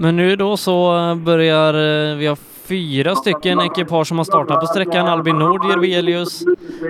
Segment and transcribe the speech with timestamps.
[0.00, 0.92] Men nu då så
[1.26, 2.36] börjar eh, vi har
[2.68, 5.06] fyra stycken ekipage som har startat på sträckan.
[5.08, 6.44] Albin Nord, Jirvelius,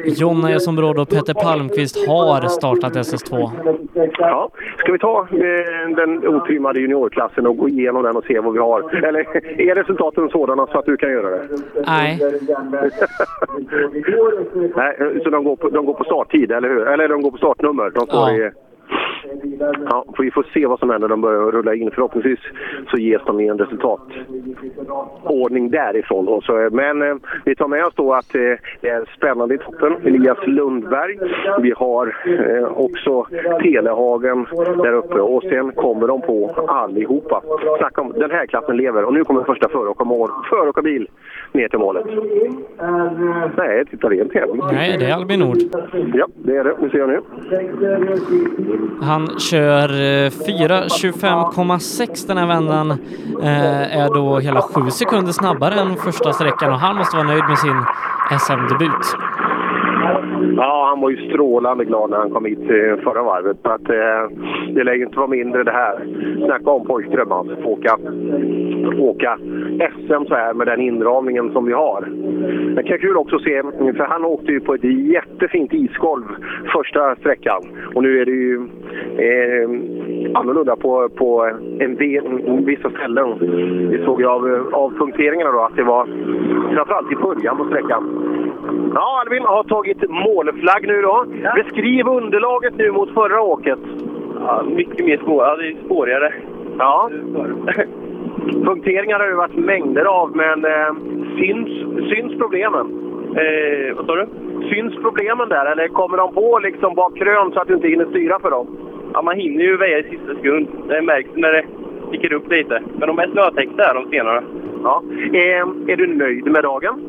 [0.04, 3.50] Jonna Esombrod och Peter Palmqvist har startat SS2.
[4.18, 8.52] Ja, ska vi ta eh, den otrimmade juniorklassen och gå igenom den och se vad
[8.52, 9.05] vi har?
[9.05, 9.20] Eller
[9.70, 11.48] är resultaten sådana så att du kan göra det?
[11.86, 12.20] Nej.
[14.77, 16.86] Nej, så de går, på, de går på starttid, eller hur?
[16.88, 17.90] Eller de går på startnummer?
[17.95, 18.36] De står Ja.
[18.36, 18.50] i,
[19.91, 21.91] Ja, för vi får se vad som händer när de börjar rulla in.
[21.91, 22.38] Förhoppningsvis
[22.91, 26.28] så ges de en resultatordning därifrån.
[26.28, 27.14] Och så, men eh,
[27.45, 28.41] vi tar med oss då att eh,
[28.80, 29.97] det är spännande i toppen.
[30.05, 31.19] Elias Lundberg.
[31.62, 33.27] Vi har eh, också
[33.62, 34.47] Telehagen
[34.83, 37.42] där uppe och sen kommer de på allihopa.
[37.78, 39.69] Snacka om den här klassen lever och nu kommer första
[40.48, 41.09] föråkarbil
[41.52, 42.06] ner till målet.
[43.56, 44.62] Nej, titta det är en tävling.
[44.73, 45.56] Nej, det är Albin Nord.
[46.14, 46.75] Ja, det är det.
[46.80, 47.20] Nu ser jag nu.
[49.02, 52.91] Han kör eh, 4.25,6 den här vändan.
[53.42, 57.44] Eh, är då hela sju sekunder snabbare än första sträckan och han måste vara nöjd
[57.48, 57.84] med sin
[58.38, 59.16] SM-debut.
[60.56, 63.56] Ja, han var ju strålande glad när han kom hit eh, förra varvet.
[63.62, 64.38] Så att, eh,
[64.74, 66.06] det lär ju inte vara mindre det här.
[66.46, 67.56] Snacka om pojkdröm alltså.
[67.56, 67.98] Få åka,
[68.98, 69.38] åka
[69.78, 72.08] SM så här med den inramningen som vi har.
[72.76, 73.62] Det kan kul också att se,
[73.96, 76.24] för han åkte ju på ett jättefint isgolv
[76.72, 77.62] första sträckan.
[77.94, 78.54] Och nu är det ju
[79.16, 79.69] eh,
[80.34, 82.24] annorlunda på, på en del,
[82.64, 83.38] vissa ställen.
[83.91, 86.06] Vi såg ju av, av punkteringarna då att det var
[86.74, 88.04] framförallt i början på sträckan.
[88.94, 91.25] Ja, Albin har tagit mål målflagg nu då.
[91.55, 93.78] Beskriv underlaget nu mot förra åket.
[94.41, 95.44] Ja, mycket mer spår.
[95.44, 96.33] Ja, det är spårigare.
[96.78, 97.11] Ja.
[98.64, 100.92] Punkteringar har det varit mängder av, men eh,
[101.39, 101.69] syns,
[102.11, 102.86] syns problemen?
[103.36, 104.27] Eh, vad sa du?
[104.70, 108.06] Syns problemen där, eller kommer de på liksom bak krön så att du inte hinner
[108.06, 108.66] styra för dem?
[109.14, 110.69] Ja, man hinner ju väja i sista sekund.
[110.89, 111.64] Det märks när det
[112.09, 112.83] sticker upp lite.
[112.98, 114.42] Men de är snötäckta här de senare.
[114.83, 115.03] Ja.
[115.33, 117.00] Eh, är du nöjd med dagen?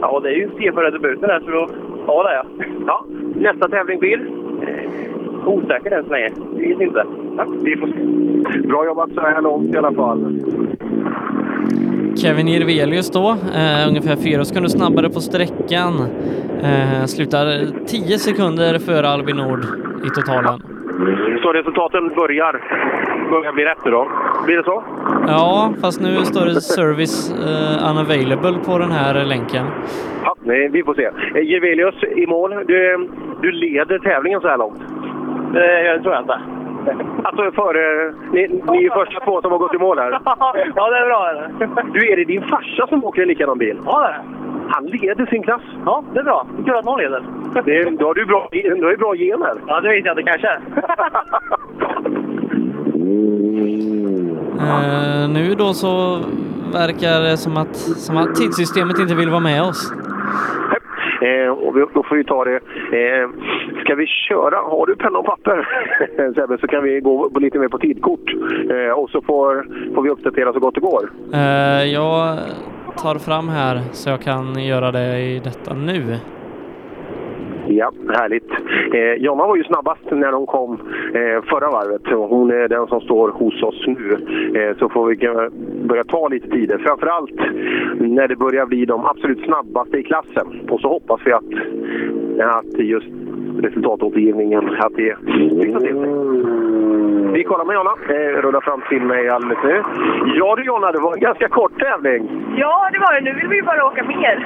[0.00, 1.68] Ja, det är ju C-förra debuten här, så
[2.06, 2.46] ja, det är jag.
[2.86, 3.04] Ja.
[3.34, 4.30] Nästa tävling blir?
[5.46, 6.30] Osäker än så länge.
[6.52, 7.04] Vet inte.
[7.36, 8.68] Ja, vi får se.
[8.68, 10.40] Bra jobbat så här långt i alla fall.
[12.16, 15.94] Kevin Jirvelius då, eh, ungefär fyra sekunder snabbare på sträckan.
[16.62, 19.64] Eh, slutar 10 sekunder före Albin Nord
[20.06, 20.75] i totalen.
[21.42, 22.62] Så resultaten börjar,
[23.30, 24.08] börjar bli rätt nu då.
[24.46, 24.84] Blir det så?
[25.26, 29.66] Ja, fast nu står det service eh, unavailable på den här länken.
[30.24, 31.10] Ja, nej, vi får se.
[31.34, 32.50] Eh, Jirvelius i mål.
[32.66, 33.08] Du,
[33.42, 34.80] du leder tävlingen så här långt.
[35.52, 36.40] Det tror jag inte.
[37.22, 38.14] Alltså före...
[38.32, 40.10] Ni, ni är ju första två som har gått i mål här.
[40.76, 41.32] ja, det är bra.
[41.92, 43.78] Du, är det din farsa som åker en likadan bil?
[43.84, 44.35] Ja, det är det.
[44.68, 45.62] Han leder sin klass.
[45.84, 46.46] Ja, det är bra.
[46.64, 47.22] Kul att någon leder.
[47.64, 49.54] Det, då har du bra, du har ju bra gener.
[49.66, 50.60] Ja, det vet jag inte kanske.
[54.60, 56.18] Eh, nu då så
[56.72, 59.92] verkar det som att, som att tidssystemet inte vill vara med oss.
[61.22, 62.56] Eh, och vi, då får vi ta det.
[62.92, 63.28] Eh,
[63.84, 64.56] ska vi köra?
[64.56, 65.68] Har du penna och papper
[66.34, 68.34] Sebbe, så kan vi gå på lite mer på tidkort.
[68.70, 71.10] Eh, och så får, får vi uppdatera så gott det går.
[71.32, 72.38] Eh, jag
[72.96, 76.16] tar fram här så jag kan göra det i detta nu.
[77.68, 78.50] Ja, härligt.
[78.94, 80.72] Eh, Jonna var ju snabbast när hon kom
[81.14, 82.12] eh, förra varvet.
[82.12, 84.12] och Hon är den som står hos oss nu.
[84.60, 85.16] Eh, så får vi
[85.88, 86.78] börja ta lite tider.
[86.78, 87.40] Framförallt
[88.00, 90.60] när det börjar bli de absolut snabbaste i klassen.
[90.70, 91.52] Och så hoppas vi att,
[92.40, 93.08] att just
[93.62, 95.16] resultatåtergivningen att det
[95.60, 96.55] fixar till sig.
[97.36, 97.94] Vi kollar med Jonna.
[98.14, 99.82] Eh, rullar fram till mig alldeles nu.
[100.38, 102.22] Ja du Jonna, det var en ganska kort tävling.
[102.56, 103.20] Ja, det var det.
[103.20, 104.36] Nu vill vi ju bara åka mer.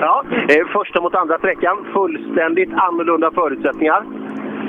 [0.00, 1.76] Ja, eh, första mot andra sträckan.
[1.92, 4.02] Fullständigt annorlunda förutsättningar.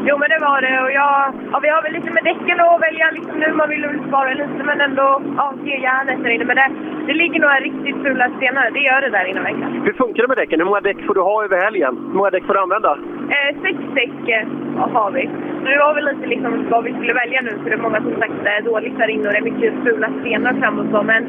[0.07, 0.75] Jo, men det var det.
[0.83, 3.53] Och jag, ja, vi har väl lite med däcken att välja liksom nu.
[3.53, 6.45] Man vill väl spara lite, men ändå ja, ge järnet där inne.
[6.45, 6.69] Men det,
[7.07, 8.72] det ligger några riktigt fula stenar.
[8.72, 9.81] Det gör det där inne verkligen.
[9.88, 10.59] Hur funkar det med däcken?
[10.59, 11.94] Hur många däck får du ha över helgen?
[12.09, 12.91] Hur många däck får du använda?
[13.35, 14.47] Eh, sex däck eh,
[14.95, 15.29] har vi.
[15.63, 17.51] Så det var väl lite liksom vad vi skulle välja nu.
[17.63, 20.09] För det är många som sagt är dåligt där inne och det är mycket fula
[20.22, 21.03] stenar fram och så.
[21.03, 21.21] Men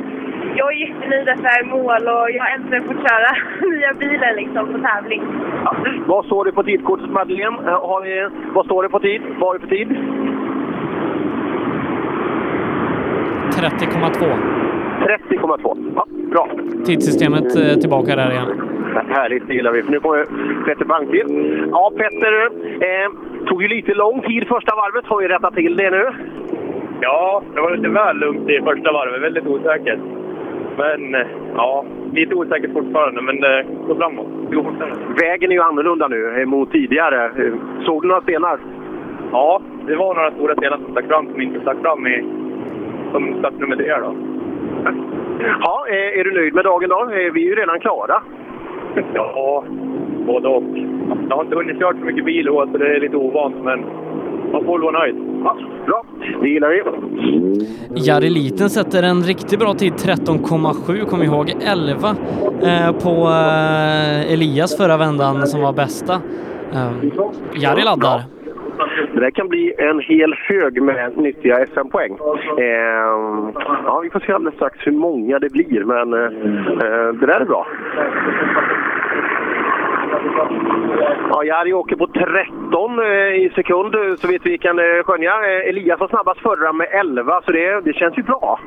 [0.56, 3.30] jag är jättenöjd att det är mål och jag har äntligen fått köra
[3.72, 5.22] nya bilen liksom på tävling.
[6.06, 7.56] Vad står det på tidkortet Madeleine?
[7.66, 9.22] Eh, Har vi, vad står det på tid?
[9.38, 9.88] Vad har du för tid?
[13.50, 14.36] 30,2.
[15.30, 15.92] 30,2.
[15.96, 16.48] Ja, bra.
[16.86, 18.48] Tidssystemet eh, tillbaka där igen.
[19.08, 19.82] Härligt, det gillar vi.
[19.82, 20.24] För nu kommer
[20.64, 21.30] Petter Palmqvist.
[21.70, 22.34] Ja, Petter.
[22.80, 23.10] Eh,
[23.46, 25.06] tog ju lite lång tid första varvet.
[25.06, 26.10] Får vi rätta till det nu?
[27.00, 29.22] Ja, det var lite väl lugnt i första varvet.
[29.22, 29.98] Väldigt osäkert.
[30.78, 31.26] Men eh,
[31.56, 34.26] ja, lite osäkert fortfarande, men det går framåt.
[34.50, 34.92] Det går fortare.
[35.20, 37.24] Vägen är ju annorlunda nu eh, mot tidigare.
[37.24, 37.54] Eh,
[37.84, 38.58] Såg du några stenar?
[39.32, 42.24] Ja, det var några stora stenar som stack fram som inte stack fram i
[43.12, 43.96] som startnummer tre.
[44.00, 44.14] Då.
[45.60, 47.04] Ja, är, du nöjd med dagen då?
[47.10, 48.22] Vi är ju redan klara.
[49.14, 49.64] Ja,
[50.26, 50.62] både och.
[51.28, 53.84] Jag har inte hunnit köra så mycket bil så det är lite ovant, men
[54.52, 55.16] man får vara nöjd.
[55.44, 55.56] Ja,
[55.86, 56.04] bra,
[56.42, 56.82] det gillar vi.
[58.06, 61.04] Jari Liten sätter en riktigt bra tid, 13,7.
[61.04, 62.16] Kom ihåg 11
[62.62, 66.14] eh, på eh, Elias förra vändan som var bästa.
[66.72, 66.90] Eh,
[67.54, 68.22] Jari laddar.
[69.14, 72.18] Det där kan bli en hel hög med nyttiga SM-poäng.
[72.58, 72.64] Eh,
[73.86, 77.44] ja, vi får se alldeles strax hur många det blir, men eh, det där är
[77.44, 77.66] bra.
[81.30, 83.06] Ja, Jari åker på 13 eh,
[83.44, 85.32] i sekund, så vet vi kan eh, skönja.
[85.32, 88.60] Eh, Elias var snabbast förra med 11, så det, det känns ju bra.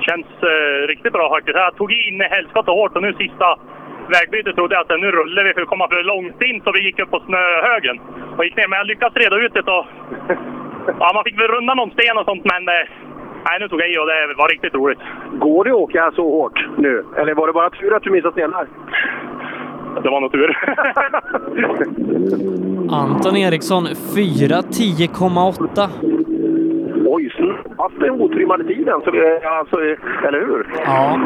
[0.00, 1.56] Känns eh, riktigt bra faktiskt.
[1.56, 3.58] Jag tog in helskotta hårt och nu sista
[4.08, 6.84] vägbytet trodde jag att nu rullar vi för att komma för långt in så vi
[6.84, 8.00] gick upp på snöhögen
[8.36, 8.68] och gick ner.
[8.68, 9.86] Men jag lyckades reda ut det och
[11.00, 12.74] ja, man fick väl runda någon sten och sånt men eh,
[13.46, 14.98] nej, nu tog jag i och det var riktigt roligt.
[15.32, 17.04] Går det att åka så hårt nu?
[17.18, 18.66] Eller var det bara tur att du missade stenar?
[20.02, 20.56] Det var nog tur.
[22.90, 25.88] Anton Eriksson 4.10,8.
[27.06, 29.00] Oj, snabbast den otrimmade tiden.
[29.04, 29.76] Så det, alltså,
[30.26, 30.66] eller hur?
[30.84, 31.18] Ja.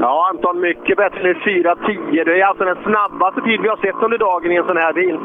[0.00, 2.24] Ja, Anton, mycket bättre än 4.10.
[2.24, 4.92] Det är alltså den snabbaste tid vi har sett under dagen i en sån här
[4.92, 5.18] bil.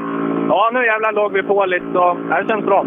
[0.50, 2.86] Ja, nu jävlar låg vi på lite och det känns bra.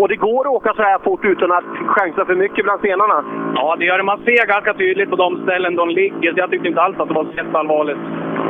[0.00, 3.24] Och det går att åka så här fort utan att chansa för mycket bland stenarna.
[3.54, 4.04] Ja, det gör det.
[4.04, 7.14] Man ser ganska tydligt på de ställen de ligger, jag tyckte inte alls att det
[7.14, 7.98] var så allvarligt.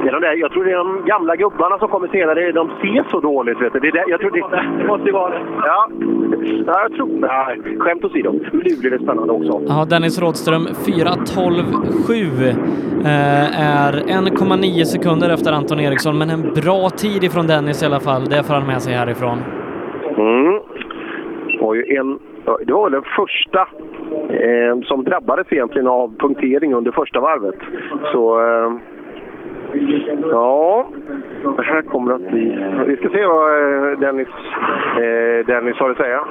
[0.03, 2.53] Det är de där, jag tror det är de gamla gubbarna som kommer senare.
[2.53, 3.61] De ser så dåligt.
[3.63, 3.81] Vet du.
[3.81, 4.43] Det är där, jag tror det,
[4.79, 5.41] Det måste ju vara det.
[5.67, 5.89] ja.
[6.67, 8.31] ja, jag tror Nej, skämt åsido.
[8.53, 9.61] Blir det spännande också.
[9.69, 12.49] Ja, Dennis Rådström 4.12,7
[13.05, 18.01] eh, är 1,9 sekunder efter Anton Eriksson, men en bra tid ifrån Dennis i alla
[18.01, 18.25] fall.
[18.25, 19.39] Det får han med sig härifrån.
[20.19, 20.61] Mm.
[21.59, 22.19] Det var ju en,
[22.67, 23.61] det var den första
[24.31, 27.55] eh, som drabbades egentligen av punktering under första varvet.
[28.13, 28.73] Så eh,
[30.31, 30.87] ja,
[31.57, 32.59] det här kommer att bli...
[32.87, 34.29] Vi ska se vad eh, Dennis,
[34.97, 36.25] eh, Dennis har att säga.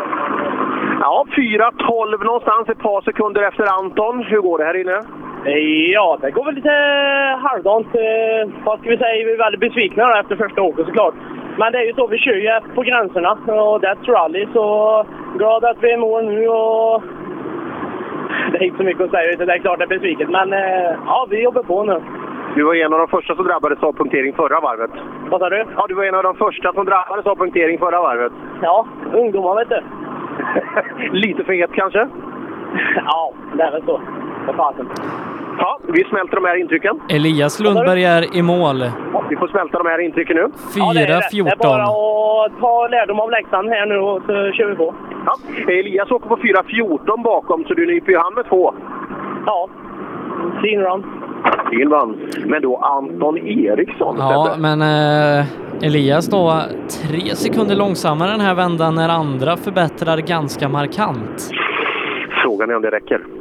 [1.01, 4.23] Ja, 4.12 någonstans, ett par sekunder efter Anton.
[4.23, 5.01] Hur går det här inne?
[5.93, 6.75] Ja, det går väl lite
[7.41, 7.87] halvdant.
[7.87, 9.25] Eh, vad ska vi säga?
[9.25, 11.13] Vi är väldigt besvikna efter första åket såklart.
[11.57, 14.47] Men det är ju så, vi kör ju på gränserna och That's Rally.
[14.53, 15.05] Så
[15.37, 17.03] glad att vi är i mål nu och...
[18.51, 20.29] Det är inte så mycket att säga, det är klart det är besviket.
[20.29, 22.01] Men eh, ja, vi jobbar på nu.
[22.55, 24.91] Du var en av de första som drabbades av punktering förra varvet.
[25.29, 25.65] Vad sa du?
[25.75, 28.33] Ja, du var en av de första som drabbades av punktering förra varvet.
[28.61, 29.81] Ja, ungdomar vet du.
[31.17, 32.07] Lite för het kanske?
[33.05, 34.01] Ja, det är väl så.
[34.47, 34.87] Vad fasen.
[35.57, 36.99] Ja, vi smälter de här intrycken.
[37.09, 38.83] Elias Lundberg är i mål.
[39.29, 40.45] Vi får smälta de här intrycken nu.
[40.75, 41.21] Ja, det är det.
[41.31, 42.45] Det är bara 4.14.
[42.45, 44.95] att ta lärdom av läxan här nu och så kör vi på.
[45.25, 45.33] Ja.
[45.73, 48.73] Elias åker på 4.14 bakom, så du nyper ju han med två.
[49.45, 49.69] Ja,
[50.61, 51.03] fin run.
[51.69, 52.17] Fin vann.
[52.45, 55.45] Men då Anton Eriksson Ja, men eh,
[55.81, 56.61] Elias då
[57.01, 61.51] tre sekunder långsammare den här vändan när andra förbättrar ganska markant.
[62.43, 63.36] Frågan är om det räcker.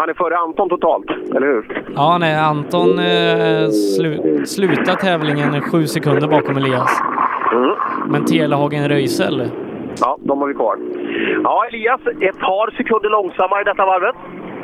[0.00, 1.82] Han är före Anton totalt, eller hur?
[1.94, 7.02] Ja, nej, Anton eh, slu slutar tävlingen sju sekunder bakom Elias.
[7.52, 7.70] Mm.
[8.12, 9.50] Men Telehagen Röisel,
[10.00, 10.76] Ja, de har vi kvar.
[11.44, 14.16] Ja, Elias, ett par sekunder långsammare i detta varvet.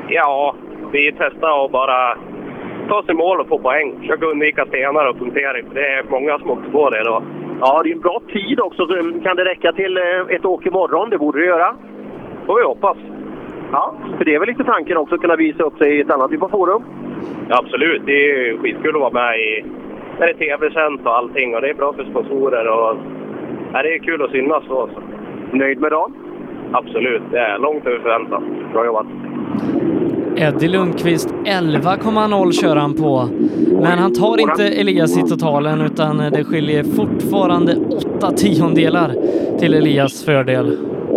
[0.09, 0.55] Ja,
[0.93, 2.17] vi testar att bara
[2.89, 3.95] ta sig mål och få poäng.
[4.01, 7.23] Försöka undvika stenar och punktering, för det är många som åker på det idag.
[7.61, 8.87] Ja, det är en bra tid också.
[8.87, 11.11] Så Kan det räcka till eh, ett åk imorgon?
[11.11, 11.75] Det borde det göra.
[12.47, 12.97] får vi hoppas.
[13.75, 16.11] Ja, för det är väl lite tanken också att kunna visa upp sig i ett
[16.11, 16.83] annat typ av forum.
[17.49, 19.65] Ja, absolut, det är ju skitkul att vara med i
[20.19, 21.55] när det är tv-sänt och allting.
[21.55, 22.67] Och det är bra för sponsorer.
[22.69, 22.97] Och,
[23.73, 24.89] ja, det är kul att synas då.
[24.95, 25.01] Så.
[25.57, 26.15] Nöjd med dagen?
[26.73, 28.43] Absolut, det är långt över förväntan.
[28.73, 29.07] Bra jobbat.
[30.37, 33.29] Eddie Lundqvist 11,0 kör han på.
[33.83, 39.11] Men han tar inte Elias i totalen utan det skiljer fortfarande åtta tiondelar
[39.59, 40.77] till Elias fördel.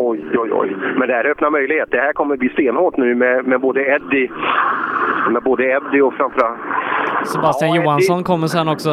[0.10, 0.76] Oj, oj, oj.
[0.98, 1.92] Men det här öppnar möjlighet.
[1.92, 4.30] Det här kommer bli stenhårt nu med, med både Eddie
[5.32, 6.60] med både Eddie och framförallt
[7.26, 7.86] Sebastian Ja, Eddie.
[7.86, 8.90] Johansson kommer sen också.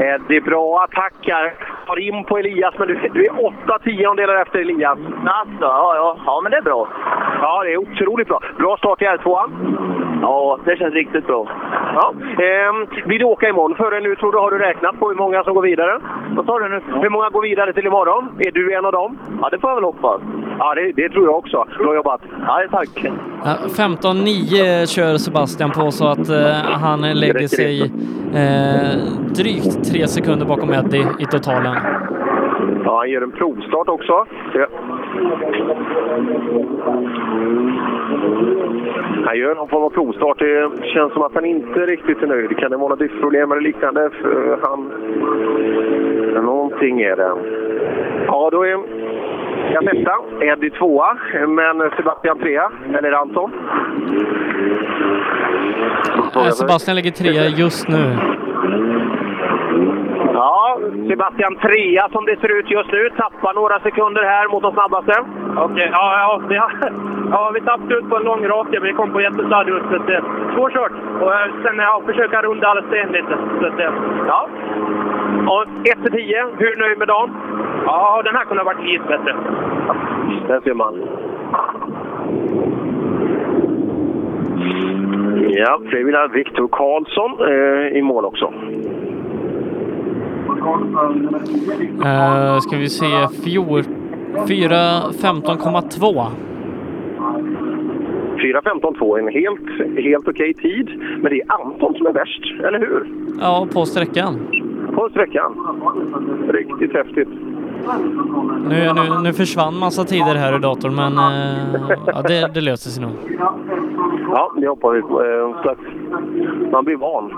[0.00, 0.40] Eddie.
[0.40, 1.54] Bra attacker.
[1.86, 4.98] Tar in på Elias, men du, du är åtta tiondelar efter Elias.
[5.26, 6.16] Alltså, ja, ja.
[6.26, 6.88] ja, men det är bra.
[7.40, 8.40] Ja, det är otroligt bra.
[8.58, 9.50] Bra start i R2.
[10.22, 11.46] Ja, det känns riktigt bra.
[11.94, 12.14] Ja.
[12.44, 14.38] Ehm, vill du åka imorgon före nu, tror du?
[14.38, 16.00] Har du räknat på hur många som går vidare?
[16.36, 16.80] Vad sa du nu?
[17.02, 18.28] Hur många går vidare till imorgon?
[18.38, 19.18] Är du en av dem?
[19.42, 20.20] Ja, det får jag väl hoppas.
[20.58, 21.66] Ja, det, det tror jag också.
[21.78, 22.20] Bra jobbat.
[22.46, 23.04] Ja, tack.
[23.44, 27.82] Ja, 15-9 kör Sebastian på så att eh, han lägger sig
[28.34, 28.96] eh,
[29.34, 31.76] drygt tre sekunder bakom Eddie i totalen.
[32.84, 34.26] Ja, han gör en provstart också.
[34.54, 34.66] Ja.
[39.26, 40.38] Han gör någon form av provstart.
[40.38, 42.58] Det känns som att han inte riktigt är nöjd.
[42.58, 44.10] Kan det vara något diffproblem eller liknande?
[44.22, 44.92] För han...
[46.44, 47.32] Någonting är det.
[48.26, 48.76] Ja, då är
[49.72, 50.14] jag etta.
[50.44, 51.16] Eddie tvåa,
[51.48, 52.70] men Sebastian trea.
[52.98, 53.52] Eller Anton?
[56.52, 58.16] Sebastian ligger trea just nu.
[60.36, 60.78] Ja,
[61.08, 63.10] Sebastian trea som det ser ut just nu.
[63.10, 65.14] Tappar några sekunder här mot de snabbaste.
[65.56, 66.70] Okej, ja, ja, vi, har,
[67.34, 68.80] ja, vi tappade ut på en lång raka.
[68.80, 69.82] Vi kom på jättesladdig ut.
[69.90, 70.22] Så det,
[70.54, 70.92] svårkört.
[71.22, 73.38] Och eh, sen ja, försöka runda alla sten lite.
[73.60, 73.92] Så det,
[74.26, 74.48] Ja.
[75.54, 77.30] Och 1 till 10, hur nöjd med dagen?
[77.86, 79.34] ja, den här kunde ha varit lite bättre.
[80.48, 80.94] Där ser man.
[85.48, 88.52] Ja, Fredrik Viktor Karlsson eh, i mål också.
[90.66, 93.84] Uh, ska vi se, fjor,
[94.48, 96.26] 4.15,2.
[98.36, 99.60] 4.15,2, en helt,
[100.04, 100.90] helt okej tid.
[101.22, 103.06] Men det är Anton som är värst, eller hur?
[103.40, 104.34] Ja, på sträckan.
[104.94, 105.52] På sträckan.
[106.48, 107.28] Riktigt häftigt.
[108.68, 111.18] Nu, nu, nu försvann massa tider här i datorn, men uh,
[112.06, 113.12] ja, det, det löser sig nog.
[114.30, 115.24] Ja, det hoppar vi på.
[115.24, 115.48] Eh,
[116.72, 117.24] man blir van.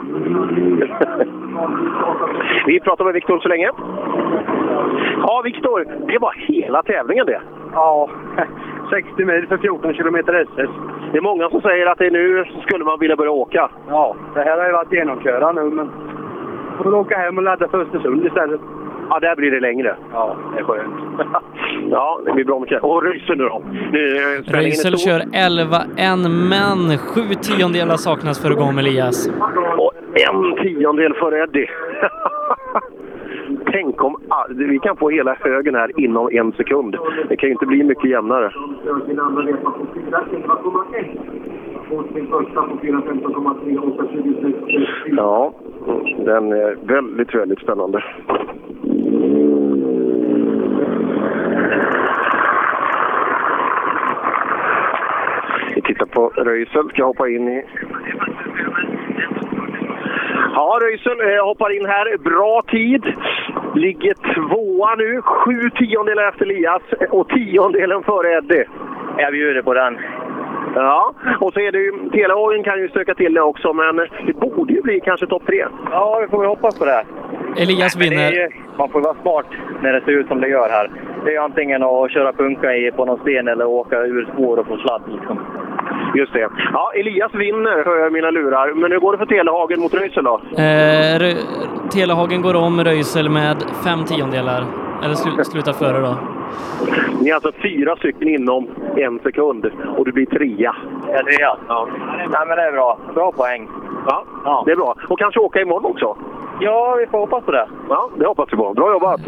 [2.66, 3.70] vi pratar med Viktor så länge.
[5.22, 7.40] Ja, Viktor, det var hela tävlingen det.
[7.72, 8.10] Ja,
[8.90, 10.70] 60 mil för 14 kilometer SS.
[11.12, 13.70] Det är många som säger att det är nu skulle man vilja börja åka.
[13.88, 15.90] Ja, det här har ju varit genomköra nu, men
[16.76, 18.60] får väl åka hem och ladda för Östersund istället.
[19.10, 19.96] Ja, där blir det längre.
[20.12, 20.94] Ja, det är skönt.
[21.90, 22.82] ja, det blir bra mycket.
[22.82, 23.62] Och Röisel nu då?
[23.92, 29.30] Nu, eh, Röisel kör 11-1, men sju tiondelar saknas för att gå om Elias.
[29.78, 31.68] Och en tiondel för Eddie.
[33.72, 34.16] Tänk om
[34.48, 36.96] vi kan få hela högen här inom en sekund.
[37.28, 38.52] Det kan ju inte bli mycket jämnare.
[45.06, 45.52] Ja,
[46.24, 48.04] den är väldigt, väldigt spännande.
[55.74, 56.88] Vi tittar på Röisel.
[56.88, 57.64] Ska hoppa in i...
[60.54, 62.18] Ja, Röisel eh, hoppar in här.
[62.18, 63.04] Bra tid.
[63.74, 65.22] Ligger tvåa nu.
[65.22, 68.64] Sju tiondelar efter Elias och tiondelen före Eddie.
[69.18, 69.98] Jag bjuder på den.
[70.74, 71.92] Ja, och så är det ju...
[72.10, 73.96] Telehagen kan ju stöka till det också, men
[74.26, 75.64] det borde ju bli kanske topp tre.
[75.90, 77.04] Ja, vi får väl hoppas på det.
[77.56, 78.32] Elias Men det är vinner.
[78.32, 78.48] ju,
[78.78, 79.46] man får vara smart
[79.82, 80.90] när det ser ut som det gör här.
[81.24, 84.58] Det är ju antingen att köra punka i på någon sten eller åka ur spår
[84.58, 85.02] och få sladd.
[85.06, 85.38] Liksom.
[86.14, 86.48] Just det.
[86.72, 88.72] Ja, Elias vinner, hör jag i mina lurar.
[88.74, 90.40] Men hur går det för Telehagen mot Röisel då?
[90.62, 91.36] Eh,
[91.90, 94.64] Telehagen går om Röisel med fem tiondelar.
[95.04, 96.16] Eller slu, slutar före då.
[97.20, 100.76] Ni är alltså fyra stycken inom en sekund och du blir trea.
[101.12, 101.56] Ja, det är jag.
[101.68, 101.88] Ja.
[102.18, 102.98] Nej, men det är bra.
[103.14, 103.68] Bra poäng.
[104.06, 104.62] Ja, Ja.
[104.66, 104.94] det är bra.
[105.08, 106.16] Och kanske åka imorgon också.
[106.60, 107.68] Ja, vi får hoppas på det.
[107.88, 108.72] Ja, det hoppas vi på.
[108.74, 109.20] Bra jobbat!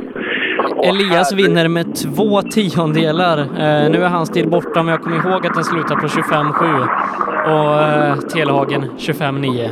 [0.85, 3.39] Elias vinner med två tiondelar.
[3.39, 6.89] Eh, nu är hans tid borta, men jag kommer ihåg att den slutar på 25-7.
[7.45, 9.69] Och eh, Telehagen 25-9.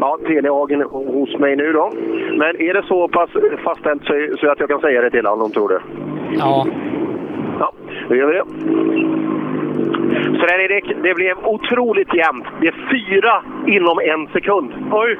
[0.00, 1.92] Ja, Telehagen hos mig nu då.
[2.36, 3.30] Men är det så pass
[3.64, 5.78] fastställt så, så att jag kan säga det till honom, tror du?
[6.38, 6.66] Ja,
[7.60, 7.72] Ja,
[8.08, 8.44] då gör vi det.
[10.38, 12.46] Så där Erik, det blev otroligt jämnt.
[12.60, 14.72] Det är fyra inom en sekund.
[14.92, 15.18] Oj!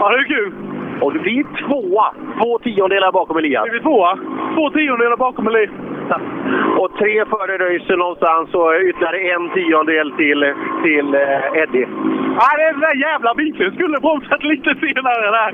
[0.00, 0.52] Ja, det är kul.
[1.00, 2.14] Och du blir tvåa.
[2.42, 3.66] Två tiondelar bakom Elias.
[3.66, 4.18] Är vi tvåa?
[4.54, 5.46] Två tiondelar bakom
[6.10, 6.24] Eli.
[6.78, 11.86] Och tre före Röisel någonstans och ytterligare en tiondel till, till eh, Eddie.
[12.38, 15.52] Ja, det är den där jävla bilen skulle bromsat lite senare där.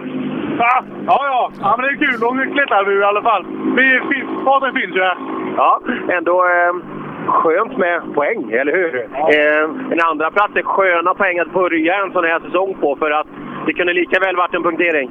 [0.58, 1.50] Ja, ja, ja.
[1.60, 2.20] ja men det är kul.
[2.20, 3.44] Då klättrar vi i alla fall.
[3.76, 4.00] Vi
[4.44, 5.16] farten finns ju här.
[5.56, 6.74] Ja, ändå eh,
[7.26, 8.94] skönt med poäng, eller hur?
[8.96, 13.10] Eh, en andra plats är sköna poäng att börja en sån här säsong på för
[13.10, 13.26] att
[13.66, 15.10] det kunde lika väl varit en punktering.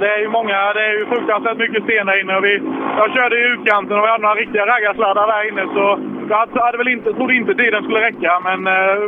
[0.00, 2.36] Det är ju många, det är ju fruktansvärt mycket sten där inne.
[2.36, 2.54] Och vi,
[3.00, 6.78] jag körde i utkanten och vi hade några riktiga raggarsladdar där inne så jag hade,
[6.78, 8.98] väl inte, trodde inte tiden skulle räcka men eh,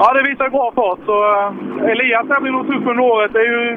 [0.00, 0.98] ja, det visar bra fart.
[1.06, 3.32] Så eh, Elias här blir nog tuff under året.
[3.32, 3.76] Det är ju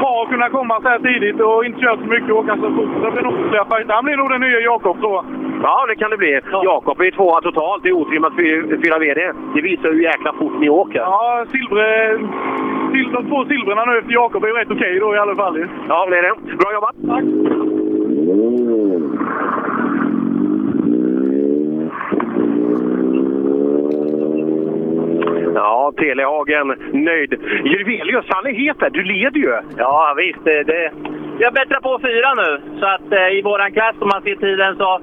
[0.00, 2.68] bra att kunna komma så här tidigt och inte köra så mycket och åka så
[2.76, 2.90] fort.
[3.02, 3.94] Det blir nog fler fighter.
[3.94, 5.24] Han blir nog den nya Jakob tror jag.
[5.62, 6.40] Ja, det kan det bli.
[6.64, 9.32] Jakob är tvåa totalt i otrimmat fy- fyra VD.
[9.54, 10.98] Det visar hur jäkla fort ni åker.
[10.98, 12.18] Ja, silver,
[12.96, 15.66] sil, de två silvrarna nu efter Jakob är ju rätt okej då i alla fall.
[15.88, 16.56] Ja, det är det.
[16.56, 16.96] Bra jobbat!
[17.06, 17.24] Tack!
[25.54, 27.34] Ja, Telehagen nöjd.
[27.64, 28.90] Jurvelius, han är het där.
[28.90, 29.58] Du leder ju.
[29.76, 30.44] Ja, visst.
[30.44, 30.90] Det.
[31.38, 32.50] Jag bättrar på fyra nu.
[32.80, 35.00] Så att eh, i våran klass, om man ser tiden, så,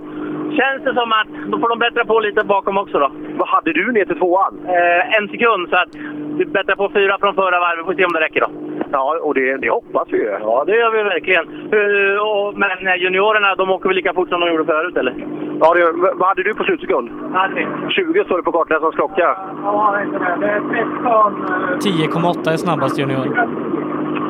[0.60, 3.12] känns det som att då får de bättra på lite bakom också då.
[3.38, 4.54] Vad hade du ner till tvåan?
[4.68, 5.96] Eh, en sekund, så att
[6.38, 7.86] vi bättrar på fyra från förra varvet.
[7.86, 8.50] Får se om det räcker då.
[8.92, 10.38] Ja, och det, det hoppas vi ju.
[10.42, 11.46] Ja, det gör vi verkligen.
[11.74, 15.14] Uh, och, men eh, juniorerna, de åker väl lika fort som de gjorde förut, eller?
[15.60, 17.10] Ja, det, vad hade du på slutsekund?
[17.34, 19.38] Hade 20 står det på kartläsarens klocka.
[19.64, 19.96] Ja,
[20.40, 21.34] det är 13...
[21.80, 23.26] 10,8 är snabbast junior.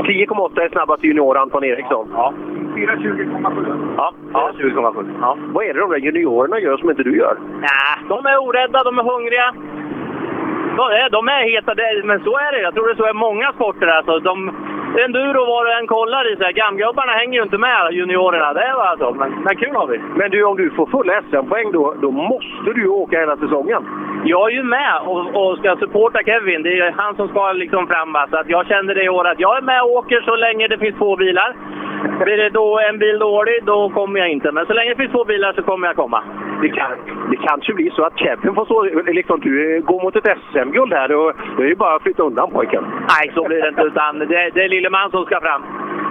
[0.04, 2.08] 10,8 är snabbast junior Anton Eriksson.
[2.14, 2.34] Ja.
[2.76, 3.94] 4.20,7.
[3.98, 5.06] Ja, 4.20,7.
[5.22, 5.38] Ja.
[5.54, 7.38] Vad är det de där juniorerna gör som inte du gör?
[7.60, 9.54] Nej, de är orädda, de är hungriga.
[10.78, 12.62] De är, de är heta, men så är det.
[12.62, 13.88] Jag tror det så är många sporter.
[13.88, 14.20] Alltså.
[14.20, 14.52] De,
[15.06, 18.54] enduro var du än kollar i, så här, gamgubbarna hänger ju inte med juniorerna.
[18.54, 19.98] Det var alltså, men, men kul har vi.
[20.20, 23.82] Men du, om du får fulla SM-poäng då, då måste du åka hela säsongen.
[24.26, 26.64] Jag är ju med och, och ska supporta Kevin.
[26.64, 28.18] Det är han som ska liksom fram.
[28.30, 30.68] Så att jag kände det i år att jag är med och åker så länge
[30.68, 31.56] det finns två bilar.
[32.24, 34.52] Blir det då en bil dålig, då kommer jag inte.
[34.52, 36.24] Men så länge det finns två bilar så kommer jag komma.
[36.62, 36.92] Det, kan,
[37.32, 41.16] det kanske blir så att Kevin får så, liksom, du går mot ett SM-guld här.
[41.16, 42.84] Och det är ju bara att flytta undan pojken.
[43.14, 43.82] Nej, så blir det inte.
[43.82, 45.64] Utan det, det är Lilleman som ska fram.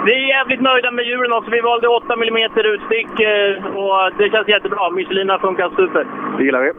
[0.07, 1.51] Vi är jävligt nöjda med hjulen också.
[1.51, 4.91] Vi valde 8 mm utstick eh, och det känns jättebra.
[4.91, 6.07] Michelin har funkat super.
[6.39, 6.73] Det gillar vi.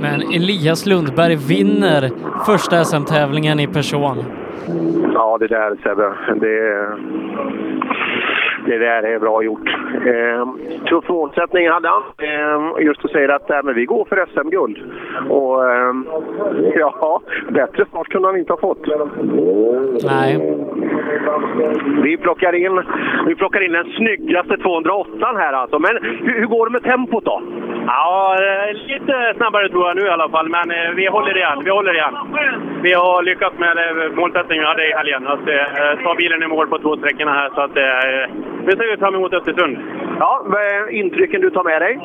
[0.00, 2.10] Men Elias Lundberg vinner
[2.46, 4.41] första SM-tävlingen i person.
[5.14, 6.12] Ja, det där Sebbe.
[6.34, 6.86] Det,
[8.66, 9.68] det där är bra gjort.
[10.06, 10.48] Eh,
[10.88, 12.02] tuff målsättning hade han.
[12.18, 14.78] Eh, just att säga att äh, men vi går för SM-guld.
[15.28, 15.94] Och eh,
[16.74, 18.86] ja, bättre start kunde han inte ha fått.
[20.04, 20.56] Nej.
[22.02, 22.82] Vi plockar in,
[23.26, 25.78] vi plockar in den snyggaste 208 här alltså.
[25.78, 27.42] Men hur, hur går det med tempot då?
[27.86, 28.36] Ja,
[28.72, 30.48] lite snabbare tror jag nu i alla fall.
[30.48, 31.58] Men eh, vi håller igen.
[31.64, 32.14] Vi håller igen.
[32.82, 35.26] Vi har lyckats med eh, målsättningen vi hade i helgen.
[35.26, 37.50] Att eh, ta bilen i mål på två sträckorna här.
[37.54, 38.22] Så att, eh,
[38.66, 39.78] vi ser fram emot Östersund.
[40.18, 41.98] Ja, vad är intrycken du tar med dig?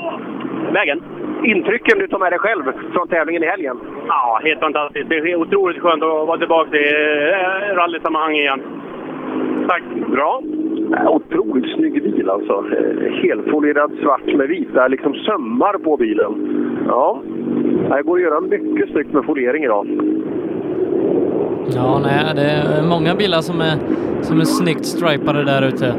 [0.73, 1.03] Vägen?
[1.43, 3.77] Intrycken du tar med dig själv från tävlingen i helgen?
[4.07, 5.09] Ja, helt fantastiskt.
[5.09, 6.87] Det är otroligt skönt att vara tillbaka i
[7.31, 8.61] eh, rallysammanhang igen.
[9.67, 9.83] Tack!
[10.11, 10.41] Bra!
[11.07, 12.53] Otroligt snygg bil alltså.
[12.53, 16.33] Eh, Helfolierad svart med vita liksom sömmar på bilen.
[16.87, 17.21] Ja,
[17.89, 19.87] det går att göra mycket snyggt med foliering idag.
[21.75, 23.77] Ja, nej, det är många bilar som är,
[24.21, 25.93] som är snyggt stripade där ute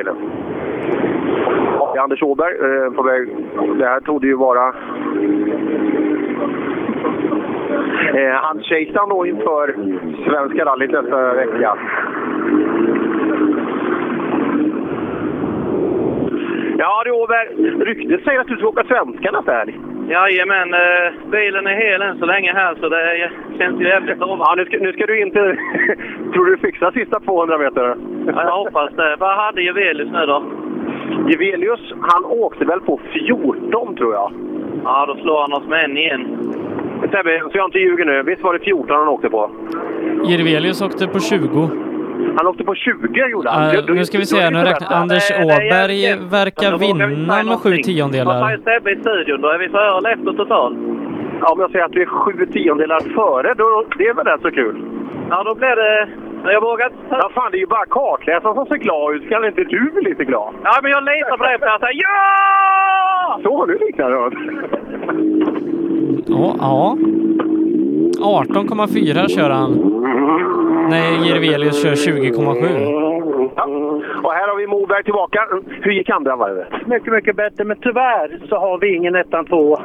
[0.00, 0.16] bilen.
[1.92, 3.28] det är Anders Åberg eh, på väg.
[3.78, 4.74] Det här trodde ju vara
[8.14, 9.74] eh, handshake då inför
[10.28, 11.76] Svenska rallyt nästa vecka.
[16.78, 17.48] Ja du Åberg,
[17.84, 19.89] ryktet säger att du ska åka svenska nästa helg.
[20.10, 24.54] Jajamän, eh, bilen är hel än så länge här så det känns ju jävligt Ja,
[24.56, 25.40] nu ska, nu ska du inte...
[26.32, 27.96] Tror du fixar sista 200 meter?
[28.26, 29.16] Ja, jag hoppas det.
[29.18, 30.44] Vad hade Jevelius nu då?
[31.28, 34.32] Jevelius, han åkte väl på 14 tror jag.
[34.84, 36.22] Ja, då slår han oss med en igen.
[37.00, 38.22] Sebbe, så jag inte ljuger nu.
[38.22, 39.50] Visst var det 14 han åkte på?
[40.24, 41.89] Jirvelius åkte på 20.
[42.36, 43.76] Han åkte på 20 gjorde han.
[43.76, 48.40] Uh, nu ska vi se, nu räknar Anders Åberg verkar vinna med sju tiondelar.
[48.40, 49.48] Vad säger Sebbe i studion då?
[49.48, 50.78] Är vi före eller efter totalt?
[51.40, 54.42] Ja, om jag säger att vi är sju tiondelar före, då, det är väl rätt
[54.42, 54.76] så kul?
[55.30, 56.08] Ja, då blir det...
[56.52, 59.28] Jag vågar Ja, fan, det är ju bara kartläsaren som ser glad ut.
[59.28, 60.54] Kan inte du bli lite glad?
[60.62, 63.40] Ja, men jag litar på dig för jag säger ja!
[63.42, 64.16] Så, nu liknar det.
[66.26, 66.96] Ja, ja.
[68.20, 69.72] 18,4 kör han.
[70.90, 73.50] Nej, Jirvelius kör 20,7.
[73.56, 73.62] Ja.
[74.22, 75.48] Och här har vi Moberg tillbaka.
[75.82, 76.86] Hur gick andra varvet?
[76.86, 79.78] Mycket, mycket bättre, men tyvärr så har vi ingen ettan två.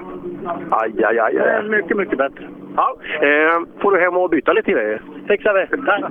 [0.69, 1.39] Aj, aj, aj.
[1.39, 1.63] aj.
[1.69, 2.47] Mycket, mycket bättre.
[2.75, 5.01] Ja, eh, får du hem och byta lite grejer?
[5.27, 5.77] Fixar vi.
[5.85, 6.03] Tack.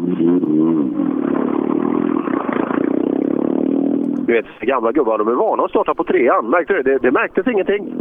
[4.27, 6.51] Du vet, gamla gubbar, de är vana att starta på trean.
[6.51, 6.83] Märkte du?
[6.83, 7.95] Det, det märktes ingenting.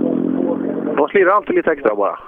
[0.98, 2.20] De slirrar alltid lite extra bara.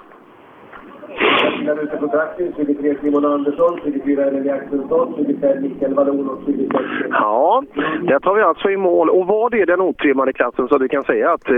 [1.64, 6.68] Där ute på trakten, 23 Simon Andersson, 24 Elin Axelsson, 25 Mikael Wallon och 26...
[7.10, 7.62] Ja,
[8.02, 9.10] där tar vi alltså i mål.
[9.10, 11.56] Och vad är den otrimmade klassen så vi kan säga att eh,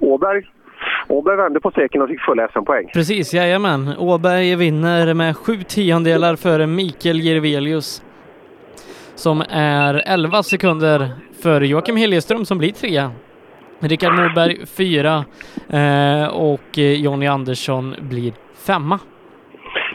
[0.00, 0.42] Åberg
[1.08, 2.90] Åberg vände på steken och fick full SM-poäng.
[2.94, 3.88] Precis, jajamän.
[3.98, 8.02] Åberg vinner med sju tiondelar före Mikael Jirvelius
[9.14, 11.08] som är 11 sekunder
[11.42, 13.10] före Joakim Helgeström som blir trea.
[13.80, 15.24] Rickard Moberg fyra
[15.68, 18.32] eh, och Jonny Andersson blir
[18.66, 19.00] femma.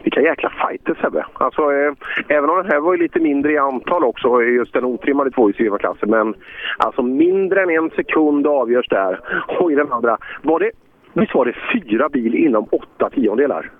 [0.03, 1.25] Vilka jäkla fighter Sebbe.
[1.33, 1.93] Alltså, eh,
[2.27, 6.09] även om den här var lite mindre i antal också, just den otrimmade tvåhjulsdrivna klassen.
[6.09, 6.35] Men
[6.77, 9.19] alltså mindre än en sekund avgörs där.
[9.59, 10.71] Och i den andra, var det,
[11.13, 13.71] visst var det fyra bil inom åtta tiondelar?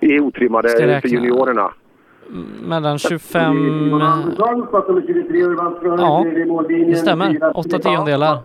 [0.00, 0.68] I otrimmade
[1.00, 1.72] för juniorerna.
[2.68, 3.54] Mellan 25...
[5.98, 6.24] Ja,
[6.68, 7.50] det stämmer.
[7.54, 8.38] Åtta tiondelar.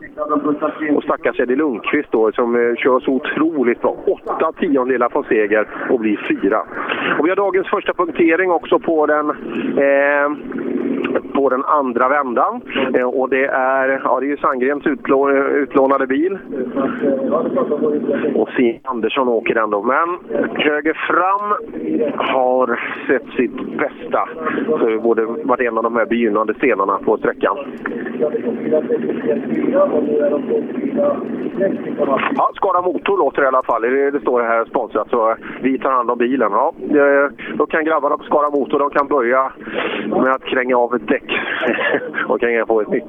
[0.96, 3.96] Och stackars Eddie Lundqvist då, som eh, kör så otroligt bra.
[4.08, 6.64] Åtta tiondelar från seger och blir fyra.
[7.20, 10.30] Och vi har dagens första punktering också på den, eh,
[11.34, 12.62] på den andra vändan.
[12.94, 16.38] Eh, och det är, ja, det är ju Sandgrens utlå, utlånade bil.
[18.36, 19.84] Och Signe Andersson åker den då.
[19.84, 20.18] Men
[20.54, 21.54] höger fram
[22.18, 24.30] har sett sitt bästa.
[24.68, 27.58] Så det borde varit en av de här begynnande stenarna på sträckan.
[32.36, 33.82] Ja, Skara Motor låter det i alla fall.
[33.82, 36.52] Det, det står här sponsrat, så vi tar hand om bilen.
[36.52, 36.74] Ja,
[37.58, 39.52] då kan grabbarna på Skara Motor de kan börja
[40.08, 41.40] med att kränga av ett däck
[42.28, 43.04] och kränga på ett nytt.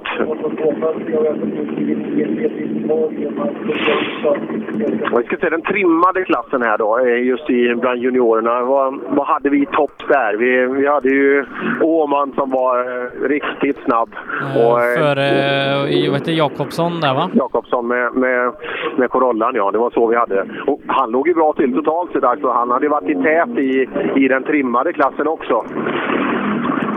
[5.12, 8.62] Och vi ska se den trimmade klassen här då, eh, just i, bland juniorerna.
[8.62, 10.37] Vad, vad hade vi i topp där?
[10.37, 11.44] Vi, vi hade ju
[11.81, 14.09] Åman som var eh, riktigt snabb.
[14.57, 17.31] Och, eh, eh, vad heter Jakobsson där va?
[17.33, 18.52] Jakobsson med, med,
[18.96, 19.70] med Corollan, ja.
[19.70, 20.46] Det var så vi hade.
[20.66, 22.24] Och han låg ju bra till totalt sett.
[22.24, 25.64] Alltså, han hade varit i tät i, i den trimmade klassen också.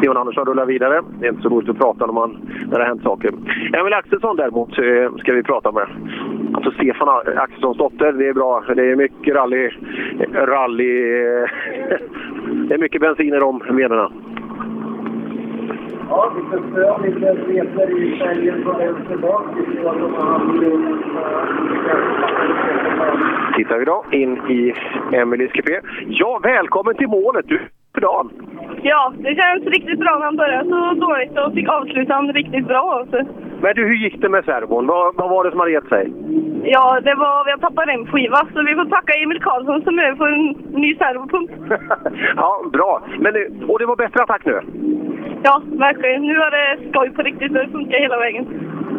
[0.02, 1.02] Leon Andersson rullar vidare.
[1.20, 3.32] Det är inte så roligt att prata när, man, när det har hänt saker.
[3.74, 5.88] Emil Axelsson däremot eh, ska vi prata med.
[6.54, 8.64] Alltså Stefan Axelssons dotter, det är bra.
[8.76, 9.70] Det är mycket rally...
[10.34, 11.02] rally
[12.68, 14.12] det är mycket bensin i de venerna.
[16.10, 19.44] Ja, lite snö, lite resor i fälgen från vänster bak.
[23.56, 24.74] Tittar vi då in i
[25.12, 25.80] Emelies Café.
[26.08, 27.46] Ja, välkommen till målet!
[27.48, 27.60] Du
[27.94, 28.32] dagen.
[28.84, 30.20] Ja, det känns riktigt bra.
[30.22, 33.06] Han började så dåligt och fick avsluta han riktigt bra.
[33.12, 33.18] Så.
[33.62, 34.88] Men du, hur gick det med servon?
[34.88, 36.14] Vad, vad var det som hade gett sig?
[36.64, 40.00] Ja, det var, vi har tappat en skiva så vi får tacka Emil Karlsson som
[40.00, 40.48] är för en
[40.82, 41.52] ny servopump.
[42.36, 43.02] ja, bra.
[43.20, 43.34] Men,
[43.70, 44.62] och det var bättre attack nu?
[45.44, 46.22] Ja, verkligen.
[46.22, 48.46] Nu är det skoj på riktigt det funkar hela vägen.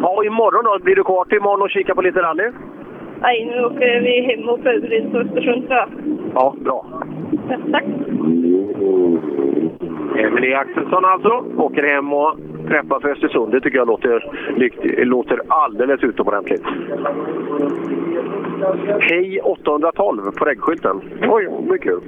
[0.01, 0.79] Ja, och imorgon då?
[0.83, 2.51] Blir du kvar till imorgon och kika på lite rally?
[3.21, 5.89] Nej, nu åker vi hem och förbereder på Östersund tror jag.
[6.33, 6.85] Ja, bra.
[7.49, 7.83] Ja, tack.
[10.17, 12.35] Emelie Axelsson alltså åker hem och
[12.67, 13.51] träffar för Östersund.
[13.51, 14.25] Det tycker jag låter,
[15.05, 16.63] låter alldeles utomordentligt.
[18.99, 21.01] Hej 812 på reggskylten.
[21.29, 22.01] Oj, mycket kul.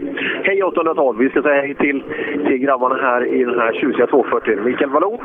[0.43, 1.17] Hej 812.
[1.19, 2.03] Vi ska säga hej till,
[2.47, 4.57] till grabbarna här i den här tjusiga 240.
[4.65, 5.17] Mikael Wallon.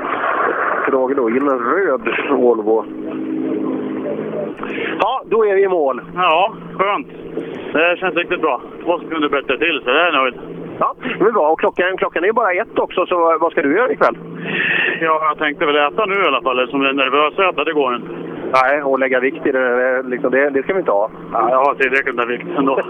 [0.91, 2.85] Dragit då i en röd Volvo.
[5.01, 6.01] Ja, då är vi i mål.
[6.15, 7.09] Ja, skönt.
[7.73, 8.61] Det känns riktigt bra.
[8.85, 10.35] Två sekunder bättre till, så jag är nöjd.
[10.79, 11.49] Ja, det är bra.
[11.49, 14.17] Och klockan, klockan är bara ett också, så vad ska du göra ikväll?
[15.01, 17.73] Ja, jag tänkte väl äta nu i alla fall, eftersom jag är nervös äta, det
[17.73, 18.09] går inte.
[18.53, 21.11] Nej, och lägga vikt i det, liksom, det, det ska vi inte ha.
[21.33, 22.77] Ja, jag har tillräckligt med vikt ändå.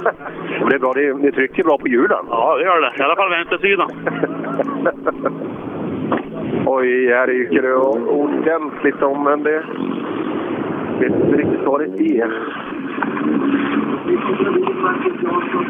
[0.68, 2.26] det är bra, det, det trycker bra på hjulen.
[2.30, 2.92] Ja, det gör det.
[2.98, 3.90] I alla fall vänstersidan.
[6.66, 9.64] Oj, här ryker det ordentligt om, men det...
[11.00, 12.30] Vet inte riktigt vad det är.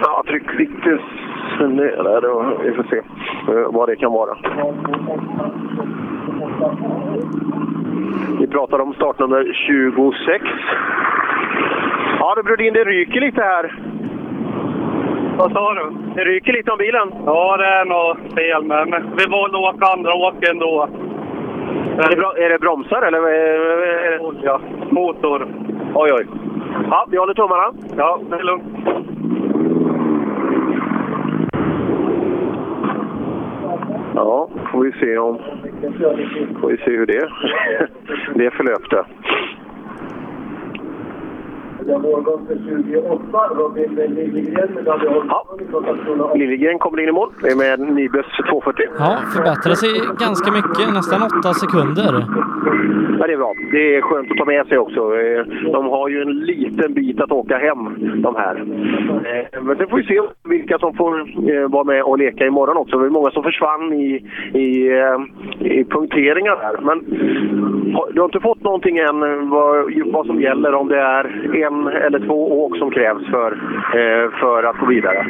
[0.03, 0.99] Ja, tryck lite
[1.61, 2.59] ner där då.
[2.65, 3.01] Vi får se
[3.71, 4.37] vad det kan vara.
[8.41, 10.45] Vi pratar om startnummer 26.
[12.19, 13.79] Ja du Brodin, det ryker lite här.
[15.39, 15.91] Vad sa du?
[16.15, 17.13] Det ryker lite om bilen.
[17.27, 20.89] Ja, det är något fel men Vi valde att åka andra åk ändå.
[21.99, 23.19] Är det, är det bromsar eller?
[23.19, 24.19] Är det...
[24.19, 24.61] Olja.
[24.91, 25.49] Motor.
[25.95, 26.27] Oj, oj.
[26.91, 27.73] Ja, vi håller tummarna.
[27.97, 28.65] Ja, det är lugnt.
[34.15, 35.39] Ja, får vi se om...
[36.61, 37.29] Får vi se hur det,
[38.35, 39.05] det förlöpte.
[41.89, 41.99] Ja.
[46.35, 48.87] Liljegren kommer in i mål med Nibes 240.
[48.99, 52.25] Ja, förbättrar sig ganska mycket, nästan åtta sekunder.
[53.19, 53.53] Ja, det är bra.
[53.73, 55.01] Det är skönt att ta med sig också.
[55.01, 57.83] Eh, de har ju en liten bit att åka hem,
[58.23, 58.57] de här.
[59.25, 61.21] Eh, men sen får vi se vilka som får
[61.51, 62.99] eh, vara med och leka imorgon också.
[62.99, 64.91] Det är många som försvann i, i,
[65.59, 66.81] i punkteringar där.
[66.83, 66.99] Men
[68.13, 71.25] du har inte fått någonting än vad, vad som gäller om det är
[71.65, 73.51] en eller två åk som krävs för,
[74.41, 75.27] för att gå vidare.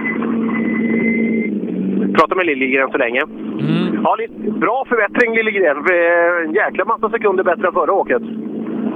[2.18, 3.22] Prata med Liljegren så länge.
[3.22, 4.02] Mm.
[4.04, 4.16] Ja,
[4.64, 5.76] bra förbättring Liljegren.
[6.46, 8.22] En jäkla massa sekunder bättre än förra åket.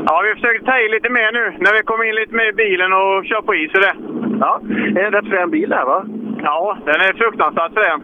[0.07, 2.53] Ja, vi försöker ta i lite mer nu när vi kommer in lite mer i
[2.53, 3.95] bilen och kör på is och det.
[4.41, 4.61] Ja,
[4.95, 6.05] det är en rätt frän bil där va?
[6.43, 8.01] Ja, den är fruktansvärt frän.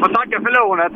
[0.00, 0.92] Får tacka för lånet.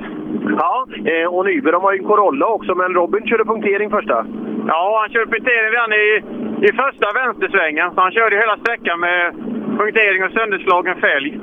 [0.59, 0.87] Ja,
[1.31, 4.27] och Nyberg de har ju en Corolla också, men Robin körde punktering första.
[4.69, 6.23] Ja, han körde punktering redan i,
[6.63, 7.91] i första vänstersvängen.
[7.95, 9.35] Så han körde hela sträckan med
[9.79, 11.39] punktering och sönderslagen fälg.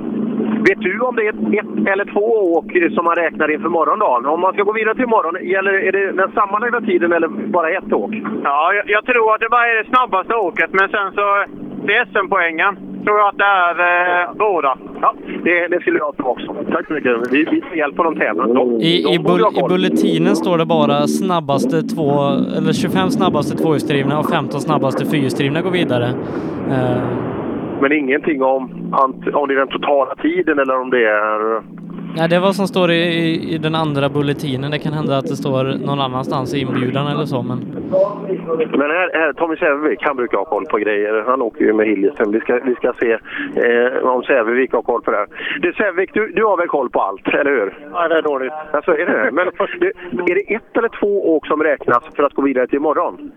[0.68, 2.26] Vet du om det är ett eller två
[2.56, 4.26] åk som man räknar inför morgondagen?
[4.26, 7.70] Om man ska gå vidare till imorgon, gäller, är det den sammanlagda tiden eller bara
[7.70, 8.14] ett åk?
[8.44, 11.44] Ja, jag, jag tror att det bara är det snabbaste åket, men sen så...
[11.84, 12.76] Det är SM-poängen.
[13.04, 13.76] Tror jag att det är
[14.22, 14.78] eh, båda.
[15.00, 16.54] Ja, det, det skulle jag tro också.
[16.72, 17.12] Tack så mycket.
[17.32, 18.46] Vi, vi ska hjälpa dem tävla.
[18.46, 22.10] De, I, de i, bull, I bulletinen står det bara snabbaste två,
[22.58, 26.06] eller 25 snabbaste tvåhjulsdrivna och 15 snabbaste fyrhjulsdrivna går vidare.
[26.70, 27.02] Eh,
[27.80, 28.62] Men ingenting om,
[29.32, 31.62] om det är den totala tiden eller om det är...
[32.16, 34.70] nej, det är vad som står i, i, i den andra bulletinen.
[34.70, 37.58] Det kan hända att det står någon annanstans i inbjudan eller så, men
[38.80, 41.24] Men här, här Tommy Sävevik, han brukar ha koll på grejer.
[41.26, 42.32] Han åker ju med Hillisen.
[42.32, 45.26] Vi ska, vi ska se eh, om Sävevik har koll på det här.
[45.60, 47.78] Du Sävevik, du, du har väl koll på allt, eller hur?
[47.92, 48.52] Nej, det är dåligt.
[48.72, 49.30] Alltså, är det?
[49.32, 49.46] Men
[50.30, 53.30] är det ett eller två åk som räknas för att gå vidare till imorgon?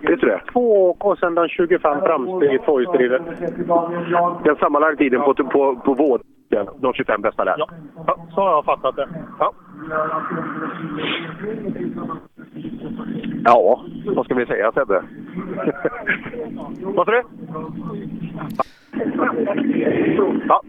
[0.00, 0.40] Vet du det?
[0.52, 3.22] Två åk och sen den 25 framsteg i tvåhjulsdrivet.
[4.44, 6.20] Den sammanlagda tiden på, på, på vård,
[6.76, 7.54] de 25 bästa där?
[7.58, 7.68] Ja,
[8.34, 9.08] så har jag fattat det.
[9.38, 9.52] Ja.
[13.44, 13.84] Ja,
[14.16, 15.02] vad ska vi säga Sebbe?
[16.82, 17.22] vad sa du?
[20.48, 20.62] Ja.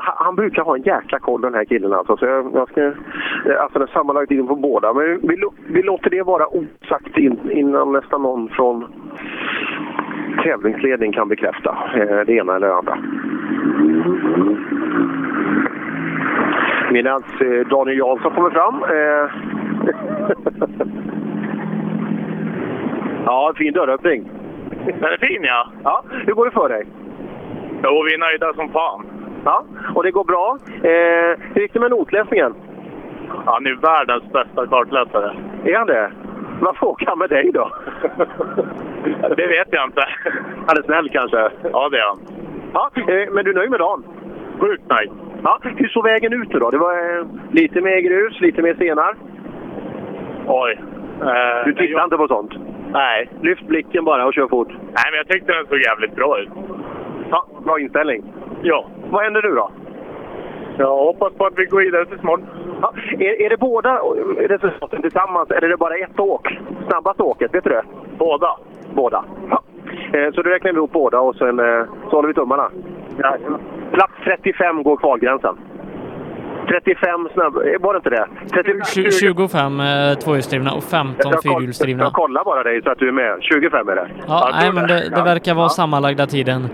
[0.00, 2.16] Han brukar ha en jäkla koll den här killen alltså.
[2.16, 2.92] Så jag, jag ska,
[3.60, 4.92] alltså den sammanlagda tiden på båda.
[4.92, 8.84] Men vi, vi låter det vara osagt in, innan nästan någon från
[10.42, 12.98] tävlingsledning kan bekräfta eh, det ena eller det andra.
[16.90, 18.82] Medan eh, Daniel Jansson kommer fram.
[18.82, 19.30] Eh,
[23.24, 24.30] ja, fin dörröppning.
[24.86, 25.68] Den är fin ja.
[25.84, 26.86] Ja, hur går det för dig?
[27.82, 29.06] Jo, vi är nöjda som fan.
[29.44, 30.58] Ja, och det går bra.
[30.66, 32.54] Eh, hur gick det med notläsningen?
[33.44, 35.36] Han är världens bästa kartläsare.
[35.64, 36.10] Är han det?
[36.60, 37.70] Varför åker han med dig då?
[39.36, 40.04] Det vet jag inte.
[40.66, 41.50] Han är snäll kanske?
[41.72, 42.18] Ja, det är han.
[42.72, 44.04] Ja, eh, men du är nöjd med dagen?
[44.60, 45.10] Sjukt nöjd.
[45.42, 46.70] Ja, hur såg vägen ut då?
[46.70, 49.14] Det var eh, lite mer grus, lite mer stenar.
[50.46, 50.78] Oj.
[51.22, 52.52] Eh, Du tittar inte på sånt?
[52.92, 53.28] Nej.
[53.42, 54.68] Lyft blicken bara och kör fort.
[54.68, 56.48] Nej, men jag tyckte den såg jävligt bra ut.
[57.30, 58.22] Ja, bra inställning.
[58.62, 58.86] Ja.
[59.10, 59.70] Vad händer nu då?
[60.78, 62.46] Jag hoppas på att vi går vidare till imorgon.
[62.82, 63.98] Ja, är, är det båda
[64.38, 66.58] resultaten tillsammans eller är det bara ett åk?
[66.88, 67.82] Snabbaste åket, vet du det?
[68.18, 68.56] Båda.
[68.94, 69.24] Båda.
[69.50, 69.62] Ja.
[70.18, 72.70] Eh, Så då räknar vi ihop båda och sen eh, så håller vi tummarna.
[73.18, 73.36] Ja.
[73.92, 75.56] Plats 35 går kvalgränsen.
[76.68, 77.56] 35 snabb...
[77.56, 78.26] eh, Var det inte det?
[78.52, 82.02] 30, tju- 25 eh, tvåhjulsdrivna och 15 Jag, koll, fyrhjulsdrivna.
[82.04, 83.38] jag kollar bara dig så att du är med.
[83.40, 84.08] 25 är det.
[84.26, 86.66] Ja, nej, men det, det verkar vara sammanlagda tiden.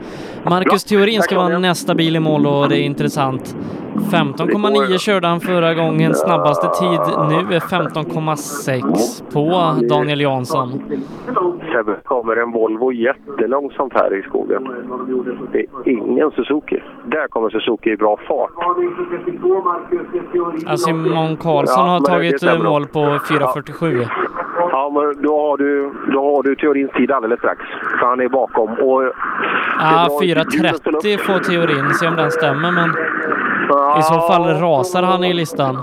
[0.44, 3.57] Marcus Theorin ska vara nästa bil i mål och det är intressant.
[4.12, 6.14] 15,9 körde han förra gången.
[6.14, 10.83] Snabbaste tid nu är 15,6 på Daniel Jansson.
[11.72, 14.68] Sebbe, kommer en Volvo jättelångsamt här i skogen.
[15.53, 16.83] Det är ingen Suzuki.
[17.07, 18.50] Där kommer Suzuki i bra fart.
[20.66, 24.07] Alltså Simon Karlsson Ja, har tagit eh, mål på 4.47.
[24.73, 27.61] Ja, men då har du, då har du teorins tid alldeles strax.
[28.01, 28.71] För han är bakom.
[28.71, 29.03] Och
[29.79, 31.21] Ja, det drar inte hjulen så 4.30 långt.
[31.21, 32.90] får Theorin, se om den stämmer, men
[33.99, 35.77] i så fall rasar han i listan.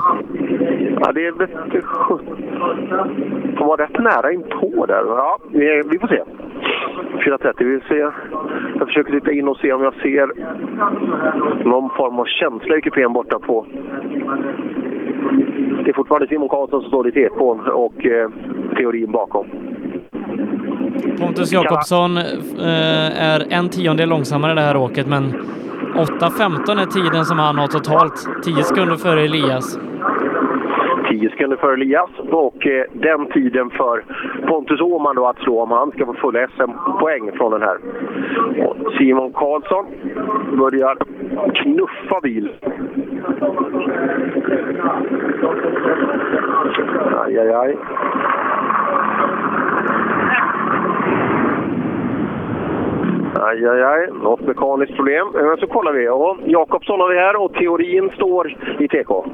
[1.00, 2.38] Ja, det vete sjutton.
[3.58, 5.04] Han var rätt nära inpå där.
[5.08, 5.38] Ja,
[5.92, 6.24] vi får se.
[7.26, 8.12] 4.30, vi får se.
[8.80, 10.28] Jag försöker titta in och se om jag ser
[11.64, 13.66] någon form av känsla i kupén borta på...
[15.84, 18.30] Det är fortfarande Simon Karlsson som står i tekon och eh,
[18.78, 19.48] teorin bakom.
[21.20, 25.24] Pontus Jakobsson eh, är en tiondel långsammare det här åket, men
[25.96, 28.30] 8.15 är tiden som han har totalt.
[28.44, 29.80] 10 sekunder före Elias.
[31.20, 34.04] 10 sekunder för Elias och eh, den tiden för
[34.48, 37.78] Pontus Åhman då att slå om han ska få fulla SM-poäng från den här.
[38.66, 39.86] Och Simon Karlsson
[40.58, 40.98] börjar
[41.54, 42.50] knuffa bil.
[47.26, 47.78] Aj, aj, aj.
[53.42, 54.10] Aj, aj, aj.
[54.24, 55.28] Något mekaniskt problem.
[55.34, 56.10] Men så kollar vi.
[56.10, 59.26] Och Jakobsson har vi här och teorin står i TK.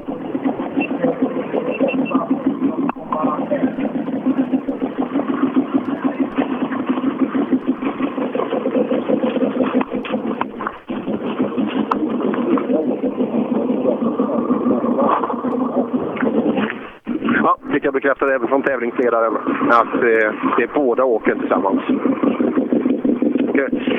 [17.44, 19.36] Ja, fick jag bekräfta även från tävlingsledaren
[19.70, 21.82] att eh, det är båda åken tillsammans.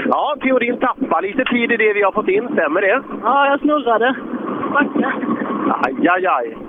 [0.05, 3.01] Ja, teorin tappar lite tid i det vi har fått in, stämmer det?
[3.23, 4.15] Ja, jag snurrade.
[5.83, 6.64] Aj, aj, aj.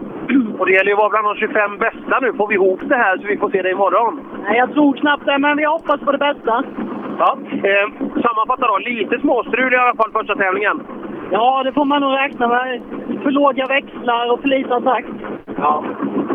[0.58, 2.32] Och det gäller ju att vara bland de 25 bästa nu.
[2.32, 4.20] Får vi ihop det här så vi får se det imorgon?
[4.44, 6.64] Nej, jag tror knappt det, men vi hoppas på det bästa.
[7.18, 7.38] Ja,
[7.70, 7.86] eh,
[8.24, 8.78] sammanfatta då.
[8.78, 10.82] Lite småstrul i alla fall första tävlingen.
[11.30, 12.82] Ja, det får man nog räkna med.
[13.22, 15.08] För låga växlar och för liten takt.
[15.58, 15.84] Ja.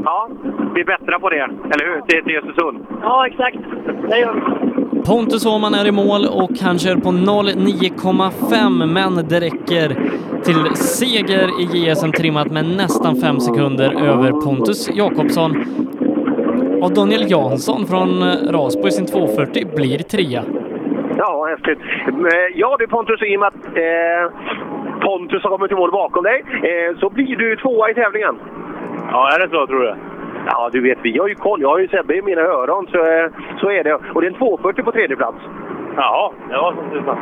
[0.03, 0.29] ja,
[0.75, 2.01] vi bättrar på det, eller hur?
[2.01, 2.85] Till, till Östersund.
[3.01, 3.57] Ja, exakt.
[4.09, 4.70] Det gör vi.
[5.05, 9.87] Pontus Åhman är i mål och han kör på 09,5 men det räcker
[10.43, 15.51] till seger i JSM trimmat med nästan fem sekunder över Pontus Jakobsson.
[16.81, 18.23] Och Daniel Jansson från
[18.55, 20.43] Rasbo sin 240 blir trea.
[21.17, 21.79] Ja, häftigt.
[22.55, 24.23] Ja du Pontus, i och med att eh,
[25.01, 28.35] Pontus har kommit i mål bakom dig eh, så blir du tvåa i tävlingen.
[29.11, 29.95] Ja, är det så tror du?
[30.45, 31.61] Ja, du vet, vi har ju koll.
[31.61, 33.93] Jag har ju Sebbe i mina öron, så, eh, så är det.
[33.93, 35.37] Och det är en 240 på tredje plats.
[35.95, 37.17] Jaha, det var som tusan.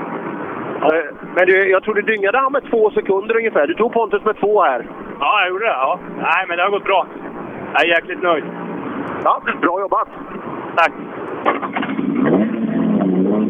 [0.82, 1.04] Ja.
[1.36, 3.68] Men du, jag tror du dyngade han med två sekunder ungefär.
[3.68, 4.86] Du tog Pontus med två här.
[5.20, 5.72] Ja, jag gjorde det.
[5.72, 6.00] Ja.
[6.18, 7.08] Nej, men det har gått bra.
[7.74, 8.44] Jag är jäkligt nöjd.
[9.24, 10.08] Ja, bra jobbat!
[10.76, 10.92] Tack!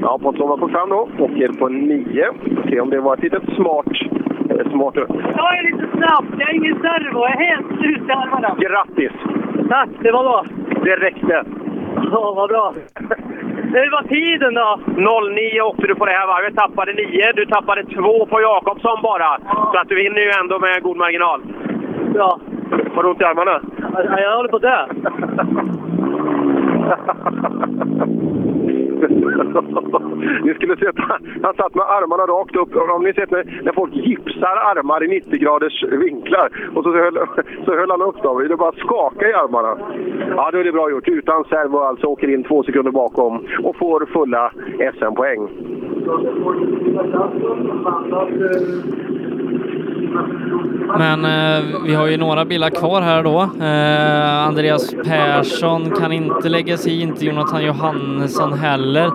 [0.02, 1.10] Ja, Pontus var på fram då.
[1.20, 2.32] Åker på nio.
[2.70, 3.86] Se om det var ett litet smart...
[4.50, 4.96] Eller smart...
[5.36, 6.26] Jag är lite snabb.
[6.40, 7.20] Jag har ingen servo.
[7.20, 8.56] Jag är helt slut i armarna.
[8.60, 9.12] Grattis!
[9.70, 10.46] Tack, det var bra.
[10.84, 11.44] Det räckte.
[12.12, 12.74] Ja, vad bra.
[13.74, 14.80] Det var tiden då.
[15.30, 17.32] 09 åkte du på det här varvet, tappade 9.
[17.36, 19.38] Du tappade 2 på Jakobsson bara.
[19.72, 21.42] Så att du vinner ju ändå med god marginal.
[22.16, 22.40] Ja.
[22.96, 23.62] Har du ont i armarna?
[23.94, 24.86] Ja, Jag håller på att dö.
[30.44, 31.00] ni skulle se att
[31.44, 32.76] han satt med armarna rakt upp.
[32.96, 37.18] Om ni sett när, när folk gipsar armar i 90 graders vinklar och så höll,
[37.66, 38.48] så höll han upp dem.
[38.48, 39.78] Det bara skaka i armarna.
[40.36, 41.08] Ja, då är det bra gjort.
[41.08, 44.52] Utan servo alltså åker in två sekunder bakom och får fulla
[44.98, 45.50] SM-poäng.
[50.98, 53.42] Men eh, vi har ju några bilar kvar här då.
[53.42, 59.12] Eh, Andreas Persson kan inte lägga sig inte Jonathan Johannesson heller.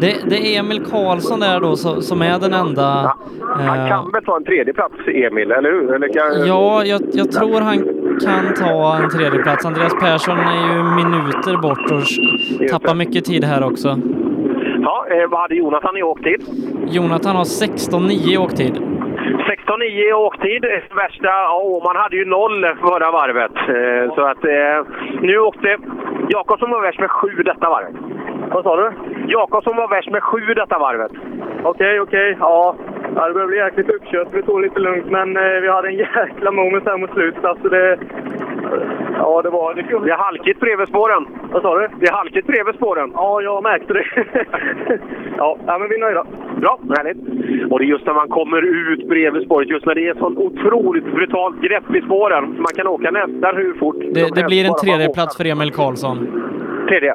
[0.00, 3.14] Det, det är Emil Karlsson där då så, som är den enda.
[3.40, 5.94] Han Eh, kan väl ta en tredje plats Emil, eller hur?
[5.94, 6.46] Eller kan...
[6.46, 7.78] ja, jag, jag tror han
[8.24, 9.66] kan ta en tredje plats.
[9.66, 12.02] Andreas Persson är ju minuter bort och
[12.70, 13.88] tappar mycket tid här också.
[14.82, 16.42] Ja, eh, vad hade Jonathan i åktid?
[16.86, 18.82] Jonathan har 16,9 i åktid.
[19.28, 20.64] 16,9 i åktid.
[20.96, 23.52] Värsta, ja, Åman hade ju noll förra varvet.
[23.56, 24.86] Eh, Så att eh,
[25.20, 25.76] nu åkte
[26.28, 27.94] Jakobsson var värst med sju detta varvet.
[28.50, 28.92] Vad sa du?
[29.26, 31.12] Jakobsson var värst med sju detta varvet.
[31.62, 32.36] Okej, okej.
[32.40, 32.74] Ja.
[33.16, 34.28] ja, det börjar bli jäkligt uppkört.
[34.32, 37.44] Vi tog lite lugnt, men eh, vi hade en jäkla moment här mot slutet.
[37.44, 37.98] Alltså det...
[39.18, 39.74] Ja, det var...
[39.74, 41.26] Det, Det är halkigt bredvid spåren.
[41.52, 41.88] Vad sa du?
[42.00, 43.10] Det är halkigt bredvid spåren.
[43.14, 44.04] Ja, jag märkte det.
[45.36, 46.24] ja, ja, men vi är nöjda.
[46.60, 47.16] Bra, härligt.
[47.72, 50.18] Och det är just när man kommer ut bredvid spåret, just när det är ett
[50.18, 52.44] sånt otroligt brutalt grepp i spåren.
[52.58, 55.14] Man kan åka nästan hur fort Det, det helst, blir en bara man tredje åker.
[55.14, 56.18] plats för Emil Karlsson.
[56.88, 57.14] Tredje.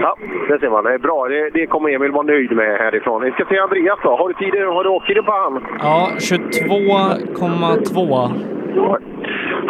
[0.00, 0.16] Ja,
[0.48, 0.84] det ser man.
[0.84, 1.28] Det är bra.
[1.28, 3.22] Det, det kommer Emil vara nöjd med härifrån.
[3.22, 4.16] Vi ska se Andreas då.
[4.16, 4.68] Har du tiden?
[4.68, 5.64] Har du åktiden på han?
[5.80, 8.30] Ja, 22,2.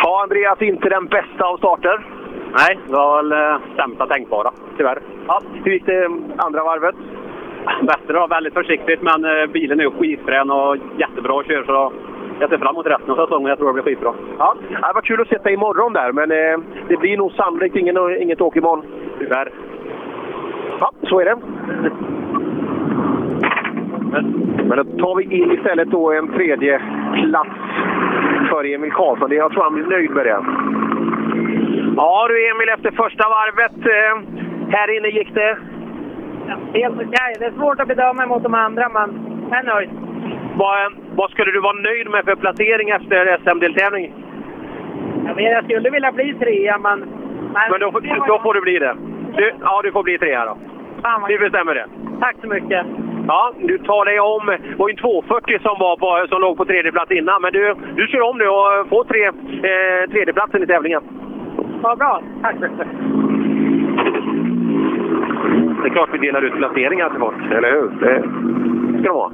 [0.03, 2.07] Ja, Andreas, inte den bästa av starter.
[2.53, 4.99] Nej, det var väl eh, sämsta tänkbara, tyvärr.
[5.27, 6.95] Ja, hur gick det andra varvet?
[7.83, 11.65] Bättre då, väldigt försiktigt, men eh, bilen är ju skitfrän och jättebra att köra.
[11.67, 11.93] Så
[12.41, 13.49] jag ser fram emot resten av säsongen.
[13.49, 14.15] Jag tror det blir skitbra.
[14.39, 17.77] Ja, det var kul att se dig imorgon där, men eh, det blir nog sannolikt
[17.77, 18.85] ingen, inget åk imorgon.
[19.19, 19.53] Tyvärr.
[20.81, 21.37] Ja, så är det.
[24.69, 26.83] Men då tar vi in istället då en tredje
[27.15, 27.51] plats
[28.49, 29.33] för Emil Karlsson.
[29.33, 30.41] Jag tror han blir nöjd med det.
[31.97, 33.77] Ja du Emil, efter första varvet.
[33.97, 34.15] Eh,
[34.77, 35.59] här inne gick det...
[36.75, 37.35] Helt okej.
[37.39, 39.09] Det är svårt att bedöma mot de andra, men
[39.51, 39.91] jag är nöjd.
[40.57, 44.13] Vad, vad skulle du vara nöjd med för placering efter SM-deltävling?
[45.27, 46.99] Jag, vet, jag skulle vilja bli trea, men...
[47.71, 48.97] Men då, får- då får du bli det.
[49.37, 50.59] Du, ja, du får bli trea då.
[51.29, 51.87] Vi bestämmer det.
[52.21, 52.87] Tack så mycket.
[53.31, 54.47] Ja, du tar dig om.
[54.47, 57.53] Det var ju en 240 som, var på, som låg på tredje plats innan, men
[57.53, 59.23] du, du kör om nu och får tre,
[59.71, 61.03] eh, tredjeplatsen i tävlingen.
[61.83, 62.23] Vad bra.
[62.43, 62.57] Tack.
[65.81, 67.89] Det är klart vi delar ut placeringar till folk, eller hur?
[68.05, 68.15] Det
[69.01, 69.31] ska de ha.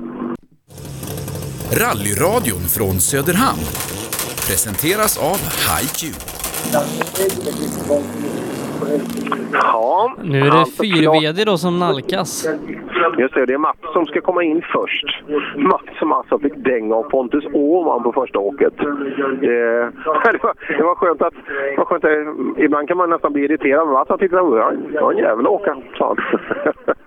[1.83, 3.67] Rallyradion från Söderhamn
[4.49, 6.01] presenteras av HiQ.
[9.52, 10.64] Ja, Nu är det.
[10.83, 12.48] 4VD då som nalkas.
[13.18, 15.22] Just det, det är Mats som ska komma in först.
[15.56, 18.81] Mats som alltså fick dänga av Pontus Åhman på första åket.
[18.81, 18.87] Eh,
[20.33, 21.35] det, var, det var skönt att...
[21.70, 24.56] Det var skönt att ibland kan man nästan bli irriterad, men Mats han tyckte att
[24.56, 26.16] ja, det var en jävel att åka, sa han.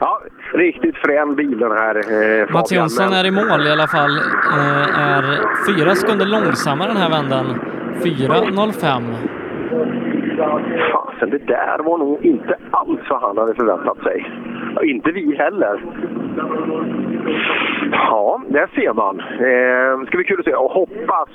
[0.00, 0.20] Ja,
[0.54, 1.96] riktigt frän bil den här
[2.40, 4.16] eh, Mats Jonsson är i mål i alla fall.
[4.56, 5.22] Eh, är
[5.66, 7.60] fyra sekunder långsammare den här vändan.
[8.02, 10.19] 4.05.
[10.92, 14.26] Fasen, det där var nog inte alls vad han hade förväntat sig.
[14.74, 15.82] Ja, inte vi heller.
[17.92, 19.20] Ja, där ser man.
[19.20, 20.54] Eh, ska bli kul att se.
[20.54, 21.28] Och hoppas,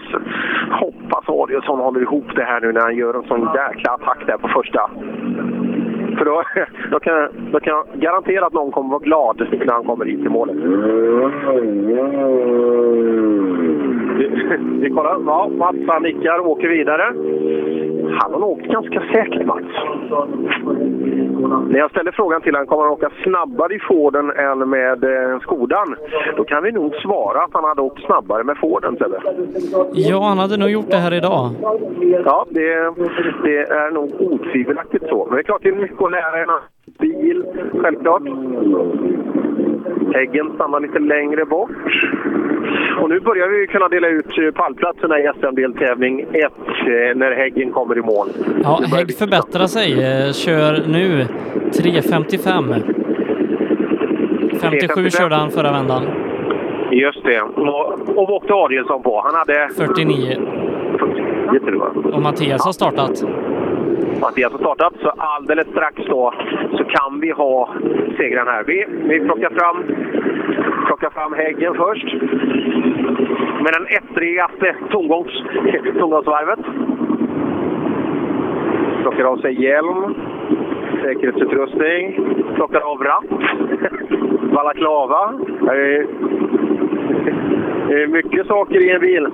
[0.71, 4.37] hoppas Adielsson håller ihop det här nu när han gör en sån jäkla attack där
[4.37, 4.89] på första.
[6.17, 6.43] För då,
[6.91, 10.21] då, kan, då kan jag garantera att någon kommer vara glad när han kommer hit
[10.21, 10.55] till målet.
[14.17, 14.31] Vi,
[14.79, 15.17] vi kollar.
[15.25, 17.13] Ja, Mats han nickar åker vidare.
[18.11, 19.65] Han har åkt ganska säkert, Mats.
[21.69, 25.39] När jag ställer frågan till honom, kommer han åka snabbare i Forden än med eh,
[25.39, 25.95] Skodan?
[26.37, 29.21] Då kan vi nog svara att han hade åkt snabbare med Forden, Sebbe.
[29.93, 31.49] Ja, han hade nog gjort det här idag.
[32.25, 32.93] Ja, det,
[33.43, 35.25] det är nog otvivelaktigt så.
[35.25, 36.49] Men det är klart, det är mycket att lära en
[36.99, 37.45] bil,
[37.81, 38.21] självklart.
[40.13, 41.71] Häggen stannar lite längre bort.
[43.01, 46.47] Och nu börjar vi kunna dela ut pallplatserna i SM-deltävling 1 eh,
[47.15, 48.27] när Häggen kommer i mål.
[48.63, 49.91] Ja, Hägg förbättrar sig.
[50.03, 51.25] eh, Kör nu
[51.71, 52.81] 3.55.
[54.61, 56.03] 57 körde han förra vändan.
[56.91, 57.41] Just det.
[57.41, 59.21] Och, och vad åkte Adielsson på?
[59.25, 59.69] Han hade...
[59.75, 60.35] 49.
[60.99, 62.13] 49 tror jag.
[62.15, 63.23] Och Mattias har startat.
[64.25, 66.33] Mattias alltså har startat, så alldeles strax då
[66.77, 67.69] så kan vi ha
[68.17, 68.63] segraren här.
[68.63, 69.83] Vi, vi plockar, fram,
[70.85, 72.13] plockar fram Häggen först.
[73.63, 75.43] Med den ettrigaste tomgångs,
[75.99, 76.59] tomgångsvarvet.
[79.01, 80.15] Plockar av sig hjälm,
[81.01, 82.19] säkerhetsutrustning,
[82.55, 83.29] plockar av ratt,
[84.53, 85.33] balaklava.
[87.87, 89.27] Det är mycket saker i en bil.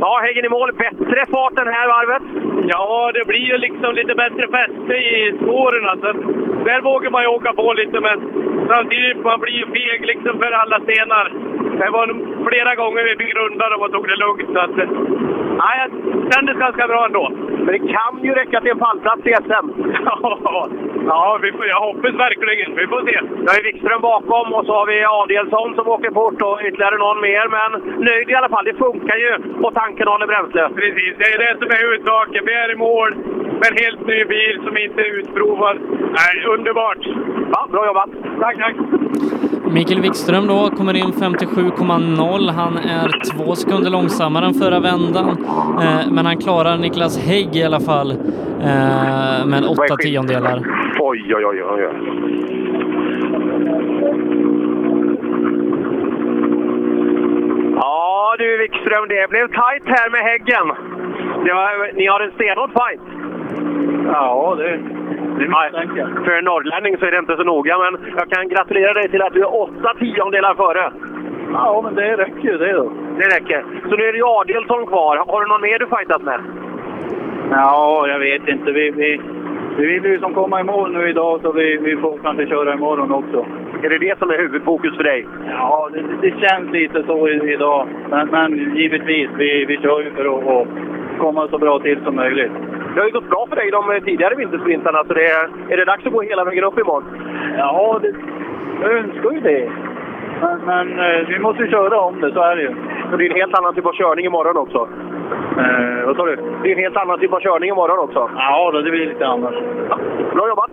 [0.00, 0.70] Ja, Häggen i mål.
[0.72, 2.22] Bättre fart den här varvet.
[2.72, 6.00] Ja, det blir ju liksom lite bättre fäste i spåren.
[6.00, 6.20] Så att
[6.64, 8.18] där vågar man ju åka på lite, men
[8.68, 11.32] samtidigt man blir ju feg liksom för alla stenar.
[11.78, 12.06] Det var
[12.48, 14.48] flera gånger vi fick runda och tog det lugnt.
[14.54, 14.76] Så att,
[15.64, 17.24] nej, det kändes ganska bra ändå.
[17.64, 19.66] Men det kan ju räcka till en pallplats i SM.
[21.06, 22.76] Ja, vi får, jag hoppas verkligen.
[22.76, 23.16] Vi får se.
[23.46, 27.20] Har vi Wikström bakom och så har vi Adielsson som åker fort och ytterligare någon
[27.20, 27.46] mer.
[27.56, 28.64] Men nöjd i alla fall.
[28.64, 29.32] Det funkar ju
[29.64, 30.62] och tanken håller bränsle.
[30.80, 32.42] Precis, det är det som är huvudsaken.
[32.46, 33.10] Vi är i mål
[33.60, 35.76] med en helt ny bil som inte är utprovad.
[36.18, 37.02] Nej, underbart!
[37.52, 38.10] Ja, bra jobbat!
[38.40, 38.76] Tack, tack!
[39.72, 42.50] Mikael Wikström då kommer in 57,0.
[42.50, 45.28] Han är två sekunder långsammare än förra vändan.
[45.80, 50.62] Eh, men han klarar Niklas Hägg i alla fall eh, med åtta tiondelar.
[51.00, 52.61] Oj, oj, oj, oj.
[58.32, 60.66] Ja du Wikström, det blev tajt här med Häggen.
[61.56, 63.00] Var, ni har en stenhård fight.
[64.12, 64.70] Ja, det,
[65.38, 66.24] det misstänker jag.
[66.24, 69.22] För en norrlänning så är det inte så noga, men jag kan gratulera dig till
[69.22, 70.92] att du är åtta tiondelar före.
[71.52, 72.92] Ja, men det räcker ju det då.
[73.18, 73.64] Det räcker.
[73.88, 75.16] Så nu är det ju Adielsson kvar.
[75.16, 76.40] Har du någon mer du fightat med?
[77.50, 78.72] Ja, jag vet inte.
[78.72, 79.20] Vi, vi,
[79.76, 82.74] vi vill ju som komma i mål nu idag så vi, vi får kanske köra
[82.74, 83.46] imorgon också.
[83.82, 85.26] Är det det som är huvudfokus för dig?
[85.48, 87.88] Ja, det, det känns lite så idag.
[88.10, 90.68] Men, men givetvis, vi, vi kör ju för att, att
[91.18, 92.52] komma så bra till som möjligt.
[92.94, 95.84] Det har ju gått bra för dig de tidigare vintersprintarna, så det är, är det
[95.84, 97.04] dags att gå hela vägen upp imorgon?
[97.58, 98.14] Ja, det,
[98.82, 99.70] jag önskar ju det.
[100.42, 102.74] Men, men eh, vi måste ju köra om det, så är det ju.
[103.12, 104.88] Och det är en helt annan typ av körning imorgon också.
[105.58, 106.36] Eh, vad sa du?
[106.62, 108.30] Det är en helt annan typ av körning imorgon också.
[108.36, 109.54] Ja, då, det blir lite annat.
[110.34, 110.70] Bra jobbat!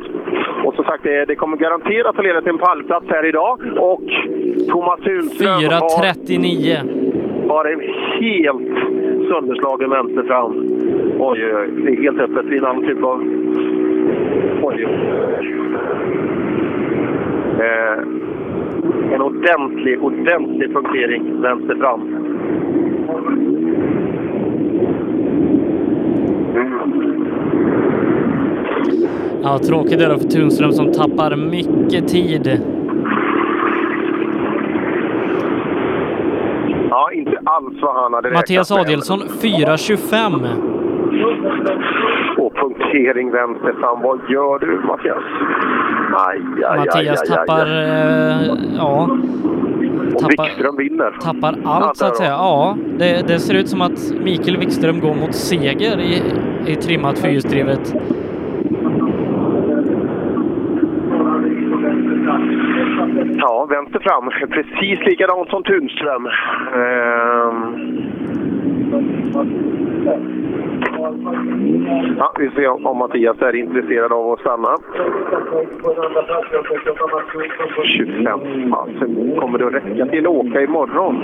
[0.63, 3.61] Och som sagt, det, det kommer garanterat att leda till en pallplats här idag.
[3.77, 4.01] Och
[4.69, 7.49] Thomas Hultström har, 4.39.
[7.49, 7.81] har en
[8.19, 8.67] helt
[9.29, 10.53] sönderslagen vänster fram.
[11.19, 11.69] Oj, oj, oj.
[11.83, 12.49] Det är helt öppet.
[12.49, 13.19] Det är en annan typ av...
[14.61, 15.55] Oj, oj.
[17.59, 18.18] Eh,
[19.39, 22.01] ordentlig, ordentlig punktering vänster fram.
[29.43, 32.61] Ja, tråkigt är det för Tunström som tappar mycket tid.
[36.89, 38.71] Ja, inte alls vad han hade Mattias.
[38.71, 40.47] Adielsson 4.25.
[42.37, 44.01] Och punktering vänster fram.
[44.01, 45.23] Vad gör du Mattias?
[46.13, 46.37] Aj,
[46.69, 48.47] aj, Mattias aj, tappar, eh,
[48.77, 49.09] ja,
[50.15, 51.11] Och tappar, Wikström vinner.
[51.21, 52.29] tappar allt så att säga.
[52.29, 56.21] Ja, det, det ser ut som att Mikael Wikström går mot seger i,
[56.67, 57.93] i trimmat fyrhjulsdrivet.
[63.37, 64.29] Ja, vänster fram.
[64.49, 66.27] Precis likadant som Tunström.
[66.75, 67.99] Ehm.
[72.17, 74.77] Ja, vi ser om- Mattias är intresserad av att stanna.
[77.83, 78.39] 25.
[78.71, 81.15] Fasen, kommer det att räcka till att åka imorgon?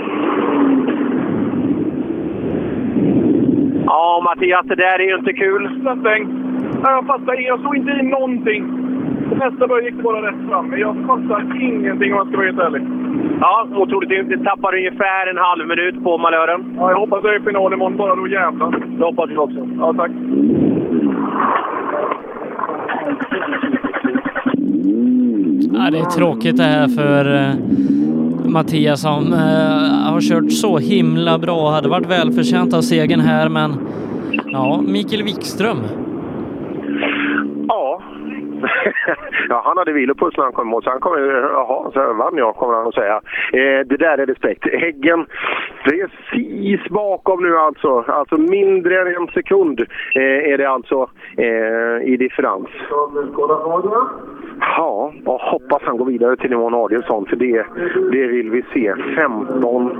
[3.86, 5.70] Ja, Mattias, det där är ju inte kul.
[6.82, 7.48] Jag fattar inget.
[7.48, 8.64] Jag såg inte i någonting.
[9.40, 10.66] Nästa början gick det bara rätt fram.
[10.66, 12.82] Men jag fattar ingenting om jag ska vara helt ärlig.
[13.40, 14.28] Ja, otroligt.
[14.28, 16.74] Du tappar ungefär en halv minut på malören.
[16.78, 18.70] Ja, jag hoppas det är final imorgon bara, då jävlar.
[18.98, 19.68] Det hoppas vi också.
[19.78, 20.10] Ja, tack.
[25.72, 27.54] Ja, det är tråkigt det här för eh,
[28.50, 31.70] Mattias som eh, har kört så himla bra.
[31.70, 33.76] Hade varit välförtjänt av segern här, men
[34.46, 35.78] ja, Mikael Wikström.
[38.62, 38.68] Ja.
[39.48, 41.12] ja, han hade vilopuls när han kom i mål, så han kom
[41.52, 43.20] jaha, så vann jag, kommer han att säga.
[43.52, 44.64] Eh, det där är respekt.
[44.72, 45.26] Häggen
[45.84, 48.04] precis bakom nu alltså.
[48.08, 49.80] Alltså mindre än en sekund
[50.14, 52.68] eh, är det alltså eh, i differens.
[54.60, 57.66] Ja, och hoppas han går vidare till nivån Adielsson, för det,
[58.12, 58.94] det vill vi se.
[59.16, 59.90] 15,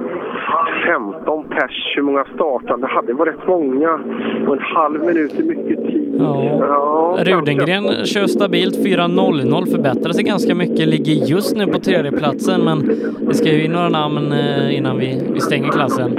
[0.86, 3.06] 15 pers, hur många startande hade?
[3.06, 4.00] Det var rätt många.
[4.46, 6.16] Och en halv minut är mycket tid.
[6.18, 7.16] Ja.
[7.18, 12.78] Rudengren kör stabilt 4.00, förbättrar sig ganska mycket, ligger just nu på tredjeplatsen, men
[13.28, 16.10] det ska ju in några namn eh, innan vi, vi stänger klassen.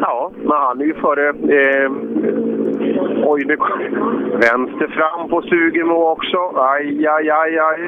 [0.00, 1.28] Ja, men han är ju före...
[1.28, 1.90] Eh,
[3.26, 3.56] oj, nu
[4.32, 6.38] vänster fram på Stugemo också.
[6.56, 7.80] Aj, aj, aj, aj.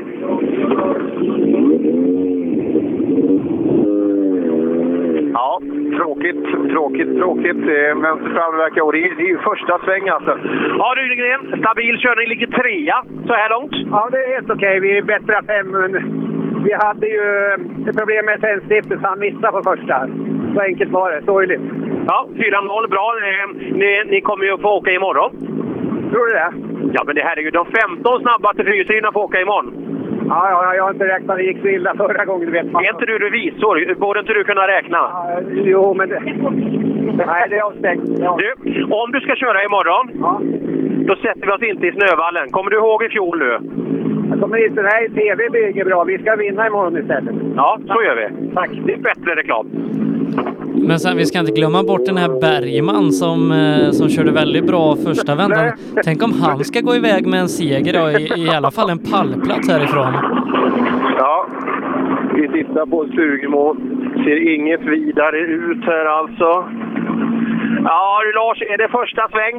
[5.39, 5.61] Ja,
[5.99, 7.63] tråkigt, tråkigt, tråkigt.
[7.77, 8.83] Eh, vänster fram verkar...
[8.83, 10.39] Och det är, ju första sväng alltså.
[10.79, 13.73] Ja, Rydegren, stabil körning, ligger trea så här långt.
[13.91, 14.81] Ja, det är helt okej.
[14.81, 15.67] Vi är bättre än fem.
[15.71, 15.93] Men
[16.65, 17.25] vi hade ju
[17.89, 20.09] ett problem med tändstiftet så han missade på första.
[20.55, 21.23] Så enkelt var det.
[21.25, 21.61] Sorgligt.
[22.07, 23.07] Ja, 4-0, bra.
[23.29, 23.49] Eh,
[23.81, 25.31] Ni, ni kommer ju att få åka imorgon.
[26.11, 26.53] Tror du det?
[26.93, 29.69] Ja, men det här är ju de 15 snabbaste fyrhjulsdrivna får åka imorgon.
[30.29, 31.37] Ja, ja, jag har inte räknat.
[31.37, 32.53] Det gick så illa förra gången.
[32.53, 32.65] Vet.
[32.67, 33.95] Är inte du revisor?
[33.95, 34.99] Borde inte du kunna räkna?
[34.99, 36.09] Ja, jo, men...
[36.09, 36.21] Det...
[37.27, 38.03] Nej, det är avstängt.
[38.19, 38.39] Ja.
[38.39, 40.41] Du, om du ska köra imorgon, ja.
[41.07, 42.51] då sätter vi oss inte i snövallen.
[42.51, 43.59] Kommer du ihåg i fjol nu?
[44.31, 44.83] Jag kommer inte...
[44.83, 46.05] Nej, TV blir bra.
[46.05, 47.35] Vi ska vinna imorgon istället.
[47.57, 48.55] Ja, så gör vi.
[48.55, 48.71] Tack.
[48.87, 49.67] Det är bättre reklam.
[50.77, 54.67] Men sen, vi ska inte glömma bort den här Bergman som, eh, som körde väldigt
[54.67, 55.73] bra första vändan.
[56.05, 58.99] Tänk om han ska gå iväg med en seger då, i, i alla fall en
[58.99, 60.13] pallplats härifrån.
[61.19, 61.47] Ja,
[62.35, 63.77] vi tittar på Stugemo.
[64.25, 66.65] Ser inget vidare ut här alltså.
[67.85, 69.57] Ja du Lars, är det första sväng?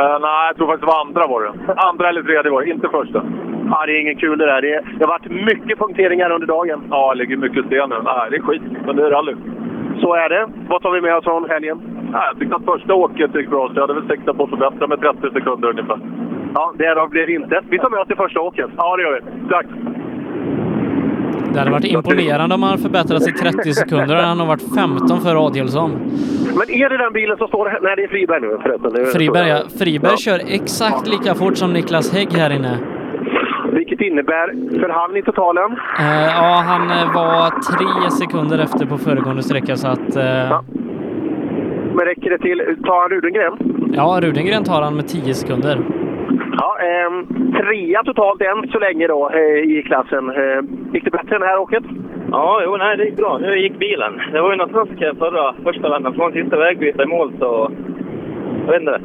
[0.00, 1.52] Uh, nej, jag tror faktiskt det var andra var det.
[1.76, 3.22] Andra eller tredje var det, inte första.
[3.70, 4.62] Ja, det är inget kul det där.
[4.62, 6.80] Det, det har varit mycket punkteringar under dagen.
[6.90, 7.96] Ja, det ligger mycket sten nu.
[8.04, 9.34] Nej, det är skit, men det är rally.
[10.02, 10.44] Så är det.
[10.68, 11.76] Vad tar vi med oss från helgen?
[12.12, 14.50] Nej, jag tyckte att första åket gick bra, så jag hade väl siktat på att
[14.50, 15.98] förbättra med 30 sekunder ungefär.
[16.54, 17.60] Ja, därav blev det inte.
[17.70, 18.70] Vi tar med oss det första åket.
[18.76, 19.48] Ja, det gör vi.
[19.48, 19.66] Tack!
[21.52, 24.16] Det hade varit imponerande om han förbättrat sig 30 sekunder.
[24.16, 25.90] Han har varit 15 för Adielsson.
[26.58, 27.78] Men är det den bilen som står här?
[27.82, 29.06] Nej, det är Friberg nu förresten.
[29.06, 29.58] Friberg, ja.
[29.78, 30.16] Friberg ja.
[30.16, 32.78] kör exakt lika fort som Niklas Hägg här inne.
[34.02, 35.70] Vilket innebär för han i totalen?
[35.72, 40.16] Uh, ja, han var tre sekunder efter på föregående sträcka så att...
[40.16, 40.22] Uh...
[40.22, 40.64] Ja.
[41.94, 42.58] Men räcker det till...
[42.84, 43.54] Tar han Rudengren?
[43.96, 45.78] Ja, Rudengren tar han med 10 sekunder.
[46.58, 47.10] Ja, eh,
[47.60, 50.30] trea totalt än så länge då eh, i klassen.
[50.30, 50.60] Eh,
[50.92, 51.84] gick det bättre det här åket?
[52.30, 53.38] Ja, jo, nej, det gick bra.
[53.38, 54.12] Nu gick bilen.
[54.32, 56.14] Det var ju något snack förra första vändan.
[56.14, 57.70] Från sista vägbyte i mål så...
[58.66, 59.00] Jag vet inte.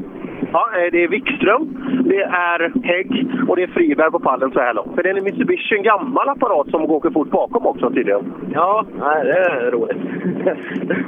[0.53, 1.67] Ja, det är Wikström,
[2.05, 4.95] det är Hägg och det är Friberg på pallen så här långt.
[4.95, 8.33] För det är en Mitsubishi, en gammal apparat som åker fort bakom också tydligen.
[8.53, 9.97] Ja, nej, det är roligt.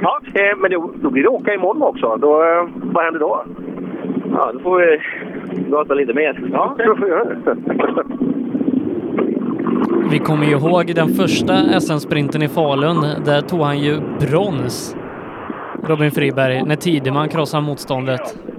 [0.02, 0.20] ja,
[0.56, 2.16] men då, då blir det åka imorgon också.
[2.16, 2.28] Då,
[2.74, 3.44] vad händer då?
[4.32, 5.00] Ja, då får vi
[5.70, 6.40] gasa lite mer.
[6.52, 7.56] Ja, då får vi göra det.
[10.10, 12.96] Vi kommer ju ihåg den första SM-sprinten i Falun.
[13.24, 14.96] Där tog han ju brons,
[15.88, 18.49] Robin Friberg, när Tideman krossade motståndet.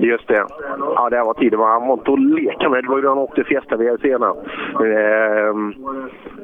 [0.00, 0.46] Just det.
[0.78, 1.60] Ja, det var tiden.
[1.60, 2.84] Han var inte att leka med.
[2.84, 4.34] Det var ju när han åkte Fiesta VRC-erna.
[4.84, 5.74] Ehm,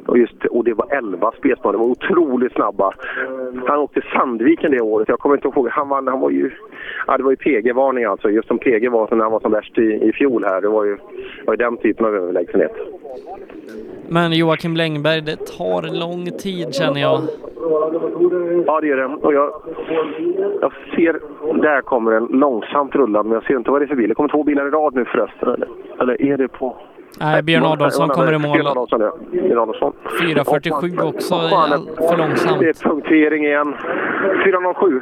[0.06, 1.72] och, just, och det var 11 spelsman.
[1.72, 2.92] Det var otroligt snabba.
[3.66, 5.08] Han åkte Sandviken det året.
[5.08, 5.68] Jag kommer inte ihåg.
[5.68, 6.50] Han, vann, han var ju...
[7.06, 8.30] Ja, det var ju PG-varning alltså.
[8.30, 10.60] Just som PG var när han var som värst i, i fjol här.
[10.60, 10.98] Det var ju,
[11.46, 12.72] var ju den typen av överlägsenhet.
[14.12, 17.20] Men Joakim Längberg, det tar lång tid känner jag.
[18.66, 19.04] Ja, det gör det.
[19.04, 19.52] Och jag,
[20.60, 21.20] jag ser...
[21.62, 24.08] Där kommer en långsamt rullande, men jag ser inte vad det är för bil.
[24.08, 25.48] Det kommer två bilar i rad nu förresten.
[25.48, 25.68] Eller,
[26.00, 26.76] eller är det på...
[27.20, 28.52] Nej, Björn Adolfsson kommer i mål.
[28.52, 29.16] Björn Adolfsson, ja.
[29.30, 29.92] Björn Adolfsson.
[30.20, 31.34] 4.47 också,
[32.08, 32.60] för långsamt.
[32.60, 33.74] Det är punktering igen.
[34.46, 35.00] 4.07.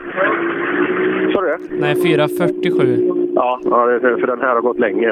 [1.33, 1.59] Sa du det?
[1.71, 3.33] Nej, 4.47.
[3.35, 5.09] Ja, för den här har gått länge.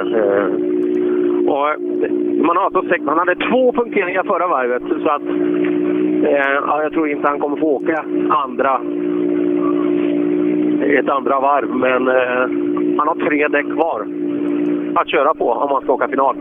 [1.49, 1.79] Och eh,
[2.47, 5.23] man, har alltså sex, hade två punkteringar förra varvet, så att
[6.25, 8.81] eh, ja, jag tror inte han kommer få åka andra,
[10.99, 11.69] ett andra varv.
[11.75, 14.07] Men eh, han har tre däck kvar
[14.95, 16.37] att köra på om han ska åka final.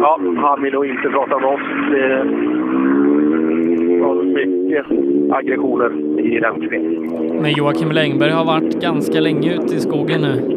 [0.00, 1.60] Ja, han vill nog inte prata med oss.
[1.94, 2.24] Eh,
[4.00, 4.86] var mycket
[5.32, 7.42] aggressioner i den föreningen.
[7.42, 10.56] Men Joakim Längberg har varit ganska länge ute i skogen nu.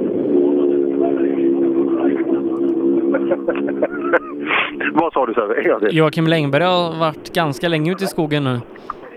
[4.94, 5.90] Vad sa du.
[5.92, 8.60] Joakim Längberg har varit ganska länge ute i skogen nu.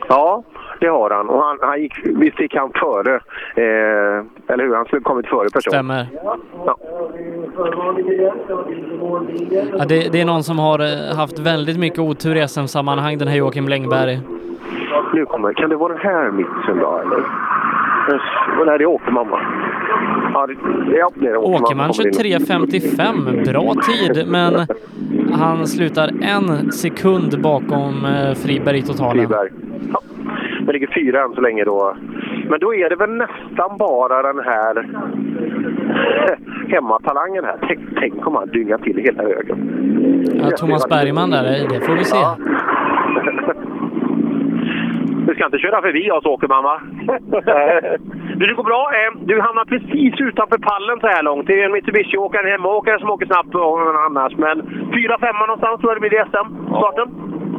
[0.08, 0.42] Ja,
[0.80, 1.28] det har han.
[1.28, 3.14] Och han, han gick, visst gick han före.
[3.54, 4.74] Eh, eller hur?
[4.74, 5.70] Han skulle kommit före person.
[5.70, 6.06] Stämmer.
[6.66, 6.76] Ja.
[9.78, 13.28] Ja, det, det är någon som har eh, haft väldigt mycket otur i SM-sammanhang, den
[13.28, 14.20] här Joakim Längberg.
[15.14, 17.18] Nu kommer Kan det vara den här mixen då, eller?
[18.12, 18.22] Yes.
[18.66, 19.40] Nej, det är Åkerman, va?
[20.34, 20.52] Ja, det,
[21.28, 21.62] är Åkerman.
[21.62, 22.36] Åkerman som kommer in.
[22.36, 24.66] 23.55, bra tid, men
[25.32, 29.28] han slutar en sekund bakom eh, Friberg i totalen.
[29.28, 29.50] Friberg.
[29.92, 30.00] Ja.
[30.66, 31.96] Det ligger fyra än så länge då.
[32.50, 34.86] Men då är det väl nästan bara den här
[36.68, 37.56] hemmatalangen här.
[37.68, 39.58] Tänk, tänk om han dyngar till hela högen.
[40.42, 42.16] Ja, Thomas Bergman där, det får vi se.
[45.26, 46.80] Du ska inte köra förbi oss Åkerman va?
[48.38, 48.90] du, det går bra.
[48.94, 51.46] Eh, Du hamnar precis utanför pallen så här långt.
[51.46, 54.32] Det är en Mitsubishi-åkare, en hemmaåkare som åker snabbt och annars.
[54.36, 57.08] Men 4-5 någonstans tror jag det blir i SM-starten.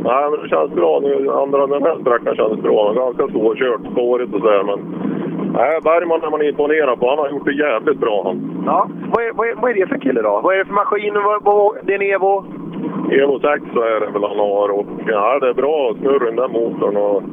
[0.03, 1.29] Nej, men det känns bra nu.
[1.31, 2.93] Andra den här sträckan kändes bra.
[2.93, 4.63] Ganska svårkört, spårigt och sådär.
[4.63, 4.79] Men
[5.53, 7.09] nej, Bergman är man imponerad på.
[7.09, 8.63] Han har gjort det jävligt bra han.
[8.65, 8.89] Ja.
[9.13, 10.39] Vad är, vad, är, vad är det för kille då?
[10.43, 11.13] Vad är det för maskin?
[11.13, 12.45] Vad, vad, det är en Evo?
[13.11, 14.69] Evo 6 så är det väl han har.
[14.69, 16.97] Och, ja, det är bra snurr i den där motorn.
[16.97, 17.23] Och,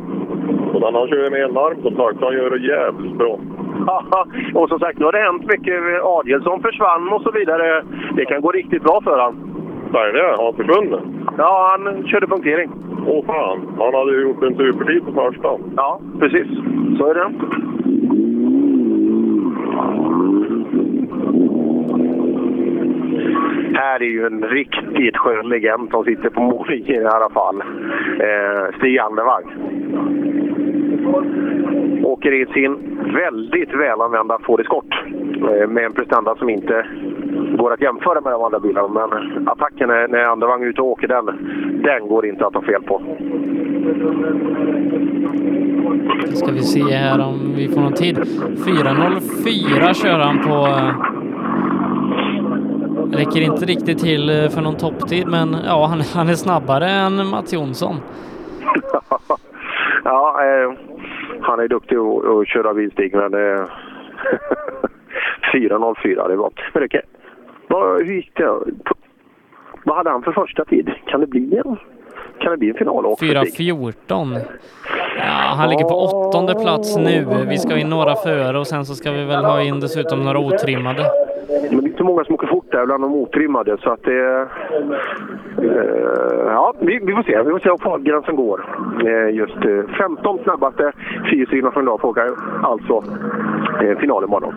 [0.75, 2.19] och den han kör med ellarm som sagt.
[2.19, 3.39] så Han gör det jävligt bra.
[4.55, 5.75] Och som sagt, nu har det hänt mycket.
[6.03, 7.85] Adielsson försvann och så vidare.
[8.17, 9.55] Det kan gå riktigt bra för honom.
[9.93, 11.01] Nej, det har han försvunnit.
[11.39, 12.71] Ja, han körde punktering.
[13.07, 15.49] Åh fan, han hade ju gjort en supertid på första.
[15.77, 16.47] Ja, precis.
[16.99, 17.31] Så är det.
[23.75, 27.61] Här är ju en riktigt skön legend som sitter på mållinjen i alla fall.
[28.21, 29.45] Eh, Stig Andervang.
[32.05, 34.95] Åker in sin väldigt välanvända Ford Escort
[35.37, 36.87] eh, med en prestanda som inte
[37.59, 38.89] går att jämföra med de andra bilarna.
[38.89, 41.27] Men attacken när, när Andervang är ute och åker den,
[41.83, 43.03] den går inte att ta fel på.
[46.35, 48.19] Ska vi se här om vi får någon tid.
[48.19, 50.67] 4.04 kör han på...
[50.67, 50.95] eh,
[53.17, 57.27] Räcker inte riktigt till eh, för någon topptid, men ja, han, han är snabbare än
[57.27, 57.97] Mats Jonsson.
[60.05, 60.73] ja, eh,
[61.45, 63.65] han är duktig att, att köra bilstig, men eh,
[65.53, 66.53] 4.04, det var...
[66.73, 67.01] Men det kan,
[67.69, 68.61] vad, hur gick det?
[69.85, 70.93] Vad hade han för första tid?
[71.07, 71.77] Kan det bli en,
[72.39, 73.25] kan det bli en final också?
[73.25, 73.73] Stig?
[73.73, 74.41] 4.14.
[75.19, 77.27] Ja, han ligger på åttonde plats nu.
[77.49, 80.39] Vi ska in några före och sen så ska vi väl ha in dessutom några
[80.39, 81.05] otrimmade.
[81.49, 84.49] Men det är inte många som åker fort där bland de otrimmade så att det...
[85.59, 87.43] Eh, ja, vi, vi får se.
[87.43, 88.65] Vi får se om fartgränsen går.
[89.07, 90.93] Eh, just eh, 15 snabbaste
[91.31, 92.23] fyrhjulsdrivna från idag får åka
[92.63, 93.05] alltså
[93.83, 94.55] eh, final imorgon.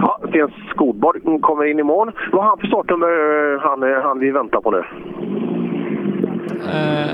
[0.00, 2.12] Ja, Sten Skodborg kommer in imorgon.
[2.32, 3.06] Vad har han för startnummer,
[3.54, 4.82] eh, han, eh, han vi väntar på nu?
[6.74, 7.10] Eh,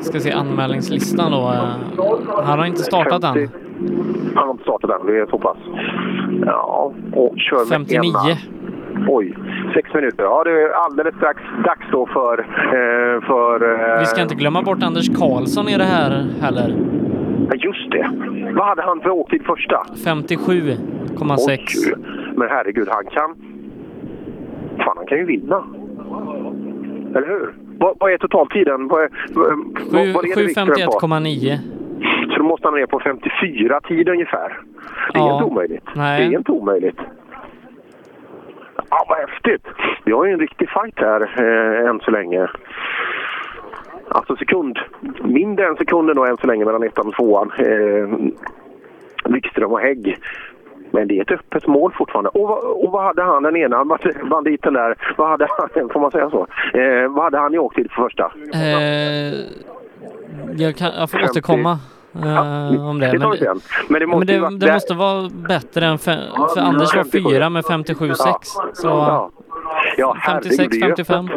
[0.00, 1.38] ska se anmälningslistan då.
[1.38, 3.48] Eh, han har inte startat än.
[4.34, 5.56] Han har inte startat än, det är så pass.
[6.46, 8.02] Ja, och kör med 59.
[8.04, 8.36] ena.
[9.08, 9.36] Oj,
[9.74, 10.24] sex minuter.
[10.24, 12.46] Ja, det är alldeles strax dags då för...
[13.20, 16.74] För Vi ska inte glömma bort Anders Karlsson i det här heller.
[17.48, 18.10] Ja, just det.
[18.54, 19.82] Vad hade han för åktid första?
[19.94, 20.48] 57,6.
[20.48, 21.94] Oj,
[22.36, 23.34] men herregud, han kan...
[24.78, 25.64] Fan, han kan ju vinna.
[27.16, 27.54] Eller hur?
[27.78, 28.88] Vad, vad är totaltiden?
[28.88, 30.92] Vad är, vad, vad, vad är det Viktor är på?
[31.06, 31.58] 7.51,9.
[32.32, 34.60] Så då måste han ner på 54 tid ungefär.
[35.12, 35.32] Det är Ja.
[35.34, 35.84] inte omöjligt.
[35.94, 36.20] Nej.
[36.28, 36.98] Det är inte omöjligt.
[38.90, 39.66] Ja, vad häftigt!
[40.04, 42.48] Vi har ju en riktig fight här eh, än så länge.
[44.08, 44.78] Alltså sekund,
[45.22, 47.52] mindre än sekunden då än så länge mellan ettan och tvåan.
[47.58, 48.08] Eh,
[49.32, 50.18] Wikström och Hägg.
[50.90, 52.30] Men det är ett öppet mål fortfarande.
[52.30, 53.84] Och, vad- och vad hade han, den ena
[54.30, 56.46] banditen där, vad hade han, får man säga så?
[56.78, 58.32] Eh, vad hade han i åktid för första?
[58.54, 59.34] Eh,
[60.56, 61.30] jag, kan, jag får 50.
[61.30, 61.78] återkomma
[62.24, 63.10] eh, om det.
[63.10, 63.60] Det Men, sen.
[63.88, 65.98] Men det måste men det, det där- måste vara bättre än...
[65.98, 66.18] Fe,
[66.54, 67.30] för Anders var 57.
[67.30, 68.14] fyra med 57,6.
[68.72, 69.30] Så Ja.
[69.96, 71.28] Ja, herregud, 56, det är ju 55.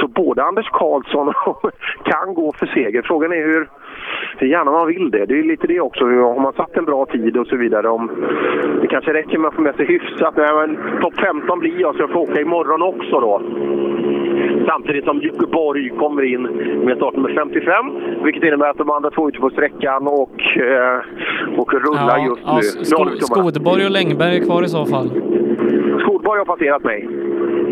[0.00, 1.70] Så både Anders Karlsson och
[2.04, 3.02] kan gå för seger.
[3.02, 3.68] Frågan är hur,
[4.40, 5.26] gärna man vill det.
[5.26, 6.04] Det är lite det också.
[6.04, 7.88] Har man satt en bra tid och så vidare.
[7.88, 8.10] Om,
[8.80, 10.34] det kanske räcker med att få med sig hyfsat.
[10.36, 13.42] Men topp 15 blir jag så jag får åka imorgon också då.
[14.66, 16.42] Samtidigt som Jocke Borg kommer in
[16.84, 17.86] med startnummer 55.
[18.24, 22.42] Vilket innebär att de andra två är ute på sträckan och, eh, och rullar just
[22.44, 22.62] ja, nu.
[22.62, 23.50] Sko Nu håller vi tummarna.
[23.50, 25.10] Skodborg och Längberg är kvar i så fall.
[26.00, 27.08] Skodborg har passerat mig.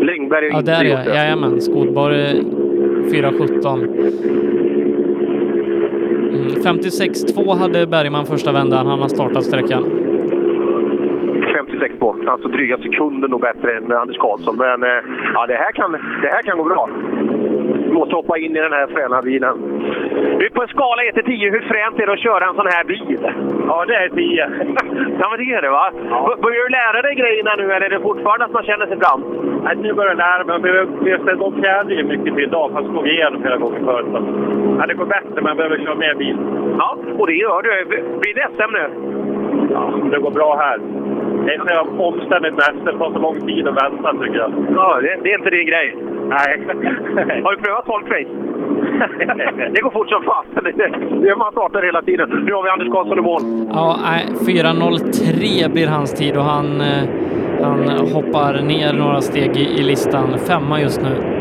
[0.01, 1.15] Längberg har Ja, inte där gjort är det.
[1.15, 3.83] Jajamän, Skodborg är 4.17.
[6.35, 8.87] Mm, 56.2 hade Bergman första vändan.
[8.87, 9.83] Han har startat sträckan.
[11.53, 12.15] 56 på.
[12.27, 14.57] Alltså dryga sekunden nog bättre än Anders Karlsson.
[14.57, 14.89] Men eh,
[15.33, 16.89] ja, det, här kan, det här kan gå bra.
[17.85, 19.55] Vi måste hoppa in i den här fräna bilen.
[20.39, 22.67] Du, på en skala 1 till 10, hur fränt är det att köra en sån
[22.67, 23.17] här bil?
[23.67, 24.49] Ja, det är 10.
[25.19, 25.91] ja, men det är det va?
[26.27, 28.97] B- Börjar du lära dig grejerna nu eller är det fortfarande att man känner sig
[28.99, 29.21] fram?
[29.63, 30.71] Nej, nu börjar jag lära mig.
[31.03, 34.07] Vi har ställt om fjädringen mycket till idag, fast slog igenom flera gånger förut.
[34.79, 36.37] Ja, det går bättre, men jag behöver köra mer bil.
[36.79, 37.85] Ja, och det gör du.
[38.21, 38.85] Blir det SM nu?
[39.73, 40.77] Ja, det går bra här.
[41.45, 42.85] Det är så omständigt med hästen.
[42.85, 44.51] Det tar så lång tid att vänta, tycker jag.
[44.75, 45.95] Ja, det, det är inte din grej.
[46.29, 46.61] Nej.
[47.43, 48.29] Har du prövat 12 race?
[49.73, 50.45] det går fort som fan.
[50.63, 50.71] Det,
[51.27, 52.29] det man startar hela tiden.
[52.29, 53.41] Nu har vi Anders Karlsson i mål.
[53.73, 54.27] Ja, nej,
[54.63, 57.03] 4.03 blir hans tid och han, eh,
[57.61, 60.37] han hoppar ner några steg i, i listan.
[60.47, 61.35] Femma just nu.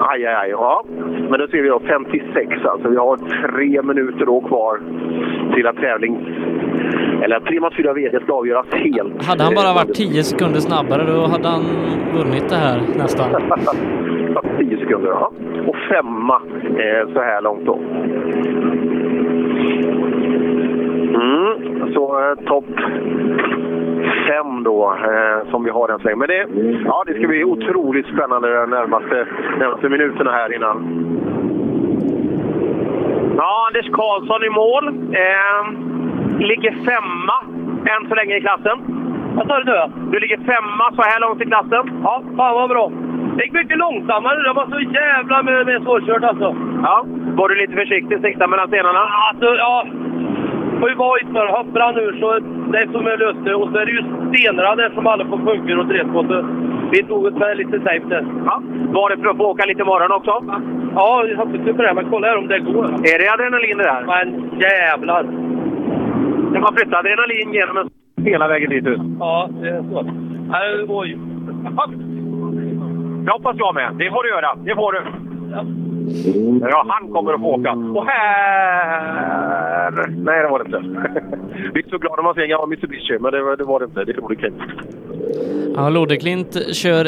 [0.00, 0.50] Aj, aj, aj.
[0.50, 0.84] Ja.
[1.30, 2.88] Men då ser vi då 56 alltså.
[2.88, 4.80] Vi har tre minuter då kvar
[5.54, 6.16] till att tävling...
[7.24, 9.24] Eller 3 mot 4 VD ska avgöras helt.
[9.24, 11.62] Hade han bara varit 10 sekunder snabbare då hade han
[12.14, 13.28] vunnit det här nästan.
[14.58, 15.32] 10 sekunder, ja.
[15.66, 17.78] Och femma eh, så här långt då.
[21.14, 22.64] Mm, så eh, topp
[24.28, 26.16] fem då eh, som vi har än så länge.
[26.16, 26.46] Men det,
[26.84, 29.26] ja, det ska bli otroligt spännande de närmaste,
[29.58, 30.76] närmaste minuterna här innan.
[33.36, 34.88] Ja, Anders Karlsson i mål.
[35.14, 35.92] Eh,
[36.44, 37.36] ligger femma
[37.92, 38.76] än så länge i klassen.
[39.36, 39.78] Vad sa du nu?
[40.12, 41.84] Du ligger femma så här långt i klassen.
[42.04, 42.92] Ja, fan vad bra.
[43.36, 44.42] Det gick mycket långsammare.
[44.42, 46.56] Det var så jävla med, med svårkört alltså.
[46.82, 47.04] Ja,
[47.38, 49.02] var du lite försiktig sikta mellan stenarna?
[49.28, 49.86] Alltså, ja.
[50.80, 51.46] Får ju vara snö.
[51.46, 52.38] Hoppar ur så
[52.72, 55.38] det är som är löst Och så är det ju stenar där som alla får
[55.38, 55.86] punkter och.
[56.26, 56.44] Så
[56.92, 58.24] vi tog det med lite safe där.
[58.46, 58.62] Ja.
[58.88, 60.44] Var det för att få åka lite imorgon också?
[60.94, 61.94] Ja, jag hoppas på det.
[61.94, 62.84] Men kolla här om det går.
[62.84, 64.04] Är det adrenalin det där?
[64.12, 64.26] Men
[64.60, 65.24] jävlar!
[66.52, 67.90] Kan man flytta adrenalin genom en
[68.24, 69.00] hela vägen dit ut?
[69.18, 70.06] Ja, det är så.
[70.88, 71.18] Oj.
[73.24, 73.94] Det hoppas jag med.
[73.98, 74.54] Det får du göra.
[74.64, 75.02] Det får du.
[76.70, 77.70] Ja, han kommer att få åka.
[77.72, 79.90] Och här...
[80.08, 80.78] Nej, det var det inte.
[81.74, 83.78] Vi är så glada när man ser en gammal Mitsubishi, men det, var- det var
[83.78, 84.04] det inte.
[84.04, 84.52] Det är kul.
[85.76, 87.04] Ja, Lodeklint kör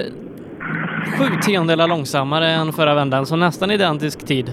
[1.19, 4.53] sju tiondelar långsammare än förra vändan, så nästan identisk tid.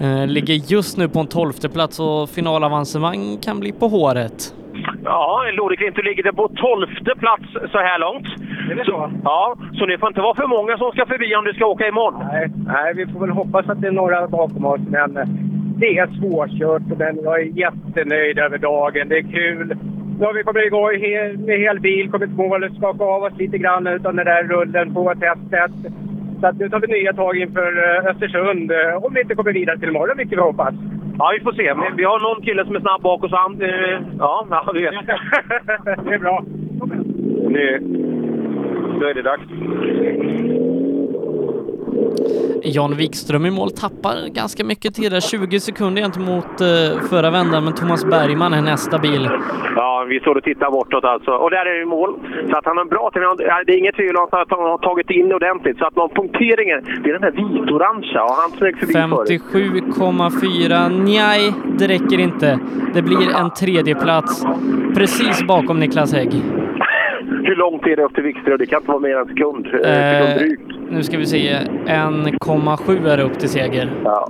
[0.00, 4.54] Eh, ligger just nu på en tolfte plats och finalavancemang kan bli på håret.
[5.04, 8.26] Ja, Lodeklint, du ligger på tolfte plats så här långt.
[8.86, 11.66] Så, ja, så det får inte vara för många som ska förbi om du ska
[11.66, 12.22] åka imorgon.
[12.32, 15.14] Nej, nej, vi får väl hoppas att det är några bakom oss, men
[15.76, 16.98] det är svårkört.
[16.98, 19.08] Men jag är jättenöjd över dagen.
[19.08, 19.76] Det är kul.
[20.18, 20.90] Nu har vi kommit igång
[21.46, 25.14] med hel bil, kommit mål, skakat av oss lite grann utan den där rullen på
[25.14, 25.72] testet.
[26.40, 28.70] Så att nu tar vi nya tag inför eh, Östersund.
[28.72, 30.74] eh, Om vi inte kommer vidare till imorgon, vilket vi hoppas.
[31.18, 31.74] Ja, vi får se.
[31.74, 33.62] Men Vi har någon kille som är snabb bak och så han...
[33.62, 34.94] Eh, ja, ja, du vet.
[36.04, 36.44] det är bra.
[37.48, 37.64] Nu,
[39.10, 39.42] är det dags.
[42.62, 47.64] Jan Wikström i mål tappar ganska mycket tid där, 20 sekunder gentemot eh, förra vändan,
[47.64, 49.28] men Thomas Bergman är nästa bil.
[49.76, 51.30] Ja, vi står och tittar bortåt alltså.
[51.30, 52.10] Och där är det mål.
[52.50, 53.22] Så att han har en bra tid.
[53.66, 55.78] Det är inget tvivel om att han har tagit in ordentligt.
[55.78, 58.24] Så att någon punkteringen, det är den här vitorangea.
[58.24, 59.42] Och han smög förbi förut.
[59.52, 61.04] 57,4.
[61.04, 62.58] Nej, det räcker inte.
[62.94, 64.44] Det blir en tredje plats
[64.94, 66.32] precis bakom Niklas Hägg.
[67.44, 68.58] Hur långt är det upp till Wikström?
[68.58, 69.66] Det kan inte vara mer än en sekund.
[69.66, 70.90] Eh, Eh, sekund drygt.
[70.90, 71.56] nu ska vi se.
[71.86, 73.90] 1,7 är det upp till seger.
[74.04, 74.28] Ja.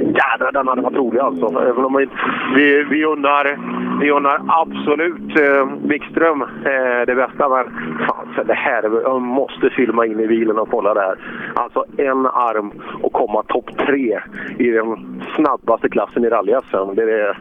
[0.00, 1.46] Jädrar, den hade varit rolig alltså.
[1.62, 2.06] Även om vi,
[2.56, 3.58] vi, vi, unnar,
[4.00, 7.48] vi unnar absolut eh, Wikström eh, det bästa.
[7.48, 7.64] Men
[8.06, 11.16] fan, det här, är- jag måste filma in i bilen och kolla det här.
[11.54, 12.70] Alltså en arm
[13.02, 14.20] och komma topp tre
[14.58, 16.52] i den snabbaste klassen i rally
[16.94, 17.38] Det är,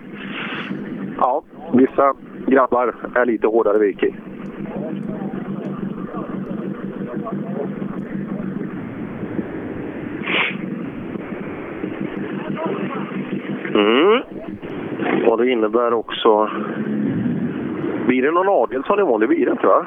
[1.19, 1.41] Ja,
[1.73, 2.13] vissa
[2.47, 4.11] grabbar är lite hårdare Vicky.
[13.73, 14.21] Mm.
[15.27, 16.49] Och det innebär också...
[18.07, 19.19] Blir det någon Adelsson imorgon?
[19.21, 19.85] Det blir det inte va?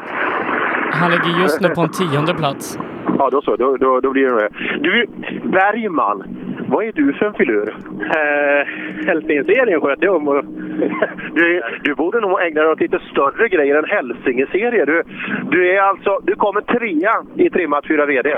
[0.92, 2.78] Han ligger just nu på en tionde plats.
[3.18, 3.56] Ja, då så.
[3.56, 4.48] Då, då, då blir det det.
[4.80, 5.06] Du,
[5.44, 6.24] Bergman.
[6.68, 7.76] Vad är du för en filur?
[8.00, 8.66] Eh,
[9.06, 10.42] Hälsingeserien sköter jag om.
[11.34, 14.84] Du, du borde nog ägna dig åt lite större grejer än Hälsingeserie.
[14.84, 15.02] Du,
[15.50, 16.18] du är alltså...
[16.22, 18.36] Du kommer trea i trimmat 4 VD.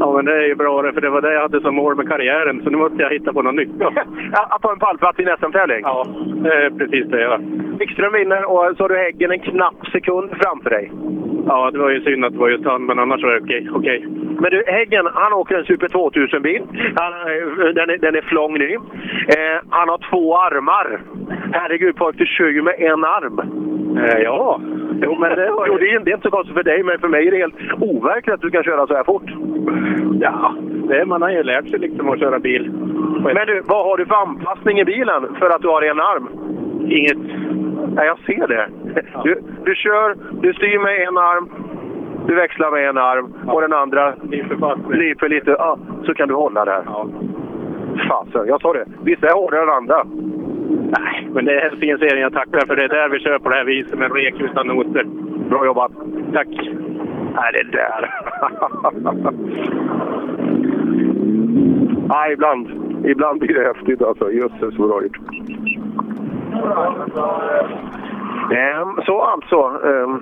[0.00, 1.96] Ja, men det är ju bra det, för det var det jag hade som mål
[1.96, 3.78] med karriären, så nu måste jag hitta på något nytt.
[3.78, 3.86] då.
[4.32, 5.80] Att ta en pallplats i en SM-tävling?
[5.82, 6.06] Ja,
[6.42, 7.40] det är precis det jag
[7.78, 10.90] Wikström vinner och så har du Häggen en knapp sekund framför dig.
[11.46, 13.68] Ja, det var ju synd att det var just han, men annars var det okej.
[13.72, 14.06] okej.
[14.40, 16.62] Men du, Häggen, han åker en Super 2000-bil.
[16.96, 18.74] Han, eh, Den är, den är flång ny.
[18.74, 21.00] Eh, han har två armar.
[21.52, 23.40] Herregud pojk, du kör ju med en arm.
[23.96, 24.60] Eh, ja,
[25.02, 26.98] jo, men det var jo, det, är, det är inte så konstigt för dig, men
[26.98, 29.30] för mig är det helt overkligt att du kan köra så här fort.
[30.20, 30.54] Ja,
[30.88, 32.72] det, man har ju lärt sig liksom att köra bil.
[33.22, 36.28] Men du, vad har du för anpassning i bilen för att du har en arm?
[36.90, 37.18] Inget.
[37.94, 38.68] Nej, jag ser det.
[39.24, 41.48] Du, du kör, du styr med en arm,
[42.26, 44.14] du växlar med en arm och den andra
[44.88, 45.50] nyper lite.
[45.50, 46.82] Ja, så kan du hålla där.
[46.86, 47.08] Ja.
[48.08, 48.84] Fasen, jag sa det.
[49.02, 50.04] Vissa är hårdare än andra.
[50.68, 52.76] Nej, men det är fin serien jag tackar för.
[52.76, 55.04] Det är där vi kör på det här viset med rek utan noter.
[55.48, 55.92] Bra jobbat.
[56.32, 56.48] Tack.
[57.34, 58.14] Nej, det där.
[62.08, 62.68] Nej, ibland,
[63.04, 64.32] ibland blir det häftigt alltså.
[64.32, 65.18] Jösses vad bra gjort.
[68.50, 69.56] Ehm, Så alltså.
[69.88, 70.20] ehm,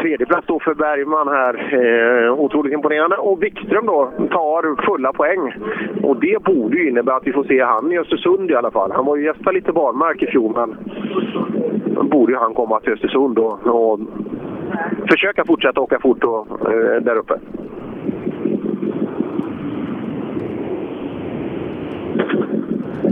[0.00, 1.74] Tredje plats då för Bergman här.
[1.74, 3.16] Ehm, otroligt imponerande.
[3.16, 5.54] Och Wikström då tar fulla poäng.
[6.02, 8.92] Och det borde ju innebära att vi får se han i Östersund i alla fall.
[8.92, 10.76] Han var ju gästa lite barmark i fjol men
[11.94, 14.00] då borde ju han komma till Östersund och, och
[15.10, 17.34] försöka fortsätta åka fort då, eh, där uppe.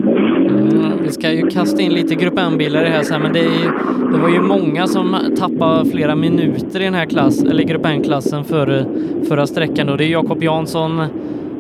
[0.07, 0.56] Mm,
[1.03, 3.71] vi ska ju kasta in lite Grupp M-bilar i det här sen, men det, ju,
[4.13, 8.45] det var ju många som tappade flera minuter i den här klass, eller Grupp M-klassen
[8.45, 8.87] för
[9.29, 9.89] förra sträckan.
[9.89, 11.01] Och det är Jakob Jansson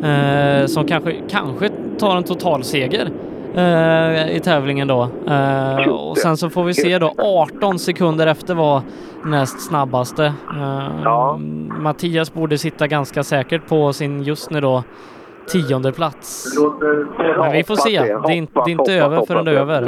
[0.03, 3.11] eh, som kanske, kanske tar en totalseger
[3.55, 5.09] eh, i tävlingen då.
[5.29, 8.83] Eh, och sen så får vi se då, 18 sekunder efter var
[9.25, 10.25] näst snabbaste.
[10.57, 11.37] Eh,
[11.81, 14.85] Mattias borde sitta ganska säkert på sin just nu då
[15.49, 16.45] tionde plats.
[17.39, 18.01] Men vi får se.
[18.01, 19.83] Det är inte, det är inte över förrän det är över.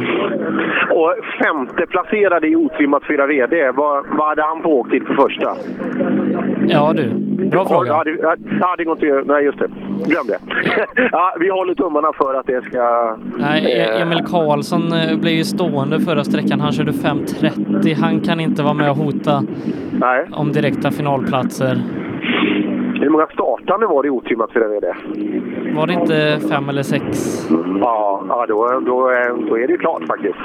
[0.91, 5.57] Och femte placerade i otrimmat 4 VD, vad, vad hade han på åktid för första?
[6.69, 7.09] Ja du,
[7.51, 7.89] bra fråga.
[7.89, 9.33] Ja, det, ja, det går inte.
[9.33, 9.69] Nej, just det.
[10.07, 10.39] Glöm det.
[11.13, 13.17] ja, vi håller tummarna för att det ska...
[13.39, 16.61] Nej, E- eh, Emil Karlsson eh, blev ju stående förra sträckan.
[16.61, 17.95] Han körde 5.30.
[18.01, 19.43] Han kan inte vara med och hota
[20.01, 20.27] Nej.
[20.33, 21.79] om direkta finalplatser.
[23.01, 24.87] Hur många startande var det i otrimmat 4 VD?
[25.77, 27.05] Var det inte fem eller sex?
[27.81, 30.39] Ja, ja då, då, är- då är det ju klart faktiskt.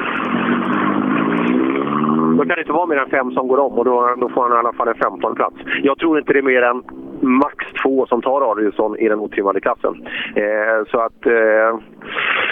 [2.38, 4.42] Då kan det inte vara mer än fem som går om och då, då får
[4.44, 5.56] han i alla fall en 15 plats.
[5.84, 6.84] Jag tror inte det är mer än
[7.22, 10.08] max två som tar Adielsson i den otrimmade klassen.
[10.36, 11.80] Eh, så att, eh,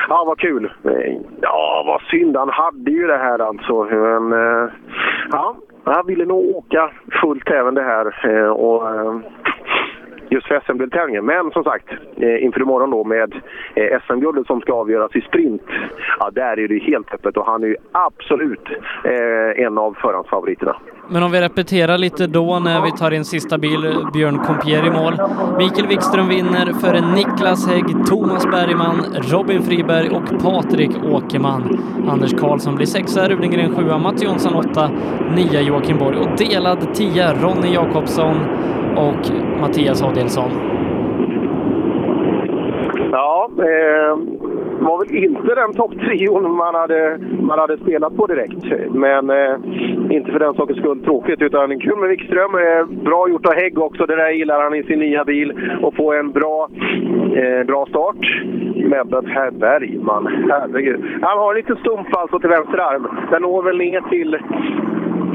[0.09, 0.71] ja vad kul.
[0.83, 2.37] Eh, Ja, vad synd.
[2.37, 3.83] Han hade ju det här alltså.
[3.83, 4.69] Men, eh,
[5.31, 6.91] ja, han ville nog åka
[7.21, 8.05] fullt även det här.
[8.37, 9.15] Eh, och, eh,
[10.31, 11.25] just för SM-deltävlingen.
[11.25, 13.33] Men som sagt, eh, inför imorgon då med
[13.75, 15.61] eh, SM-guldet som ska avgöras i sprint.
[16.19, 18.67] Ja, där är det helt öppet och han är ju absolut
[19.03, 20.75] eh, en av förhandsfavoriterna.
[21.09, 24.91] Men om vi repeterar lite då när vi tar in sista bil, Björn Compier i
[24.91, 25.13] mål.
[25.57, 28.97] Mikael Wikström vinner före Niklas Hägg, Thomas Bergman,
[29.31, 31.79] Robin Friberg och Patrik Åkerman.
[32.09, 34.89] Anders Karlsson blir sexa, Rudengren sjua, Mats Jonsson åtta,
[35.35, 38.35] nia Joakim Borg och delad tia Ronny Jakobsson
[38.97, 40.51] och Mattias Adelsson.
[43.11, 44.17] Ja, eh,
[44.81, 48.65] var väl inte den topptrion man hade, man hade spelat på direkt.
[48.89, 49.55] Men eh,
[50.09, 52.55] inte för den sakens skull tråkigt, utan kul med Wikström.
[52.55, 55.53] Eh, bra gjort av Hägg också, det där gillar han i sin nya bil.
[55.81, 56.69] Och få en bra,
[57.35, 58.43] eh, bra start.
[58.75, 61.01] Men herr Bergman, herregud.
[61.21, 63.07] Han har en liten stump alltså till vänster arm.
[63.31, 64.37] Den når väl ner till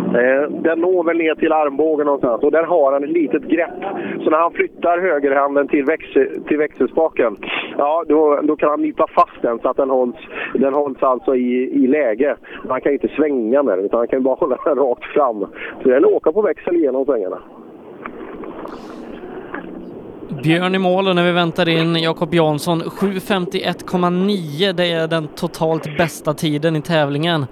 [0.07, 3.81] Eh, den når väl ner till armbågen någonstans och där har han ett litet grepp.
[4.25, 7.37] Så när han flyttar högerhanden till, växel, till växelspaken,
[7.79, 10.17] ja då, då kan han nypa fast den så att den hålls,
[10.55, 12.37] den hålls alltså i, i läge.
[12.69, 15.41] Han kan ju inte svänga med den utan han kan bara hålla den rakt fram.
[15.83, 17.39] Så det gäller att åka på växel genom svängarna.
[20.43, 25.97] Björn i mål och när vi väntar in Jakob Jansson 7.51,9 det är den totalt
[25.99, 27.47] bästa tiden i tävlingen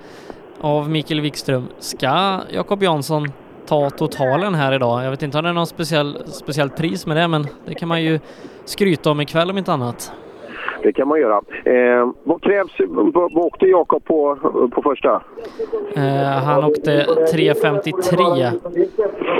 [0.61, 1.69] av Mikael Wikström.
[1.79, 3.33] Ska Jakob Jansson
[3.67, 5.05] ta totalen här idag?
[5.05, 7.89] Jag vet inte om det är något speciell, speciellt pris med det men det kan
[7.89, 8.21] man ju
[8.65, 10.13] skryta om ikväll om inte annat.
[10.85, 11.41] Det kan man göra.
[11.65, 14.37] Eh, vad krävs, vad, åkte Jakob på,
[14.75, 15.23] på första?
[15.97, 18.51] Eh, han åkte 3.53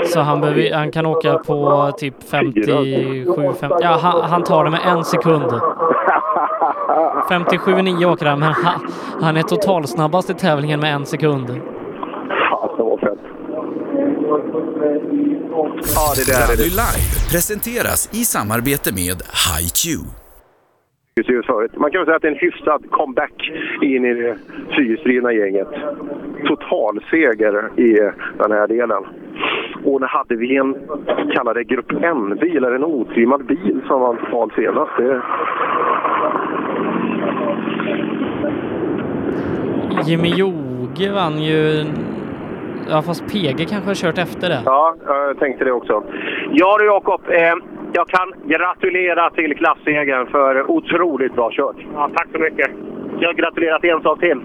[0.05, 3.25] så han, behöver, han kan åka på typ 57,
[3.59, 5.43] 50, ja han, han tar det med en sekund.
[7.29, 8.91] 57,9 åker han men han,
[9.21, 11.47] han är totalsnabbast i tävlingen med en sekund.
[12.49, 13.19] Fasen vad fett.
[15.95, 16.63] Ja, det där är det.
[16.63, 20.24] Live presenteras i samarbete med HiQ.
[21.17, 21.71] Just förut.
[21.77, 23.51] Man kan väl säga att det är en hyfsad comeback
[23.81, 24.37] in i det
[24.75, 25.67] fyrhjulsdrivna gänget.
[26.45, 29.03] Totalseger i den här delen.
[29.83, 30.75] Och nu hade vi en,
[31.33, 34.91] kallar det grupp N-bil, eller en otrimmad bil som var total senast.
[34.97, 35.21] Det,
[40.05, 41.85] Jimmy Joge vann ju...
[42.89, 44.61] Ja, fast PG kanske har kört efter det.
[44.65, 46.03] Ja, jag tänkte det också.
[46.51, 47.53] Ja du Jakob, eh,
[47.95, 51.75] jag kan gratulera till klassegern för otroligt bra kört.
[51.93, 52.71] Ja, tack så mycket.
[53.19, 54.41] Jag gratulerar till en sak till.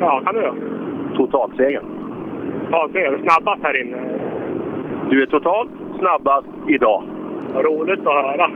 [0.00, 0.54] Ja, kan du göra.
[1.16, 1.84] Totalsegern.
[2.72, 3.96] Är snabbast här inne.
[5.10, 7.02] Du är totalt snabbast idag.
[7.54, 8.50] Roligt att höra.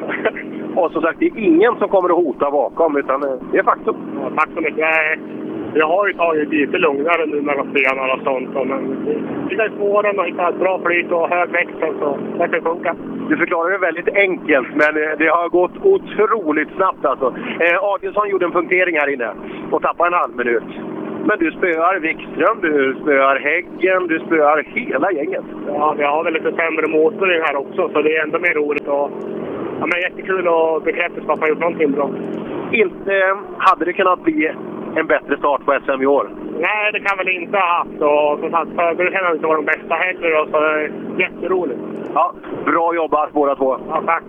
[0.75, 3.63] Och som sagt, det är ingen som kommer att hota bakom, utan eh, det är
[3.63, 3.97] faktum.
[4.23, 4.87] Ja, tack så mycket.
[5.75, 8.69] Jag har ju tagit lite lugnare nu mellan stenarna och sånt.
[8.69, 8.83] Men
[9.49, 12.97] ligga i spåren och hitta ett bra flyt och hög växel så det kan funka.
[13.29, 17.35] Du förklarar det väldigt enkelt, men eh, det har gått otroligt snabbt alltså.
[17.61, 19.31] Eh, Adielsson gjorde en punktering här inne
[19.71, 20.71] och tappade en halv minut.
[21.25, 25.45] Men du spöar Wikström, du spöar Häggen, du spöar hela gänget.
[25.67, 28.55] Ja, vi har väl lite sämre motor i här också så det är ändå mer
[28.55, 28.89] roligt.
[28.89, 29.11] Och,
[29.81, 32.11] ja, men jättekul att bekräfta att man gjort någonting bra.
[32.73, 34.53] Inte eh, hade det kunnat bli
[35.01, 36.31] en bättre start på SM i år.
[36.61, 38.01] Nej, det kan väl inte ha haft.
[38.11, 40.31] Och som sagt, förberedelserna har inte varit de bästa heller.
[40.37, 41.81] då, Så det är jätteroligt.
[42.15, 42.35] Ja,
[42.65, 43.79] bra jobbat båda två.
[43.89, 44.25] Ja, tack.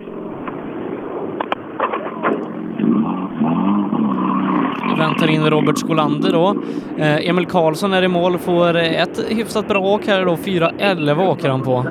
[4.98, 6.54] Väntar in Robert Skolander då.
[6.98, 10.36] Eh, Emil Karlsson är i mål, får ett hyfsat bra åk här då.
[10.36, 11.84] 4.11 åker han på.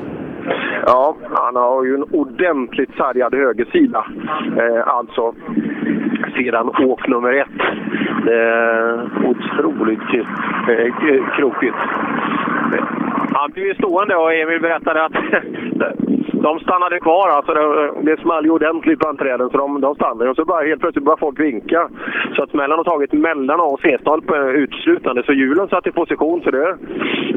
[0.85, 4.05] Ja, han har ju en ordentligt sargad högersida.
[4.57, 5.33] Eh, alltså
[6.39, 7.59] sedan åk nummer ett.
[8.27, 11.77] Eh, otroligt eh, krokigt.
[13.33, 15.13] Han blev ju stående och Emil berättade att
[16.41, 17.29] de stannade kvar.
[17.29, 20.29] Alltså det, det small ju ordentligt bland träden så de, de stannade.
[20.29, 21.89] Och så bara helt plötsligt började folk vinka.
[22.35, 25.23] Så att smällen har tagit mellan A och C-stolpe utslutande.
[25.25, 26.41] Så hjulen satt i position.
[26.43, 26.77] Så det,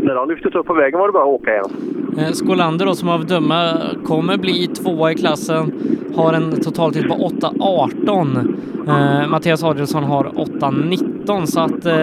[0.03, 1.71] när de lyftes upp på vägen var det bara att åka igen.
[2.19, 3.73] Eh, Skolander då, som av döma
[4.05, 5.73] kommer bli tvåa i klassen,
[6.17, 8.55] har en totaltid på 8.18.
[8.89, 11.95] Eh, Mattias Adielsson har 8.19 så att eh,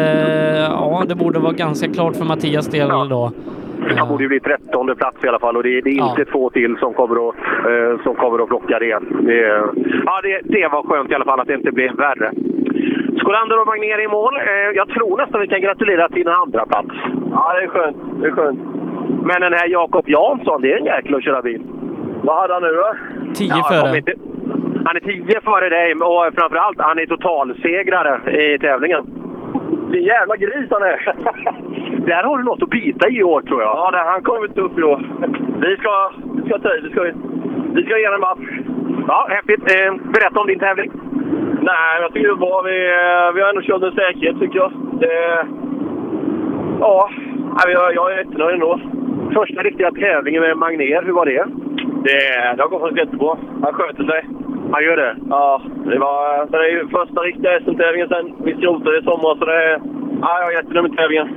[0.60, 3.32] ja, det borde vara ganska klart för Mattias del då.
[3.98, 6.50] Han borde ju bli trettonde plats i alla fall och det, det är inte två
[6.50, 7.36] till som kommer att,
[7.70, 9.00] eh, som kommer att plocka det.
[9.10, 9.64] det
[10.06, 12.32] ja, det, det var skönt i alla fall att det inte blev värre.
[13.20, 14.36] Skolander och Magnér i mål.
[14.36, 16.96] Eh, jag tror nästan vi kan gratulera till en andra plats.
[17.32, 17.98] Ja, det är skönt.
[18.22, 18.60] Det är skönt.
[19.24, 21.62] Men den här Jakob Jansson, det är en jäkel att köra bil.
[22.24, 22.94] Vad hade han nu då?
[23.34, 24.02] 10 Ja, före.
[24.86, 29.04] Han är tio före dig och framförallt han är totalsegrare i tävlingen.
[29.92, 31.16] Vilken jävla gris han är!
[32.10, 33.76] Där har du något att bita i år tror jag.
[33.76, 35.00] Ja, det, han kommer inte upp i år.
[35.62, 37.02] Vi ska, vi ska ta i, vi ska,
[37.74, 38.50] vi ska ge en match.
[39.08, 39.64] Ja, häftigt.
[39.76, 40.92] Eh, berätta om din tävling.
[41.62, 42.62] Nej, jag tycker det var bra.
[42.62, 44.72] Vi, eh, vi har ändå kört med säkerhet tycker jag.
[45.00, 45.46] Det,
[46.80, 47.10] ja,
[47.68, 48.80] jag, jag är jättenöjd ändå.
[49.34, 51.46] Första riktiga tävlingen med Magnér, hur var det?
[52.04, 53.38] Det, det har gått jättebra.
[53.64, 54.26] Han sköter sig.
[54.72, 55.16] Han gör det?
[55.30, 59.36] Ja, det var det är ju första riktiga SM-tävlingen sen vi skrotade i sommar.
[59.40, 59.82] Så det, är-
[60.22, 61.28] ja, jag är jättenöjd med tävlingen.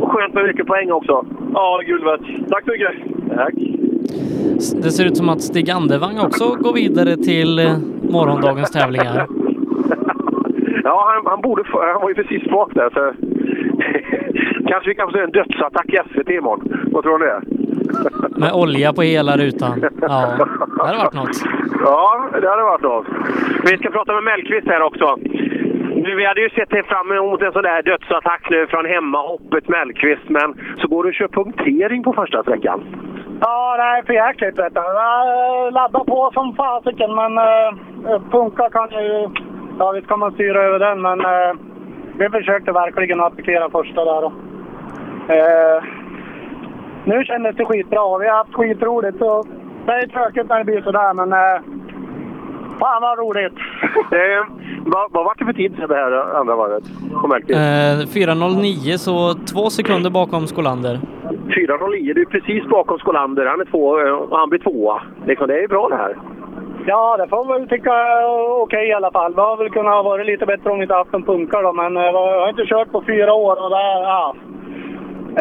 [0.00, 1.26] Och skönt med mycket poäng också.
[1.54, 2.20] Ja, guld värt.
[2.50, 2.92] Tack så mycket.
[3.36, 3.54] Tack.
[4.82, 7.64] Det ser ut som att Stig Andervang också går vidare till eh,
[8.10, 9.26] morgondagens tävlingar.
[10.84, 12.90] Ja, han, han, borde, han var ju precis bak där.
[12.90, 13.12] Så
[14.68, 16.88] kanske vi kan få se en dödsattack i SVT imorgon.
[16.92, 17.55] Vad tror du om det?
[18.36, 19.84] Med olja på hela rutan.
[20.00, 20.36] Ja,
[20.76, 21.36] det hade varit något.
[21.80, 23.06] Ja, det hade varit något.
[23.64, 25.16] Vi ska prata med Mellqvist här också.
[26.02, 30.28] Nu, vi hade ju sett fram emot en sån där dödsattack nu från hemmahoppet Mellqvist,
[30.28, 32.80] men så går du och kör punktering på första sträckan.
[33.40, 34.58] Ja, det är för jäkligt.
[34.58, 39.28] Jag laddar på som fasiken men uh, punka kan ju...
[39.78, 41.52] Ja, visst kan man styra över den men eh,
[42.18, 44.24] vi försökte verkligen attackera första där.
[44.24, 44.32] Och,
[45.30, 45.82] eh,
[47.06, 48.18] nu kändes det skitbra.
[48.18, 49.18] Vi har haft skitroligt.
[49.18, 49.44] Så
[49.86, 51.32] det är tråkigt när det blir sådär men...
[51.32, 51.86] Uh,
[52.78, 53.58] fan vad roligt!
[54.12, 54.44] Eh,
[54.84, 56.84] vad, vad var det för tid det här andra varvet?
[57.48, 61.00] Eh, 4.09 så två sekunder bakom Skolander.
[61.30, 63.46] 4.09, du är precis bakom Skolander.
[63.46, 65.02] Han är två eh, och han blir tvåa.
[65.26, 66.16] Liksom, det är bra det här.
[66.86, 69.34] Ja, det får man väl tycka är okej i alla fall.
[69.34, 71.72] Det har väl kunnat ha varit lite bättre om vi inte haft en punkare då,
[71.72, 74.34] men eh, jag har inte kört på fyra år och det, ja.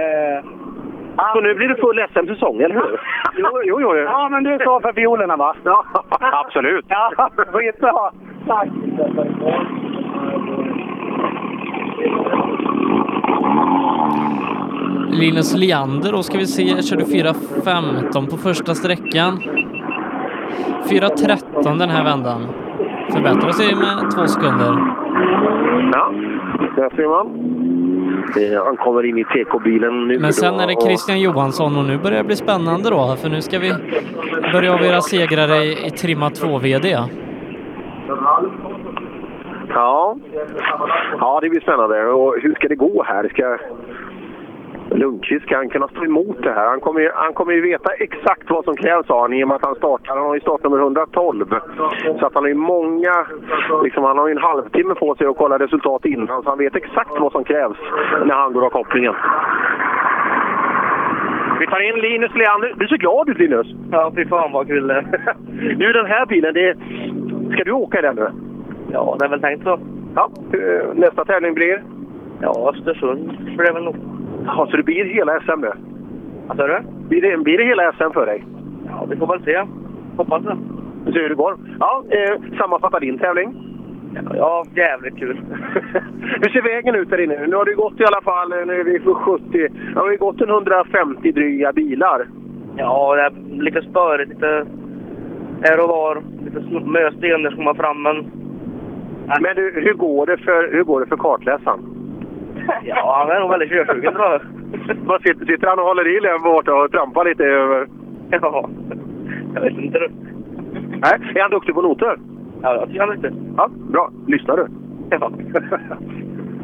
[0.02, 0.46] Eh,
[1.34, 3.00] Så nu blir det full SM-säsong, eller hur?
[3.38, 3.96] Jo, jo, jo.
[3.96, 5.56] Ja, men du står för fiolerna va?
[5.64, 5.86] Ja,
[6.20, 6.86] absolut.
[6.88, 8.12] Ja, skitbra.
[8.48, 8.68] Tack.
[15.12, 19.42] Linus Leander då ska vi se, körde 4.15 på första sträckan.
[20.90, 22.48] 4.13 den här vändan.
[23.14, 24.78] Förbättrar sig med två sekunder.
[25.94, 26.14] Ja,
[26.76, 27.28] där ser man.
[28.66, 30.20] Han kommer in i TK-bilen nu.
[30.20, 33.42] Men sen är det Christian Johansson och nu börjar det bli spännande då, för nu
[33.42, 33.74] ska vi
[34.52, 36.90] börja avgöra segrare i, i trimma 2 VD.
[39.70, 40.16] Ja.
[41.20, 42.06] ja, det blir spännande.
[42.06, 43.30] Och hur ska det gå här?
[43.30, 43.58] Ska
[44.90, 46.68] Lundqvist ska han kunna stå emot det här?
[46.68, 49.48] Han kommer, ju, han kommer ju veta exakt vad som krävs sa han i och
[49.48, 50.16] med att han startar.
[50.16, 51.46] Han har ju startnummer 112.
[52.20, 53.26] Så att han har ju många,
[53.84, 56.44] liksom, han har ju en halvtimme på sig att kolla resultat innan.
[56.44, 57.78] Så han vet exakt vad som krävs
[58.26, 59.14] när han går av kopplingen.
[61.60, 62.74] Vi tar in Linus Leander.
[62.78, 63.68] Du ser glad ut Linus!
[63.92, 65.06] Ja, fy fan vad kul det
[65.78, 66.78] Nu den här bilen, det,
[67.54, 68.32] ska du åka i den nu?
[68.92, 69.80] Ja, det är väl tänkt så.
[70.16, 71.84] Ja, eh, nästa tävling blir?
[72.42, 73.96] Ja, Östersund blir det väl nog.
[74.46, 75.72] Ja, så det blir hela SM nu?
[76.48, 76.80] Vad sa du?
[77.10, 78.44] Blir det, blir det hela SM för dig?
[78.88, 79.64] Ja, vi får väl se.
[80.18, 80.58] Hoppas det.
[81.06, 81.58] Vi ser hur det går.
[81.80, 83.72] Ja, eh, sammanfatta din tävling.
[84.34, 85.38] Ja, jävligt kul.
[86.42, 87.48] Hur ser vägen ut där inne?
[87.48, 90.12] Nu har det gått i alla fall, eh, nu är vi på 70, ja, har
[90.12, 92.28] ju gått en 150 dryga bilar.
[92.78, 94.66] Ja, det är lite spörigt, lite
[95.62, 96.24] här och var.
[96.46, 98.32] Lite mösten när man fram, men...
[99.42, 101.80] Men du, hur går det för, hur går det för kartläsaren?
[102.84, 104.42] Ja, han är nog väldigt körsugen tror jag.
[105.06, 107.88] Vad sitter, sitter han och håller i där borta och trampar lite över?
[108.42, 108.70] Ja,
[109.56, 110.10] jag vet inte du.
[111.02, 112.18] Nej, är han duktig på noter?
[112.62, 113.42] Ja, jag tycker han är duktig.
[113.58, 114.10] Ja, bra.
[114.28, 114.68] Lyssnar du?
[115.10, 115.32] Ja.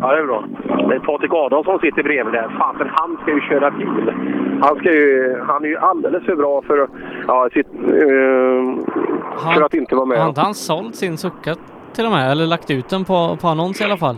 [0.04, 0.44] Ja, det är bra.
[0.90, 2.50] Det är Patrik Adolfsson som sitter bredvid där.
[2.60, 4.14] Fasen, han ska ju köra bil.
[4.62, 6.88] Han, ska ju, han är ju alldeles för bra för,
[7.28, 10.18] ja, sitt, eh, för att inte vara med.
[10.20, 11.56] Har inte han sålt sin Succa
[11.94, 12.32] till och med?
[12.32, 14.16] Eller lagt ut den på, på annons i alla fall?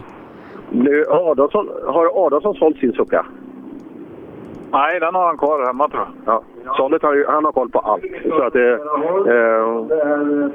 [0.74, 3.26] Nu, Adolfsson, har Adolfsson sålt sin Succa?
[4.72, 6.34] Nej, den har han kvar hemma tror jag.
[6.66, 6.74] Ja.
[6.78, 8.04] Sållet har ju, han har koll på allt.
[8.28, 8.74] Så att det...
[8.74, 10.50] Eh,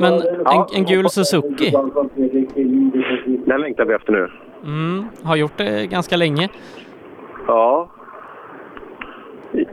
[0.00, 0.12] Men
[0.46, 1.70] en, en gul Suzuki
[3.46, 4.28] den längtar vi efter nu.
[4.64, 6.48] mm, har gjort det ganska länge.
[7.46, 7.88] Ja.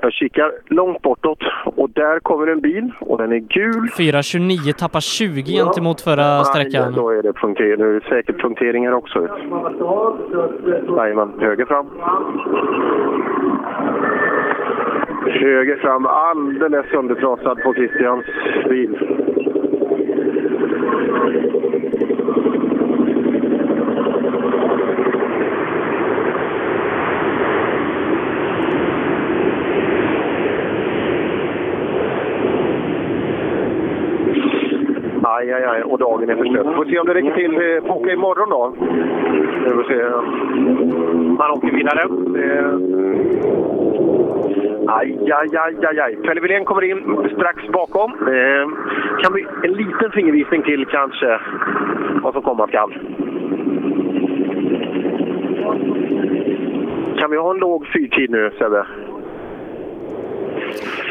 [0.01, 3.89] Jag kikar långt bortåt och där kommer en bil och den är gul.
[3.97, 6.93] 4.29 tappar 20 gentemot förra sträckan.
[6.93, 7.77] då är det punktering.
[7.77, 9.27] Nu är det säkert punkteringar också.
[10.97, 11.85] Jajamän, höger fram.
[15.27, 18.25] Höger fram, alldeles söndertrasad på Christians
[18.69, 18.97] bil.
[35.43, 35.81] Aj, aj, aj.
[35.83, 36.75] Och dagen är förstörd.
[36.75, 37.51] Får se om det räcker till.
[37.57, 38.73] Vi får åka imorgon då.
[39.63, 40.03] Vi får se.
[41.39, 42.01] Han åker vidare.
[42.43, 42.73] Eh,
[44.87, 46.15] Aj, aj, aj, aj, aj.
[46.15, 48.11] Pelle Wilén kommer in strax bakom.
[48.11, 48.67] Eh,
[49.21, 51.39] kan bli en liten fingervisning till kanske
[52.21, 52.93] vad som komma skall.
[57.19, 58.85] Kan vi ha en låg fyrtid nu, Sebbe?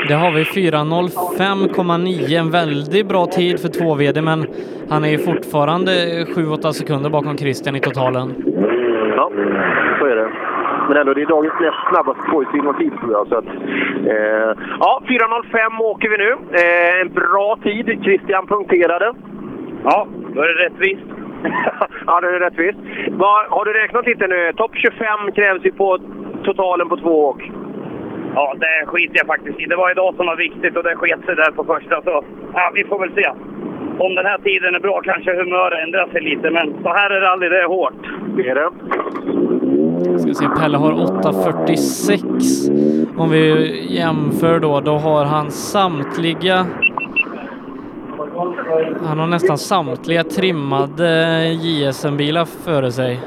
[0.08, 2.38] Det har vi 4.05,9.
[2.38, 4.46] En väldigt bra tid för 2VD, men
[4.90, 8.34] han är ju fortfarande 7-8 sekunder bakom Christian i totalen.
[9.16, 9.30] Ja,
[9.98, 10.28] så är det.
[10.88, 13.26] Men ändå, det är dagens näst snabbaste tvåhjulsdrivna tid tror jag.
[13.28, 13.46] Så att,
[14.12, 14.50] eh,
[14.80, 16.32] ja, 4.05 åker vi nu.
[16.32, 18.00] Eh, en bra tid.
[18.04, 19.12] Christian punkterade.
[19.84, 21.02] Ja, då är det rättvist.
[22.06, 22.78] ja, det är rättvist.
[23.10, 24.52] Vad, har du räknat lite nu?
[24.56, 25.98] Topp 25 krävs ju på
[26.44, 27.50] totalen på två åk.
[28.34, 29.66] Ja, det skiter jag faktiskt i.
[29.66, 32.02] Det var idag som var viktigt och det sket sig där på första.
[32.02, 33.28] Så ja, vi får väl se.
[33.98, 37.20] Om den här tiden är bra kanske humöret ändrar sig lite, men så här är
[37.20, 37.50] det aldrig.
[37.50, 37.94] Det är hårt.
[38.36, 38.70] Det är det.
[40.18, 43.18] Ska se, Pelle har 8.46.
[43.18, 46.66] Om vi jämför då, då har han samtliga
[49.06, 53.20] han har nästan samtliga trimmade JSM-bilar före sig.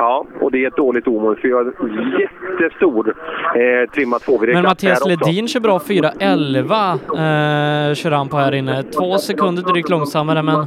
[0.00, 3.14] Ja, och det är ett dåligt omen för jag en jättestor
[3.56, 8.82] eh, trimmat 2 Men Mattias Ledin kör bra 4.11 eh, kör han på här inne.
[8.82, 10.66] Två sekunder drygt långsammare men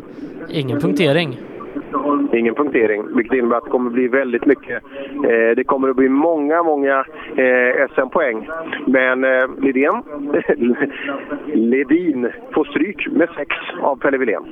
[0.49, 1.37] ingen punktering.
[2.33, 4.83] Ingen punktering, vilket innebär att det kommer bli väldigt mycket.
[5.13, 7.05] Eh, det kommer att bli många, många
[7.35, 8.49] eh, SM-poäng.
[8.85, 10.03] Men eh, Lidén,
[11.53, 14.43] Ledin får stryk med sex av Pelle Wilén.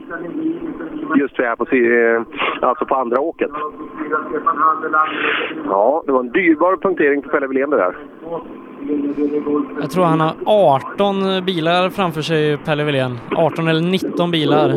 [1.16, 2.22] Just det här på, eh,
[2.70, 3.52] alltså på andra åket.
[5.66, 7.96] Ja, det var en dyrbar punktering för Pelle Wilén det där.
[9.82, 13.18] Jag tror han har 18 bilar framför sig, Pelle Wilén.
[13.36, 14.70] 18 eller 19 bilar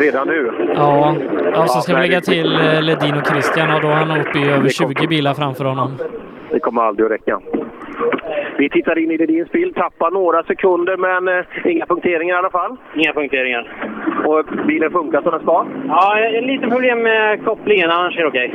[0.00, 0.50] redan nu.
[0.74, 1.14] Ja,
[1.54, 4.20] ja så ska vi nej, lägga till eh, Ledin och Christian och då är han
[4.20, 5.90] uppe i över Det kom- 20 bilar framför honom.
[6.50, 7.40] Det kommer aldrig att räcka.
[8.58, 12.50] Vi tittar in i Ledins bil, tappar några sekunder men eh, inga punkteringar i alla
[12.50, 12.76] fall.
[12.96, 13.72] Inga punkteringar.
[14.26, 15.66] Och bilen funkar som den ska?
[15.88, 18.54] Ja, lite problem med kopplingen, annars är det okej.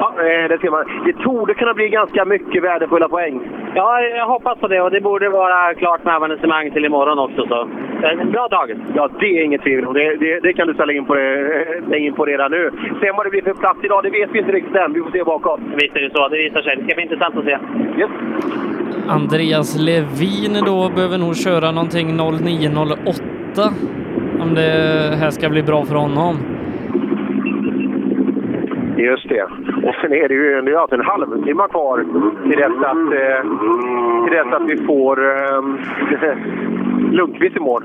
[0.00, 0.84] Ja, eh, det ser man.
[1.06, 3.40] Det torde kunna bli ganska mycket värdefulla poäng.
[3.74, 7.46] Ja, jag hoppas på det och det borde vara klart med avancemang till imorgon också.
[7.48, 7.60] Så.
[8.02, 8.74] Eh, Bra dag!
[8.94, 9.94] Ja, det är inget tvivel om.
[9.94, 12.70] Det, det, det kan du ställa in på, det, ställa in på redan nu.
[13.00, 14.92] Sen vad det blir för plats idag, det vet vi inte riktigt än.
[14.92, 15.60] Vi får se bakåt.
[15.76, 16.76] Visst är det så, det visar sig.
[16.76, 17.58] Det ska bli intressant att se.
[18.00, 18.10] Yes.
[19.08, 23.72] Andreas Levin då behöver nog köra någonting 09.08
[24.42, 24.70] om det
[25.20, 26.36] här ska bli bra för honom.
[28.96, 29.42] Just det.
[29.88, 32.04] Och sen är det ju det är alltså en halvtimme kvar
[32.42, 33.40] till dess att, eh,
[34.24, 35.62] till dess att vi får eh,
[37.10, 37.82] Lundqvist i mål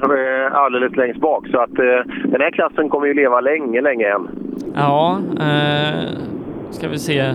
[0.52, 1.48] alldeles längst bak.
[1.48, 4.30] Så att eh, den här klassen kommer ju leva länge, länge än.
[4.76, 6.10] Ja, eh,
[6.70, 7.34] ska vi se.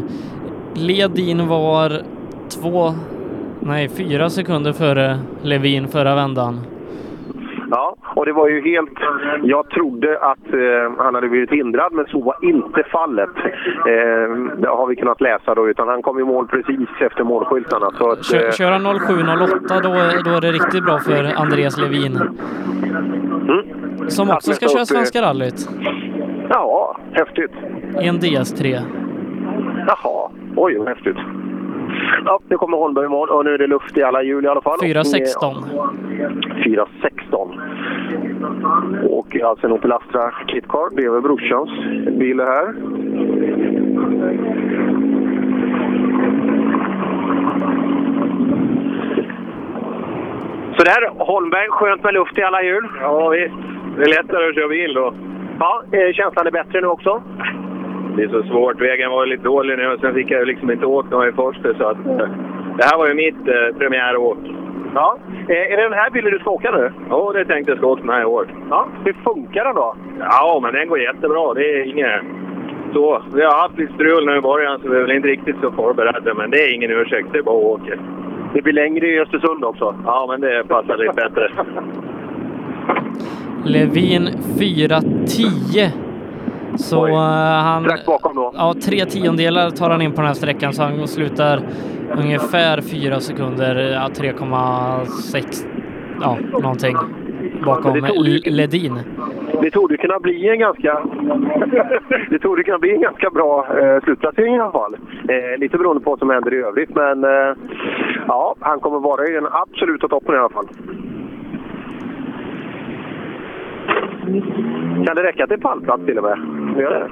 [0.74, 1.92] Ledin var
[2.60, 2.90] två,
[3.60, 6.60] nej fyra sekunder före Levin förra vändan.
[7.70, 8.98] Ja, och det var ju helt...
[9.42, 13.36] Jag trodde att eh, han hade blivit hindrad, men så var inte fallet.
[13.36, 14.26] Eh,
[14.58, 17.90] det har vi kunnat läsa då, utan han kom i mål precis efter målskyltarna.
[17.98, 19.90] Så att, Kö, eh, köra 07.08 då,
[20.30, 22.18] då är det riktigt bra för Andreas Levin.
[24.08, 25.68] Som också ska köra Svenska rallyt.
[26.48, 27.52] Ja, häftigt.
[28.02, 28.80] I en DS3.
[29.86, 31.16] Jaha, oj vad häftigt.
[32.24, 34.48] Ja, nu kommer Holmberg i mål och nu är det luft i alla hjul i
[34.48, 34.78] alla fall.
[34.78, 35.64] 4.16.
[36.64, 37.60] 4.16.
[39.10, 41.70] Och alltså en Opel Astra Kitcar, det är väl brorsans
[42.18, 42.74] bil det här.
[50.76, 52.88] Så där, Holmberg, skönt med luft i alla hjul.
[53.00, 53.54] Ja, visst.
[53.96, 55.14] Det är lättare att köra bil då.
[55.58, 55.82] Ja,
[56.14, 57.22] känslan är bättre nu också?
[58.16, 58.80] Det är så svårt.
[58.80, 61.74] Vägen var lite dålig nu och sen fick jag liksom inte åka någon i första.
[61.74, 62.28] Så att, eh,
[62.76, 64.38] det här var ju mitt eh, premiäråk.
[64.94, 65.18] Ja.
[65.48, 66.92] Eh, är det den här bilen du ska åka nu?
[67.10, 68.46] Ja, det tänkte jag ska åka med i år.
[68.70, 68.88] Ja.
[69.04, 69.96] Hur funkar den då?
[70.18, 71.54] Ja, men den går jättebra.
[71.54, 72.20] Det är inget...
[72.92, 75.56] Så, vi har haft lite strul nu i början så vi är väl inte riktigt
[75.62, 76.34] så förberedda.
[76.34, 77.28] Men det är ingen ursäkt.
[77.32, 77.98] Det är bara att åka.
[78.54, 79.94] Det blir längre i Östersund också.
[80.04, 81.50] Ja, men det passar lite bättre.
[83.64, 84.28] Levin
[84.58, 86.13] 4.10.
[86.76, 87.84] Så eh, han...
[87.84, 88.52] Strax bakom då.
[88.54, 91.60] Ja, tre tiondelar tar han in på den här sträckan så han slutar
[92.16, 95.66] ungefär fyra sekunder, ja 3,6,
[96.20, 96.96] ja någonting
[97.64, 98.98] bakom det tog Ledin.
[99.62, 100.98] Det torde kunna bli en ganska,
[102.30, 104.94] det torde kunna bli en ganska bra eh, slutplacering i alla fall.
[105.28, 107.56] Eh, lite beroende på vad som händer i övrigt, men eh,
[108.26, 110.68] ja, han kommer vara i den absoluta toppen i alla fall.
[115.06, 116.38] Kan det räcka till pallplats till och med?
[116.78, 117.08] Gör det?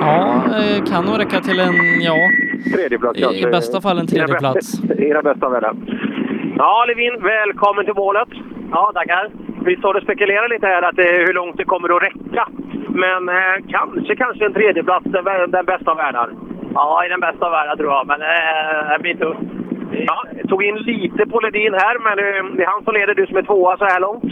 [0.00, 2.14] Ja, eh, kan nog räcka till en, ja,
[2.74, 3.48] Tredjeplats i, kanske.
[3.48, 4.80] i bästa fall en tredjeplats.
[4.98, 5.76] I den bästa världen.
[6.58, 8.28] Ja, Levin, välkommen till målet.
[8.70, 9.30] Ja, tackar.
[9.64, 12.48] Vi står och spekulerar lite här att, eh, hur långt det kommer att räcka.
[12.88, 16.30] Men eh, kanske, kanske en tredjeplats, den, den bästa av världar.
[16.74, 19.40] Ja, i den bästa av världar tror jag, men eh, det blir tufft.
[19.92, 23.26] Ja, tog in lite på Ledin här, men eh, det är han som leder, du
[23.26, 24.24] som är tvåa så här långt.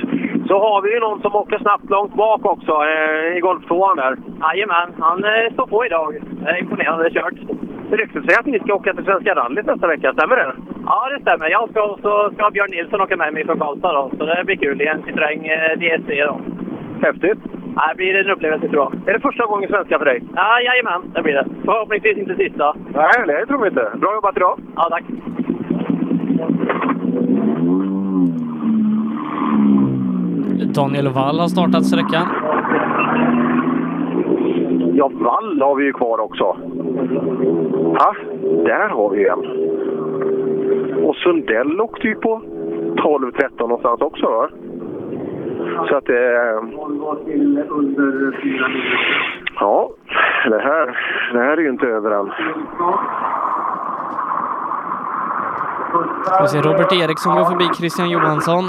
[0.48, 4.16] Så har vi ju någon som åker snabbt långt bak också, eh, i golftvåan där.
[4.42, 6.16] Jajamän, han eh, står på idag.
[6.42, 7.38] Det är imponerande kört.
[7.90, 10.52] Ryktet säger att ni ska åka till Svenska rallyt nästa vecka, stämmer det?
[10.86, 11.50] Ja, det stämmer.
[11.50, 14.44] Jag ska, och så ska Björn Nilsson åka med mig från Karlstad då, så det
[14.44, 16.40] blir kul i en Citroën eh, DS3 då.
[17.06, 17.38] Häftigt.
[17.76, 19.08] Ja, det blir en upplevelse tror jag.
[19.08, 20.22] Är det första gången svenska för dig?
[20.34, 21.46] Ja, jajamän, det blir det.
[21.64, 22.74] Förhoppningsvis inte sista.
[22.94, 23.90] Nej, det tror vi inte.
[23.94, 24.58] Bra jobbat idag.
[24.76, 25.04] Ja, tack.
[30.64, 32.26] Daniel Wall har startat sträckan.
[34.94, 36.44] Ja, Wall har vi ju kvar också.
[37.98, 38.14] Ha,
[38.64, 39.46] där har vi en.
[41.04, 42.42] Och Sundell åkte ju på
[42.96, 44.26] 12-13 någonstans också.
[44.26, 44.48] Va?
[45.88, 46.16] Så att eh,
[49.60, 49.90] Ja,
[50.48, 50.98] det här,
[51.32, 52.30] det här är ju inte över än.
[56.42, 58.64] Vi ser Robert Eriksson gå förbi Christian Johansson.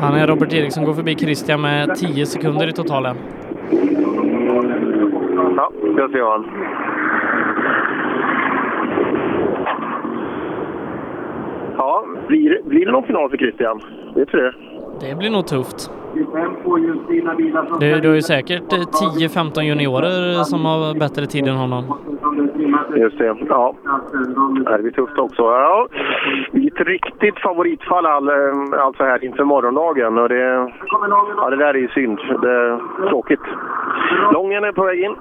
[0.00, 3.16] Han är Robert Eriksson går förbi Christian med 10 sekunder i totalen.
[5.56, 6.46] Ja, jag ser han.
[11.76, 13.80] Ja, blir, blir det någon final för Christian?
[14.14, 14.52] Vet du det?
[15.00, 15.90] Det blir nog tufft.
[17.80, 21.84] Du, du har ju säkert eh, 10-15 juniorer som har bättre tid än honom.
[22.96, 23.74] Just det, ja.
[24.76, 25.42] Det blir tufft också.
[25.42, 25.88] Ja,
[26.52, 30.18] ett riktigt favoritfall eh, alltså här inför morgondagen.
[30.18, 30.72] Och det,
[31.36, 32.18] ja, det där är ju synd.
[32.42, 33.40] Det är tråkigt.
[34.32, 35.16] Lången är på väg in.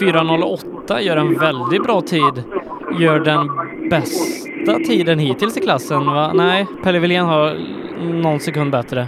[0.00, 2.44] 4.08 gör en väldigt bra tid.
[2.98, 3.48] Gör den
[3.90, 6.32] bästa tiden hittills i klassen, va?
[6.34, 7.52] Nej, Pelle Wilén har
[8.22, 9.06] någon sekund bättre.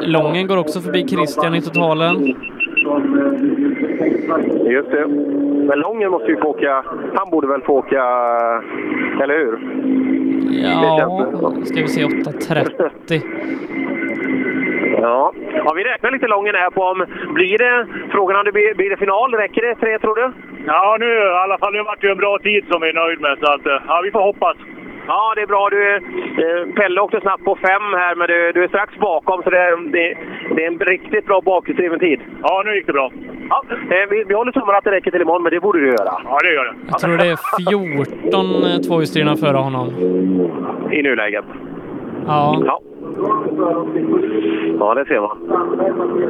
[0.00, 2.14] Lången går också förbi Christian i totalen.
[4.66, 5.06] Just det.
[5.68, 6.84] Men Lången måste ju få åka.
[7.14, 8.02] Han borde väl få åka,
[9.22, 9.58] eller hur?
[10.62, 13.22] Ja, ska vi se 8.30.
[15.00, 15.32] Ja.
[15.64, 17.06] ja, vi räknar lite Lången här på om...
[17.34, 19.34] Blir det, frågan om det blir, blir det final?
[19.34, 20.32] Räcker det tre, tror du?
[20.66, 21.72] Ja, nu i alla fall.
[21.72, 23.38] Nu vart det en bra tid som vi är nöjd med.
[23.40, 24.56] Så att, eh, ja, vi får hoppas.
[25.08, 25.68] Ja, det är bra.
[25.70, 29.50] Du, eh, Pelle åkte snabbt på fem här, men du, du är strax bakom, så
[29.50, 30.18] det, det,
[30.56, 32.20] det är en riktigt bra bakhjulsdriven tid.
[32.42, 33.10] Ja, nu gick det bra.
[33.50, 35.86] Ja, eh, vi, vi håller tummarna att det räcker till imorgon, men det borde du
[35.86, 36.20] göra.
[36.24, 36.74] Ja, det gör det.
[36.88, 37.38] Jag tror det är
[37.70, 39.88] 14 tvåhjulsdrivna före honom.
[40.92, 41.44] I nuläget.
[42.26, 42.62] Ja.
[42.66, 42.80] ja.
[44.80, 45.38] Ja, det ser man.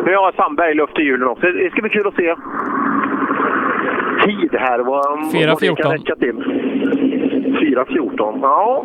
[0.04, 1.46] Nu har Sandberg luft i hjulen också.
[1.46, 2.34] Det ska bli kul att se
[4.24, 4.78] tid här.
[4.78, 7.27] Vad, vad det kan 4.14.
[7.58, 8.38] 4.14.
[8.42, 8.84] Ja.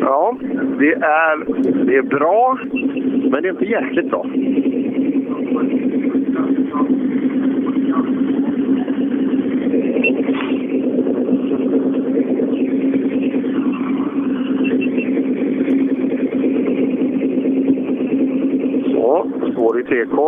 [0.00, 0.36] ja,
[0.78, 1.44] det är,
[1.86, 2.58] det är bra,
[3.30, 4.26] men det är inte jäkligt bra.
[18.94, 20.18] Så, står i TK.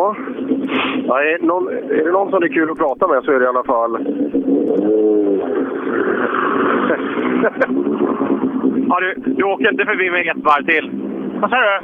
[1.06, 3.44] Ja, är, någon, är det någon som är kul att prata med så är det
[3.44, 3.98] i alla fall...
[8.88, 10.90] Ja, du, du åker inte förbi mig ett varv till.
[11.40, 11.78] Vad sa du?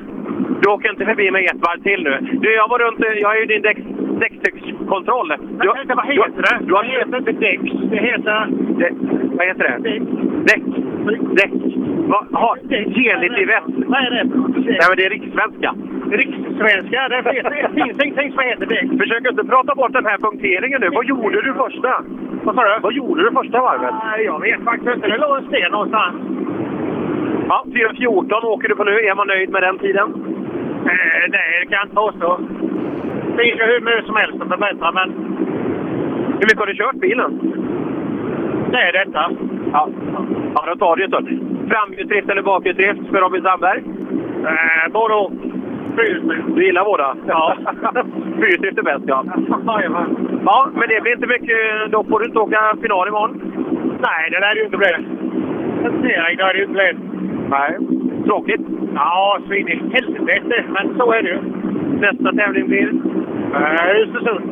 [0.62, 2.18] Du åker inte förbi mig ett varv till nu.
[2.32, 3.78] Du, jag var runt, jag är ju din däck,
[4.20, 5.28] däckstyckskontroll.
[5.28, 6.58] Du, Jag tänkte, vad heter det?
[6.66, 7.60] Du har, Det heter inte däck.
[7.90, 8.46] Det heter...
[8.78, 8.88] dä,
[9.36, 9.90] vad heter det?
[9.90, 10.02] Däck.
[10.48, 10.62] Däck.
[11.36, 11.52] Däck.
[12.08, 13.62] Va, ha, ge lite vett.
[13.66, 14.24] Vad är det?
[14.24, 15.74] Nej, men det är rikssvenska.
[16.10, 17.08] Rikssvenska?
[17.08, 18.88] Det det finns ingenting som heter däck.
[19.00, 20.88] Försök inte prata bort den här punkteringen nu.
[20.92, 22.04] Vad gjorde du första?
[22.44, 22.80] Vad sa du?
[22.80, 23.94] Vad gjorde du första varvet?
[24.04, 25.08] Nej, Jag vet faktiskt inte.
[25.08, 26.14] Det låg en sten någonstans.
[27.48, 28.90] Ja, 4.14 åker du på nu.
[29.00, 30.08] Är man nöjd med den tiden?
[30.86, 32.40] Eh, nej, det kan jag inte påstå.
[33.36, 35.08] Det ju hur mycket som helst att förbättra, men
[36.38, 37.40] Hur mycket har du kört bilen?
[38.70, 39.30] det är detta.
[39.72, 39.88] Ja,
[40.54, 41.70] ja då tar det ju ett.
[41.70, 43.82] Framhjulsdrift eller bakhjulsdrift för Robin Sandberg?
[44.44, 45.32] Eh, både och.
[46.54, 47.16] Du gillar båda?
[47.26, 47.56] Ja.
[48.40, 49.24] Fyrhjulsdrift är bäst, ja.
[49.66, 50.40] Jajamän.
[50.44, 51.90] Ja, men det blir inte mycket.
[51.90, 53.40] Då får du inte åka final imorgon.
[54.00, 54.88] Nej, det lär ju inte bli.
[56.02, 56.96] Det är det ju inte blivit.
[57.50, 57.78] Nej.
[58.24, 58.60] Tråkigt.
[58.94, 61.38] Ja, svin i helvete, men så är det ju.
[62.00, 62.92] Nästa tävling blir?
[63.54, 64.44] Eh, Östersund.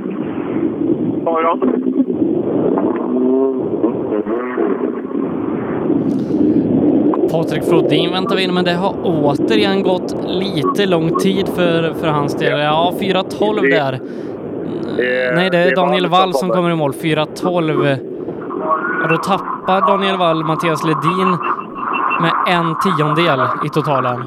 [1.24, 1.59] Har vi dem?
[7.32, 12.09] Patrik Flodin väntar vi in, men det har återigen gått lite lång tid för, för
[12.09, 12.60] hans del.
[12.60, 14.00] Ja, 4.12 där.
[15.34, 16.92] Nej, det är Daniel Wall som kommer i mål.
[16.92, 17.98] 4.12.
[19.02, 21.36] Ja, då tappar Daniel Wall Mattias Ledin
[22.20, 24.24] med en tiondel i totalen.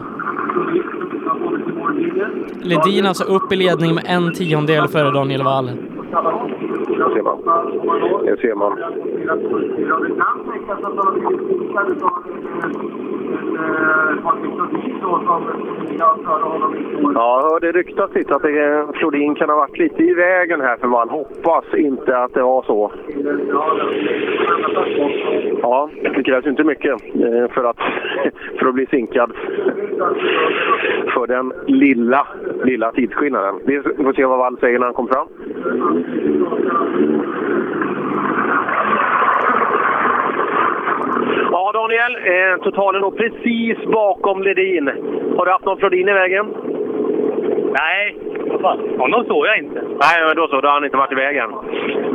[2.62, 5.72] Ledin alltså upp i ledning med en tiondel före Daniel Wall.
[7.26, 8.78] Det ser man.
[13.56, 15.44] Det ser man.
[17.14, 20.88] Ja, jag hörde ryktas lite att Flodin kan ha varit lite i vägen här för
[20.88, 22.92] man hoppas inte att det var så.
[25.62, 27.78] Ja, det krävs inte mycket eh, för att,
[28.60, 29.32] för att bli sinkad
[31.14, 32.28] för den lilla,
[32.64, 33.56] lilla tidsskillnaden.
[33.66, 35.28] Vi får se vad Wall säger när han kommer fram.
[41.52, 42.16] Ja, Daniel.
[42.16, 44.88] Eh, totalen då precis bakom Ledin.
[45.38, 46.46] Har du haft någon Flodin i vägen?
[47.80, 48.16] Nej,
[48.98, 49.82] honom såg jag inte.
[49.82, 50.62] Nej, men då så.
[50.62, 51.50] Då har han inte varit i vägen.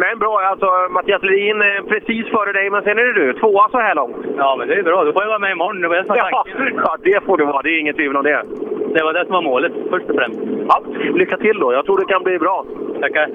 [0.03, 3.33] Men bra, alltså Mattias Ledin eh, precis före dig, men sen är det du.
[3.33, 4.17] Tvåa så här långt.
[4.37, 5.05] Ja, men det är bra.
[5.05, 5.81] Då får jag vara med imorgon.
[5.81, 6.45] Det var det Ja,
[6.77, 7.63] ja, det får du vara.
[7.63, 8.45] Det är inget tvivel om det.
[8.95, 10.41] Det var det som var målet, först och främst.
[10.69, 10.83] Ja,
[11.15, 11.73] lycka till då.
[11.73, 12.65] Jag tror det kan bli bra.
[13.01, 13.29] Tackar.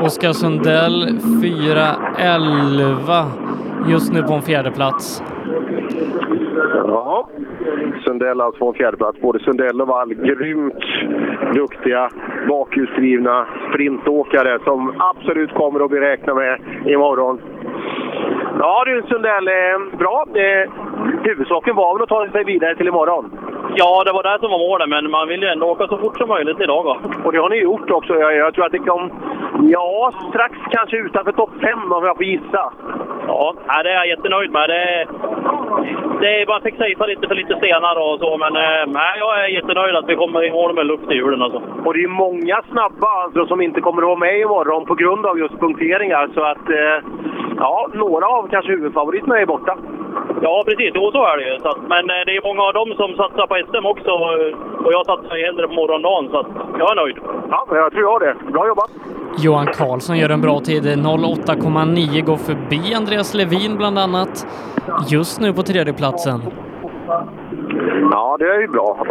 [0.00, 1.06] Oskar Sundell
[1.42, 3.24] 4.11
[3.88, 5.22] just nu på en fjärde plats.
[6.86, 7.28] Ja,
[8.04, 9.20] Sundell alltså på en fjärdeplats.
[9.20, 10.84] Både Sundell och Wall grymt
[11.54, 12.10] duktiga
[12.48, 17.40] bakhjulsdrivna sprintåkare som absolut kommer att bli räkna med imorgon.
[18.58, 20.24] Ja du Sundell, eh, bra.
[20.34, 20.70] Eh,
[21.24, 23.30] huvudsaken var väl att ta sig vidare till imorgon?
[23.76, 26.18] Ja, det var det som var målet, men man vill ju ändå åka så fort
[26.18, 26.84] som möjligt idag.
[26.84, 26.96] Då.
[27.24, 28.14] Och det har ni gjort också.
[28.14, 29.10] Jag, jag tror att det kom,
[29.62, 32.72] ja, strax kanske utanför topp 5 om jag får gissa.
[33.26, 34.68] Ja, det är jag jättenöjd med.
[34.70, 35.06] Det,
[36.20, 39.48] det, man fick safea lite för lite senare och så, men eh, nej, jag är
[39.48, 41.42] jättenöjd att vi kommer i mål med luft i hjulen.
[41.42, 41.62] Alltså.
[41.84, 45.26] Och det är många snabba alltså, som inte kommer att vara med imorgon på grund
[45.26, 46.28] av just punkteringar.
[46.34, 46.66] Så att,
[47.58, 49.76] ja, några av kanske huvudfavoriterna är borta.
[50.42, 50.92] Ja, precis.
[50.94, 51.58] Jo, så är det ju.
[51.60, 54.10] Så att, men eh, det är många av dem som satsar på SM också
[54.84, 57.16] och jag satsar hellre på morgondagen, så att jag är nöjd.
[57.50, 58.52] Ja, jag tror jag det.
[58.52, 58.90] Bra jobbat!
[59.38, 60.84] Johan Karlsson gör en bra tid.
[60.84, 64.46] 08,9 går förbi Andreas Levin bland annat.
[65.08, 66.40] Just nu på tredjeplatsen.
[68.10, 69.06] Ja, det är ju bra.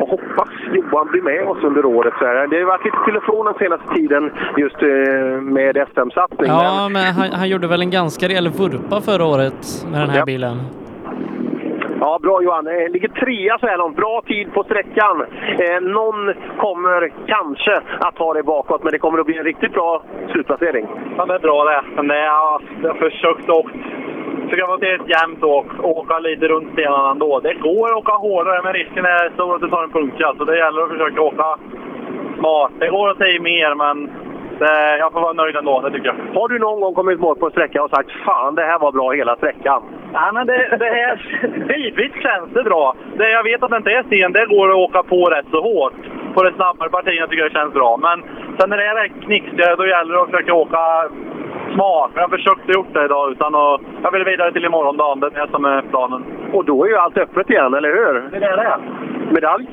[0.00, 2.14] Och hoppas Johan blir med oss under året.
[2.18, 2.34] Så här.
[2.46, 6.46] Det har ju varit lite telefon den senaste tiden just eh, med SM-satsning.
[6.50, 10.18] Ja, men han, han gjorde väl en ganska rejäl vurpa förra året med den här
[10.18, 10.24] Ja.
[10.24, 10.56] bilen.
[12.00, 12.66] Ja, bra Johan.
[12.66, 13.96] Eh, Ligger trea så här långt.
[13.96, 15.22] Bra tid på sträckan.
[15.58, 19.72] Eh, någon kommer kanske att ta det bakåt, men det kommer att bli en riktigt
[19.72, 20.86] bra slutplacering.
[21.16, 21.82] Ja, det är bra det.
[21.96, 23.64] Men det, ja, jag har försökt att
[24.42, 27.40] försöka få till ett jämnt åk och åka lite runt stenarna ändå.
[27.40, 30.34] Det går att åka hårdare, men risken är stor att du tar en punka.
[30.38, 31.56] Så det gäller att försöka åka
[32.38, 32.72] smart.
[32.78, 34.10] Det går att ta i mer, men
[34.58, 36.40] det, jag får vara nöjd ändå, det tycker jag.
[36.40, 38.92] Har du någon gång kommit bort på en sträcka och sagt fan, det här var
[38.92, 39.82] bra hela sträckan?
[40.12, 41.14] Ja, men det, det här,
[41.68, 42.94] bitvis känns det bra.
[43.16, 45.60] Det, jag vet att det inte är sten, det går att åka på rätt så
[45.62, 45.94] hårt.
[46.34, 47.96] På de snabbare partierna tycker jag det känns bra.
[47.96, 48.22] Men
[48.58, 51.08] sen när det är knixiga, då gäller det att försöka åka
[51.74, 52.10] smart.
[52.14, 53.80] Jag har försökt gjort det idag utan att...
[54.02, 56.24] Jag vill vidare till imorgondagen, det är det som är planen.
[56.52, 58.40] Och då är ju allt öppet igen, eller hur?
[58.40, 58.78] Det är det.
[59.32, 59.66] Medalj?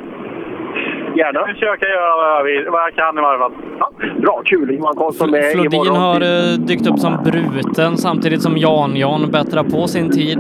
[1.16, 1.40] Gärna.
[1.40, 3.52] Jag försöker göra vad jag, vill, vad jag kan i varje fall.
[3.80, 3.92] Ja,
[4.22, 4.76] bra, kul.
[4.76, 5.96] Johan Karlsson med Flodin imorgon.
[5.96, 10.40] har eh, dykt upp som bruten samtidigt som Jan-Jan bättrar på sin tid.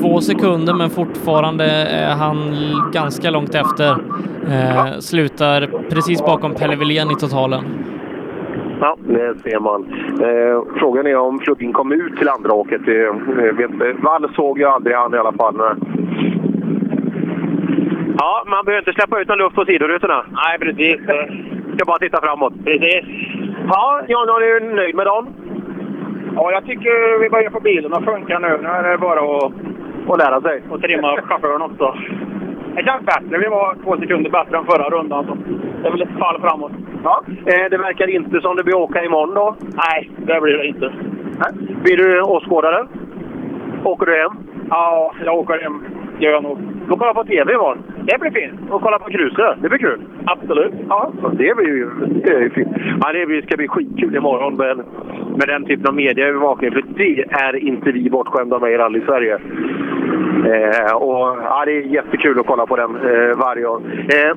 [0.00, 1.64] Två sekunder, men fortfarande
[2.04, 2.54] är han
[2.92, 3.90] ganska långt efter.
[4.52, 7.64] Eh, slutar precis bakom Pelle Wilén i totalen.
[8.80, 9.82] Ja, det ser man.
[10.22, 12.88] Eh, frågan är om Flodin kom ut till andra åket.
[12.88, 12.94] Eh,
[13.44, 13.92] eh, vet, inte.
[14.02, 15.60] Wall såg ju aldrig han i alla fall.
[18.18, 20.24] Ja, man behöver inte släppa ut någon luft på sidorutorna.
[20.30, 21.00] Nej, precis.
[21.74, 22.52] Ska bara titta framåt.
[22.64, 23.04] Precis.
[23.68, 25.26] Ja, Jan, är du nöjd med dagen?
[26.36, 28.58] Ja, jag tycker vi börjar få bilen att funka nu.
[28.62, 29.52] Nu är det bara att,
[30.08, 30.62] att lära sig.
[30.70, 31.96] Och trimma chauffören också.
[32.76, 33.38] Det känns bättre.
[33.38, 35.24] Vi var två sekunder bättre än förra rundan.
[35.26, 35.34] Så
[35.82, 36.72] det är väl ett fall framåt.
[37.04, 37.22] Ja.
[37.46, 39.56] Eh, det verkar inte som det blir åka imorgon då?
[39.60, 40.92] Nej, det blir det inte.
[41.38, 41.76] Nej.
[41.82, 42.86] Blir du åskådare?
[43.84, 44.32] Åker du hem?
[44.70, 45.84] Ja, jag åker hem.
[46.18, 46.58] Gör jag nog.
[46.88, 47.78] Då kollar på TV imorgon.
[48.02, 48.70] Det blir fint.
[48.70, 49.56] Och kolla på Kruse.
[49.62, 50.00] Det blir kul.
[50.26, 50.72] Absolut.
[50.88, 51.90] Ja, det blir ju
[52.24, 52.68] det är fint.
[53.00, 54.76] Ja, det blir, ska bli skitkul imorgon med,
[55.38, 56.72] med den typen av medieövervakning.
[56.72, 59.38] För det är inte vi bortskämda med i Rally-Sverige.
[60.44, 63.80] Eh, och, ja, det är jättekul att kolla på den eh, varje år.
[64.08, 64.32] Eh,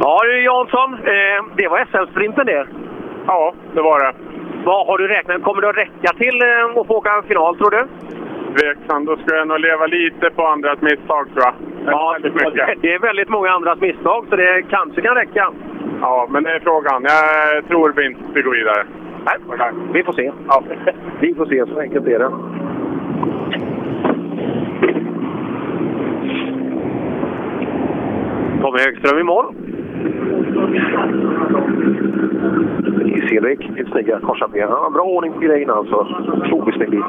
[0.00, 2.66] ja du Jansson, eh, det var SM-sprinten det.
[3.26, 4.12] Ja, det var det.
[4.64, 7.56] Vad har du räknat Kommer det att räcka till eh, att få åka en final
[7.56, 7.86] tror du?
[8.56, 9.04] Tveksam.
[9.04, 11.54] Då ska jag nog leva lite på andras misstag, tror jag.
[11.86, 12.16] Ja,
[12.82, 15.52] det är väldigt många andras misstag så det kanske kan räcka.
[16.00, 17.02] Ja, men det är frågan.
[17.02, 18.86] Jag tror inte vi går vidare.
[19.24, 20.32] Nej, vi får se.
[20.48, 20.62] Ja.
[21.20, 22.30] Vi får se, så enkelt är det.
[28.62, 29.22] Tommy Högström i
[30.02, 30.78] Cedric,
[33.04, 34.66] Det ser riktigt snygga korsningar.
[34.68, 36.06] Ja, bra ordning på grejerna alltså.
[36.32, 37.02] Otroligt snygg bil.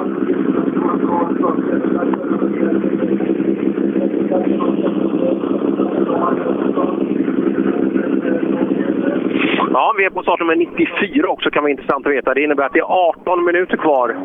[9.74, 12.34] Ja, vi är på startnummer 94 också kan vara intressant att veta.
[12.34, 14.15] Det innebär att det är 18 minuter kvar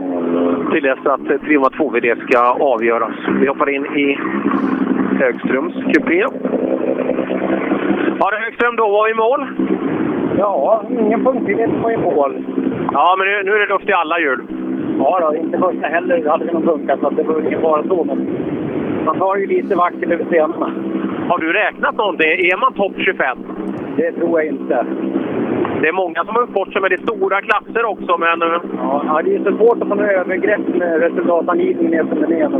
[0.72, 3.12] till dess att eh, Triumfa 2VD ska avgöras.
[3.40, 4.18] Vi hoppar in i
[5.18, 6.24] Högströms kupé.
[8.18, 9.46] Ja, det Högström då var i mål.
[10.38, 12.44] Ja, ingen punktlighet var i mål.
[12.92, 14.40] Ja, men nu, nu är det luft i alla hjul.
[14.98, 17.82] Ja, då, inte första heller hade vi någon punka, så att det var ingen fara
[17.82, 18.04] så.
[18.04, 18.28] Men
[19.04, 20.72] man tar ju lite vacker över stenarna.
[21.28, 22.26] Har du räknat någonting?
[22.28, 23.38] Är man topp 25?
[23.96, 24.86] Det tror jag inte.
[25.80, 28.42] Det är många som har bort sig med det stora klasser också, men...
[28.42, 28.60] eh,
[29.06, 32.50] Ja, det är så svårt att få något övergrepp med resultatangivningen som den är.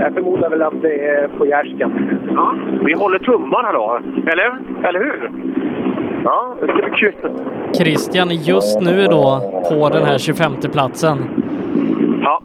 [0.00, 2.20] Jag förmodar väl att det är på gärsken.
[2.34, 2.54] Ja,
[2.84, 4.00] vi håller tummarna då.
[4.26, 5.30] Eller, eller hur?
[6.24, 7.12] Ja, det ska bli kul.
[7.74, 11.18] Christian just nu då på den här 25 platsen.
[12.22, 12.42] Ja.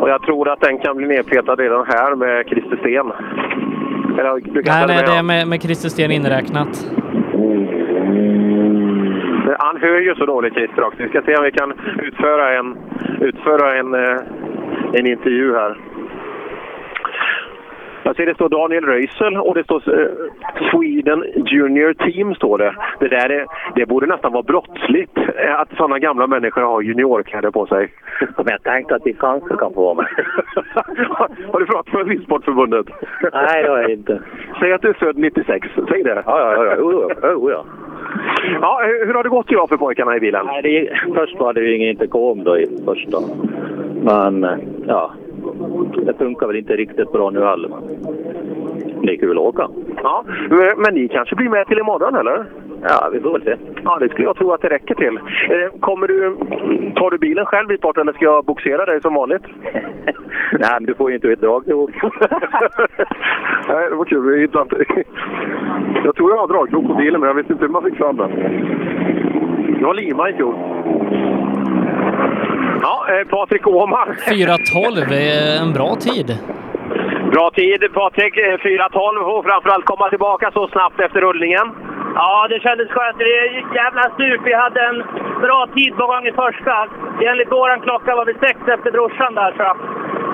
[0.00, 3.12] Och jag tror att den kan bli nedpetad redan här med Christer Sten.
[4.18, 6.92] Eller, du kan Nej, nej, med det är med, med Christer Sten inräknat.
[9.58, 11.02] Han hör ju så dåligt Christer också.
[11.02, 11.72] Vi ska se om vi kan
[12.02, 12.76] utföra en,
[13.20, 14.20] utföra en, eh,
[14.92, 15.78] en intervju här.
[18.08, 20.08] Jag ser det står Daniel Röisel och det står eh,
[20.70, 22.34] Sweden Junior Team.
[22.34, 22.74] står det.
[23.00, 27.50] Det, där är, det borde nästan vara brottsligt eh, att sådana gamla människor har juniorkläder
[27.50, 27.92] på sig.
[28.36, 30.06] Men jag tänkte att vi kanske kan få vara med.
[31.52, 32.86] har du pratat med Bilsportförbundet?
[33.32, 34.22] Nej, det har jag inte.
[34.60, 35.68] Säg att du är född 96.
[35.88, 36.22] Säg det.
[36.26, 36.74] Ja, ja, ja.
[36.78, 37.64] Jo, jo, jo, ja.
[38.60, 40.46] Ja, hur hur har det gått idag för pojkarna i bilen?
[40.46, 43.18] Nej, det, först var det ju ingen intercom då i första.
[44.02, 45.12] Men eh, ja,
[46.06, 47.68] det funkar väl inte riktigt bra nu heller.
[47.68, 49.68] Men det är kul att åka.
[50.02, 50.24] Ja,
[50.76, 52.44] men ni kanske blir med till imorgon eller?
[52.82, 53.56] Ja, vi får väl se.
[53.84, 55.16] Ja, det skulle jag tro att det räcker till.
[55.16, 56.36] Eh, Kommer du,
[56.94, 59.42] tar du bilen själv hit bort eller ska jag boxera dig som vanligt?
[60.52, 61.90] Nej, men du får ju inte ett dragkrok.
[63.68, 64.32] Nej, det var kul.
[64.34, 65.04] Jag hittade inte.
[66.04, 68.16] Jag tror jag har dragkrok på bilen, men jag vet inte hur man fick fram
[68.16, 68.30] den.
[69.80, 70.54] Jag har lima i fjol.
[72.82, 74.08] Ja, eh, Patrik Åhman.
[74.28, 76.38] 4.12 är en bra tid.
[77.32, 81.66] Bra tid Patrik, Eh, 4.12 och framförallt komma tillbaka så snabbt efter rullningen.
[82.14, 83.18] Ja, det kändes skönt.
[83.18, 84.40] Det är ett jävla stup.
[84.44, 85.02] Vi hade en
[85.40, 86.88] bra tid på gång i första.
[87.22, 89.76] Enligt våran klocka var vi sex efter brorsan där, tror jag.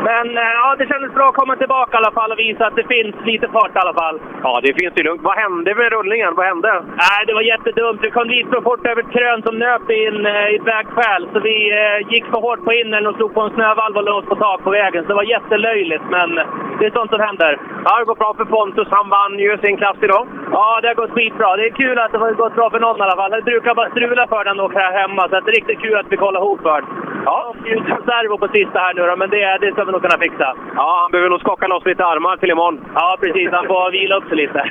[0.08, 2.76] Men eh, ja, det kändes bra att komma tillbaka i alla fall och visa att
[2.76, 4.16] det finns lite fart i alla fall.
[4.42, 5.22] Ja, det finns ju lugnt.
[5.22, 6.34] Vad hände med rullningen?
[6.34, 6.70] Vad hände?
[7.04, 8.00] Nej, det var jättedumt.
[8.02, 11.22] Vi kom dit så fort över ett krön som nöp in eh, i ett vägskäl.
[11.32, 14.28] Så vi eh, gick för hårt på innern och slog på en snövalv och låg
[14.28, 15.02] på tak på vägen.
[15.02, 16.30] Så det var jättelöjligt, men
[16.78, 17.52] det är sånt som händer.
[17.84, 18.88] Ja, det går bra för Pontus.
[18.90, 20.26] Han vann ju sin klass idag.
[20.52, 21.56] Ja, det har gått skitbra.
[21.56, 23.30] Det är kul att det har gått bra för någon i alla fall.
[23.30, 25.96] Det brukar bara strula för den åker här hemma, så att det är riktigt kul
[25.96, 26.90] att vi kollar ihop för den.
[27.24, 30.18] Ja, utan servo på sista här nu då, men det, det ska vi nog kunna
[30.26, 30.48] fixa.
[30.76, 32.80] Ja, han behöver nog skaka loss lite armar till imorgon.
[32.94, 33.48] Ja, precis.
[33.52, 34.62] Han får vila upp sig lite.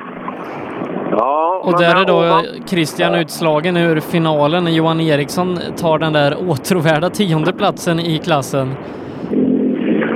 [1.12, 2.22] Ja, Och där är då
[2.68, 4.74] Christian utslagen ur finalen.
[4.76, 5.50] Johan Eriksson
[5.82, 8.68] tar den där åtråvärda tionde platsen i klassen.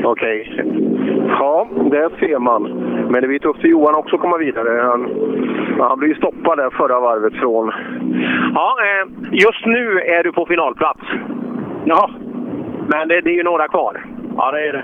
[0.04, 0.64] Okej.
[1.40, 2.62] Ja, det ser man.
[3.10, 4.82] Men det blir tufft för Johan också att komma vidare.
[4.82, 5.10] Han,
[5.80, 7.72] han blev ju stoppad där förra varvet från...
[8.54, 11.02] Ja, eh, just nu är du på finalplats.
[11.86, 12.10] Ja.
[12.88, 14.06] Men det, det är ju några kvar.
[14.38, 14.84] Ja, det är det.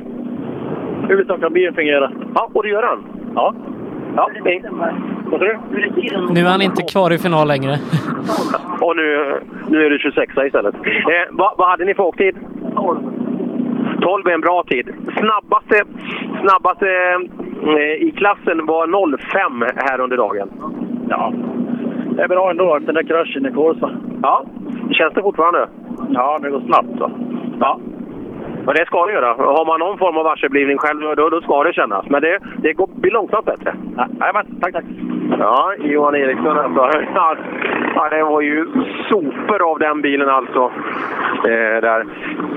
[1.07, 2.15] Huvudsaken att bilen fungerar.
[2.35, 3.03] Ja, och det gör han.
[3.35, 3.53] Ja.
[4.15, 4.29] Ja,
[5.25, 5.59] vad sa du?
[6.33, 7.71] Nu är han inte kvar i final längre.
[8.79, 10.75] Och nu, nu är det 26 istället.
[10.75, 10.81] Eh,
[11.31, 12.35] vad, vad hade ni för åktid?
[14.01, 14.93] 12 är en bra tid.
[15.19, 15.83] Snabbaste,
[16.41, 16.85] snabbaste
[17.99, 20.49] i klassen var 05 här under dagen.
[21.09, 21.33] Ja,
[22.15, 22.79] det är bra ändå.
[22.79, 23.91] Den där kraschen i Kårsta.
[24.21, 24.45] Ja,
[24.91, 25.67] känns det fortfarande?
[26.09, 27.11] Ja, det går snabbt så.
[27.59, 27.79] Ja.
[28.65, 29.33] Men det ska det göra.
[29.33, 32.05] Har man någon form av varseblivning själv, då, då ska det kännas.
[32.09, 33.75] Men det, det går, blir långsamt bättre.
[34.19, 34.85] Jajamän, tack, tack.
[35.39, 36.99] Ja, Johan Eriksson alltså.
[37.95, 38.65] Ja, det var ju
[39.09, 40.71] super av den bilen alltså.
[41.45, 42.05] Eh, där.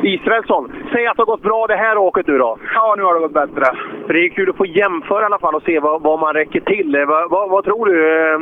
[0.03, 2.59] Israelsson, säg att det har gått bra det här åket nu då.
[2.75, 3.65] Ja, nu har det gått bättre.
[4.07, 6.35] För det är kul att få jämföra i alla fall och se vad, vad man
[6.35, 6.95] räcker till.
[6.95, 8.23] Eh, Vad, vad, vad tror du?
[8.27, 8.35] Eh,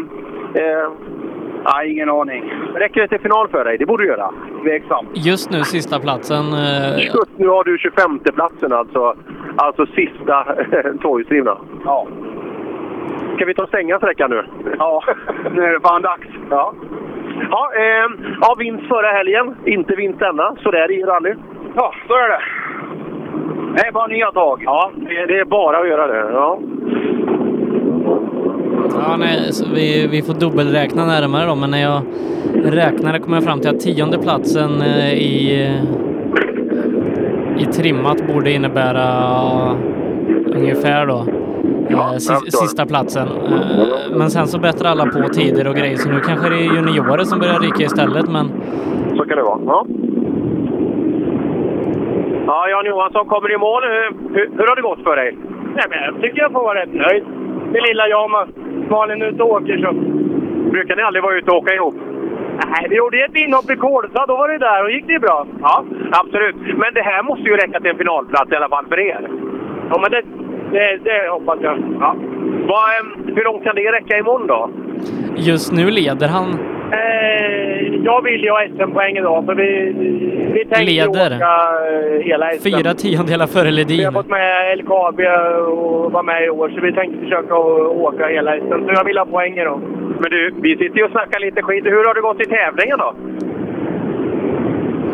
[0.65, 0.89] eh,
[1.75, 2.53] Nej, ingen aning.
[2.75, 3.79] räcker det till final för dig?
[3.79, 4.31] Det borde du göra.
[4.63, 5.07] Tveksam.
[5.15, 6.45] Just nu sista platsen.
[6.53, 9.15] eh, Skutt, nu har du 25 platsen alltså.
[9.57, 10.47] Alltså sista
[11.03, 11.57] tvåhjulsdrivna.
[11.85, 12.07] Ja.
[13.37, 14.45] Ska vi ta och stänga sträckan nu?
[14.79, 15.03] Ja,
[15.55, 16.27] nu är det fan dags.
[16.51, 16.75] Ja.
[17.51, 19.55] Ja, eh, ja, vinst förra helgen.
[19.65, 20.57] Inte vinst denna.
[20.63, 21.35] Så där i rally.
[21.77, 22.41] Ja, så är det.
[23.77, 24.63] Det är bara nya tag.
[24.65, 26.33] Ja, det, det är bara att göra det.
[26.33, 26.59] Ja.
[28.95, 32.03] Ja, nej, vi, vi får dubbelräkna närmare då, men när jag
[32.65, 35.69] räknade kom jag fram till att tionde platsen eh, i,
[37.59, 39.07] i trimmat borde innebära
[40.47, 41.27] ungefär då
[41.91, 43.29] eh, si- sista platsen.
[43.29, 46.75] Eh, Men sen så bättrar alla på tider och grejer, så nu kanske det är
[46.77, 48.47] juniorer som börjar ryka istället, men
[49.17, 49.61] Så kan det vara.
[49.67, 49.87] Ja.
[52.47, 53.83] Ja, Jan Johansson kommer i mål.
[53.83, 55.37] Hur, hur, hur har det gått för dig?
[55.77, 57.25] Nej, men jag tycker jag får vara rätt nöjd.
[57.73, 58.45] Det lilla jag med
[58.91, 59.91] Malin ute och åker så.
[60.71, 61.95] Brukar ni aldrig vara ute och åka ihop?
[62.73, 64.27] Nej, vi gjorde ett inhopp i Kolsva.
[64.27, 65.47] Då var det där och gick det bra.
[65.63, 66.57] Ja, absolut.
[66.81, 69.29] Men det här måste ju räcka till en finalplats i alla fall för er.
[69.91, 70.23] Ja, men det,
[70.75, 71.77] det, det hoppas jag.
[72.01, 72.17] Ja.
[72.71, 74.71] Vad, em, hur långt kan det räcka imorgon då?
[75.37, 76.49] just nu leder han.
[76.93, 79.69] Eh, jag vill ju ha SM-poäng idag, för vi,
[80.55, 81.09] vi tänkte Leder.
[81.09, 81.53] åka
[81.91, 82.69] eh, hela SM.
[82.69, 84.05] Fyra tiondelar före Vi Ledin.
[84.05, 85.21] har fått med LKAB
[85.69, 87.55] och var med i år, så vi tänkte försöka
[88.09, 88.81] åka hela SM.
[88.87, 89.81] Så jag vill ha poäng idag.
[90.21, 91.85] Men du, vi sitter ju och snackar lite skit.
[91.85, 93.15] Hur har det gått i tävlingen då?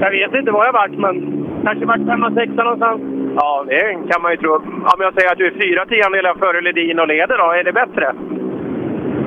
[0.00, 1.14] Jag vet inte var jag varit, men
[1.64, 3.00] kanske varit femma, sexa någonstans.
[3.42, 4.52] Ja, det kan man ju tro.
[4.92, 7.72] Om jag säger att du är fyra tiondelar före Ledin och leder då, är det
[7.72, 8.06] bättre?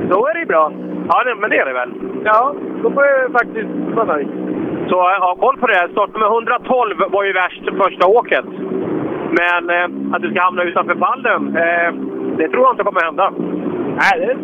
[0.09, 0.71] Då är det bra.
[1.09, 1.91] Ja, men det är det väl?
[2.23, 4.27] Ja, då får jag faktiskt vara nöjd.
[4.89, 5.89] Så ha koll på det.
[5.91, 8.45] Startnummer 112 var ju värst första åket.
[9.39, 11.89] Men eh, att du ska hamna utanför pallen, eh,
[12.37, 13.33] det tror jag inte kommer hända.
[14.01, 14.37] Nej, det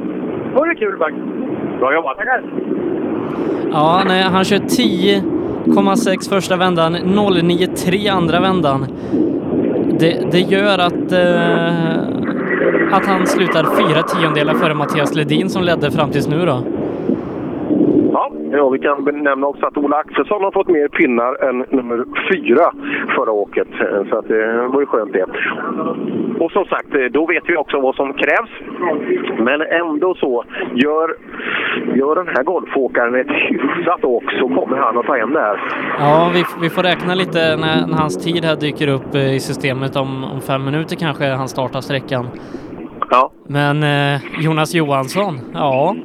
[0.60, 1.26] vore kul faktiskt.
[1.80, 2.18] Bra jobbat.
[2.18, 2.44] Tackar!
[3.72, 4.58] Ja, nej, han kör
[5.66, 8.86] 0,6 första vändan, 0,93 andra vändan.
[10.00, 12.00] Det, det gör att, eh,
[12.92, 16.64] att han slutar fyra tiondelar före Mattias Ledin som ledde fram tills nu då.
[18.52, 22.72] Ja, vi kan nämna också att Ola Axelsson har fått mer pinnar än nummer fyra
[23.16, 23.68] förra åket.
[24.10, 25.26] Så att det var ju skönt det.
[26.40, 28.50] Och som sagt, då vet vi också vad som krävs.
[29.40, 30.44] Men ändå så,
[30.74, 31.16] gör,
[31.96, 35.60] gör den här golfåkaren ett hyfsat åk så kommer han att ta hem det här.
[36.00, 39.40] Ja, vi, vi får räkna lite när, när hans tid här dyker upp eh, i
[39.40, 39.96] systemet.
[39.96, 42.26] Om, om fem minuter kanske han startar sträckan.
[43.10, 43.32] Ja.
[43.48, 45.96] Men eh, Jonas Johansson, ja.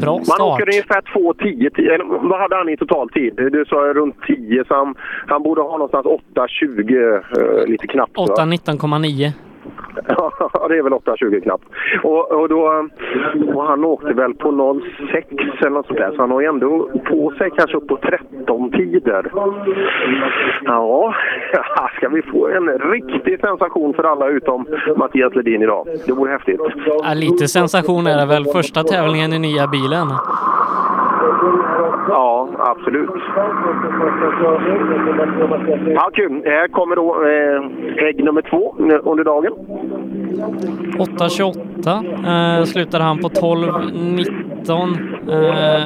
[0.00, 0.40] Bra Man start.
[0.40, 3.34] åker ungefär 2.10, eller vad hade han i totaltid?
[3.36, 4.94] Du sa runt 10, så han,
[5.26, 8.16] han borde ha någonstans 8.20 eh, lite knappt.
[8.16, 8.24] va?
[8.24, 9.32] 8.19,9.
[10.54, 11.64] Ja, det är väl 8.20 knappt.
[12.02, 12.88] Och, och, då,
[13.54, 16.88] och han åkte väl på 0,6 eller något sånt där, så han har ju ändå
[17.08, 19.32] på sig kanske upp på 13-tider.
[20.64, 21.14] Ja,
[21.96, 24.66] ska vi få en riktig sensation för alla utom
[24.96, 25.86] Mattias Ledin idag?
[26.06, 26.60] Det vore häftigt.
[26.86, 28.44] Ja, lite sensation är det väl.
[28.44, 30.08] Första tävlingen i nya bilen.
[32.08, 33.10] Ja, absolut.
[35.94, 36.42] Ja, kul.
[36.44, 37.62] Här kommer då eh,
[38.08, 38.74] ägg nummer två
[39.10, 39.52] under dagen.
[40.98, 44.98] 8.28 eh, slutade han på 12.19
[45.30, 45.82] eh,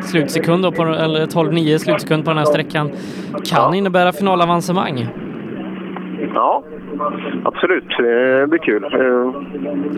[0.00, 2.90] slutsekund då på, eller 12.9 slutsekund på den här sträckan.
[3.44, 5.06] Kan innebära finalavancemang.
[6.34, 6.62] Ja,
[7.44, 7.88] absolut.
[7.98, 8.82] Det blir kul.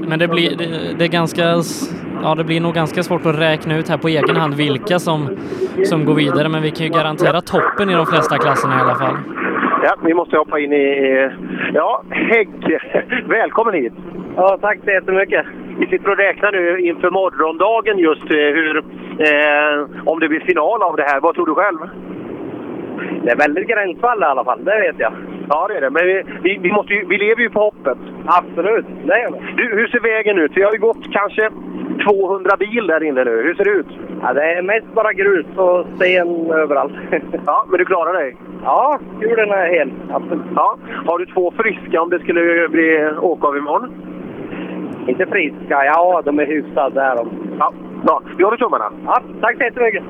[0.09, 1.43] Men det blir, det, det är ganska,
[2.23, 5.28] ja det blir nog ganska svårt att räkna ut här på egen hand vilka som,
[5.85, 6.48] som går vidare.
[6.48, 9.16] Men vi kan ju garantera toppen i de flesta klasserna i alla fall.
[9.82, 11.31] Ja, vi måste hoppa in i...
[11.74, 12.48] Ja, Hägg,
[13.28, 13.93] välkommen hit!
[14.36, 15.47] Ja, tack så jättemycket.
[15.78, 18.77] Vi sitter och räknar nu inför morgondagen just eh, hur,
[19.18, 21.20] eh, om det blir final av det här.
[21.20, 21.78] Vad tror du själv?
[23.23, 25.12] Det är väldigt gränsfall i alla fall, det vet jag.
[25.48, 25.90] Ja, det är det.
[25.90, 27.98] Men vi, vi, vi, måste ju, vi lever ju på hoppet.
[28.27, 29.39] Absolut, det gör vi.
[29.56, 30.52] Du, hur ser vägen ut?
[30.55, 31.51] Vi har ju gått kanske
[32.05, 33.43] 200 bil där inne nu.
[33.43, 33.86] Hur ser det ut?
[34.23, 36.93] Ja, det är mest bara grus och sten överallt.
[37.47, 38.36] ja, men du klarar dig?
[38.64, 39.93] Ja, hjulen är hel.
[40.10, 40.47] Absolut.
[40.55, 40.77] Ja.
[41.06, 43.90] Har du två friska om det skulle bli åka av imorgon?
[45.06, 47.27] Inte friska, ja de är hyfsade där.
[47.59, 47.73] Ja,
[48.05, 48.23] bra.
[48.36, 48.93] Vi håller tummarna.
[49.06, 50.02] Ja, tack så jättemycket.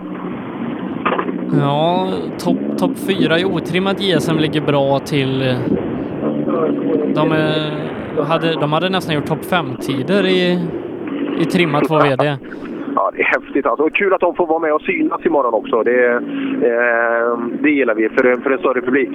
[1.53, 2.09] Ja,
[2.39, 5.43] topp top fyra i otrimmat JSM ligger bra till...
[5.43, 5.57] Eh,
[7.15, 10.59] de, eh, hade, de hade nästan gjort topp fem-tider i,
[11.41, 12.37] i trimmat 2VD.
[12.95, 13.85] Ja, det är häftigt alltså.
[13.85, 15.83] Och kul att de får vara med och synas imorgon också.
[15.83, 19.11] Det, eh, det gillar vi för, en- för en större publik.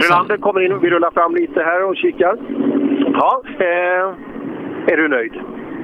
[0.00, 0.78] Frölander kommer in.
[0.82, 2.36] Vi rullar fram lite här och kikar.
[3.12, 4.12] Ja, eh,
[4.92, 5.32] är du nöjd?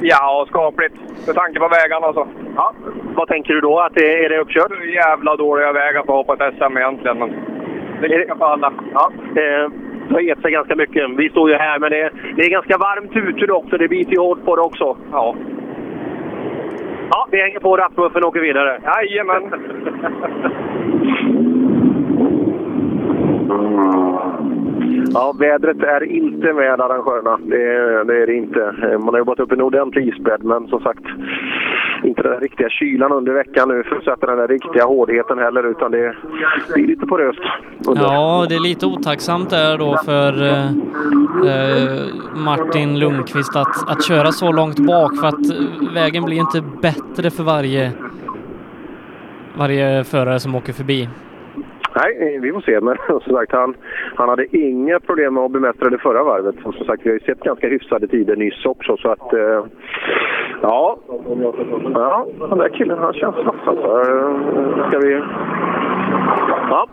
[0.04, 0.94] Ja, skapligt.
[1.26, 2.28] Med tanke på vägarna alltså.
[2.56, 2.72] Ja.
[3.14, 3.78] Vad tänker du då?
[3.80, 4.72] Att det, är det uppkört?
[4.94, 7.18] Jävla dåliga vägar för att hoppa ett SM egentligen.
[7.18, 7.30] Men
[8.00, 8.72] det är lika för alla.
[8.94, 9.12] Ja.
[9.36, 9.70] Eh,
[10.08, 11.10] det har gett sig ganska mycket.
[11.16, 13.78] Vi står ju här, men det, det är ganska varmt ute också.
[13.78, 14.96] Det biter ju hårt på det också.
[15.12, 15.34] Ja.
[17.10, 18.80] Ja, vi hänger på rattmuffen och åker vidare.
[18.84, 19.52] Jajamän!
[25.14, 27.38] Ja, vädret är inte med arrangörerna.
[27.42, 28.74] Det är, det är det inte.
[28.82, 31.04] Eh, Man har jobbat upp en ordentlig isbädd, men som sagt,
[32.04, 35.70] inte den riktiga kylan under veckan nu för att sätta den där riktiga hårdheten heller,
[35.70, 36.14] utan det,
[36.74, 37.40] det är lite poröst.
[37.84, 40.66] Ja, det är lite otacksamt där då för eh,
[41.50, 42.00] eh,
[42.36, 45.46] Martin Lundqvist att, att köra så långt bak för att
[45.94, 47.92] vägen blir inte bättre för varje,
[49.58, 51.08] varje förare som åker förbi.
[51.96, 52.80] Nej, vi får se.
[52.80, 53.74] Men som sagt, han,
[54.14, 56.54] han hade inga problem med att bemästra det förra varvet.
[56.64, 58.96] Och som sagt, vi har ju sett ganska hyfsade tider nyss också.
[58.96, 59.64] Så att, eh,
[60.62, 60.98] ja.
[61.94, 63.86] ja, den där killen han känns vass alltså.
[63.86, 65.22] Eh, ska vi...
[66.70, 66.88] Ja.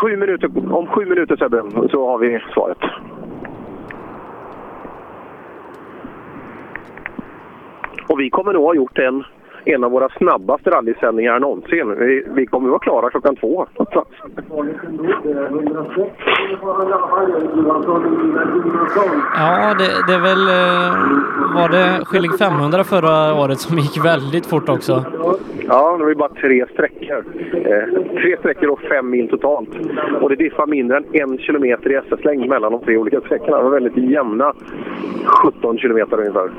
[0.00, 2.78] Sju minuter, om sju minuter Sebbe, så har vi svaret.
[8.08, 9.24] Och vi kommer nog ha gjort en,
[9.64, 11.94] en av våra snabbaste rallysändningar någonsin.
[11.98, 13.66] Vi, vi kommer vara klara klockan två.
[19.34, 20.48] Ja, det, det är väl...
[20.48, 25.04] eh, Var det Skilling 500 förra året som gick väldigt fort också?
[25.68, 27.24] Ja, det var ju bara tre sträckor.
[27.54, 29.68] Eh, tre sträckor och fem mil totalt.
[30.20, 33.56] Och det diffar mindre än en kilometer i SS-längd mellan de tre olika sträckorna.
[33.56, 34.52] Det var väldigt jämna
[35.26, 36.50] 17 kilometer ungefär.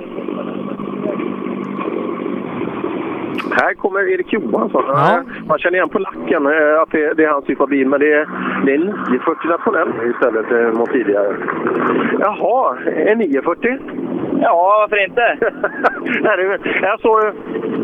[3.52, 4.84] Här kommer Erik Johansson.
[4.88, 5.22] Ja.
[5.48, 8.00] Man känner igen på lacken eh, att det, det är hans typ av bil, men
[8.00, 8.28] det är,
[8.66, 11.36] det är 940 nationell istället eh, mot tidigare.
[12.20, 13.78] Jaha, en 940?
[14.42, 15.38] Ja, varför inte?
[16.22, 17.20] Nej, det- jag såg,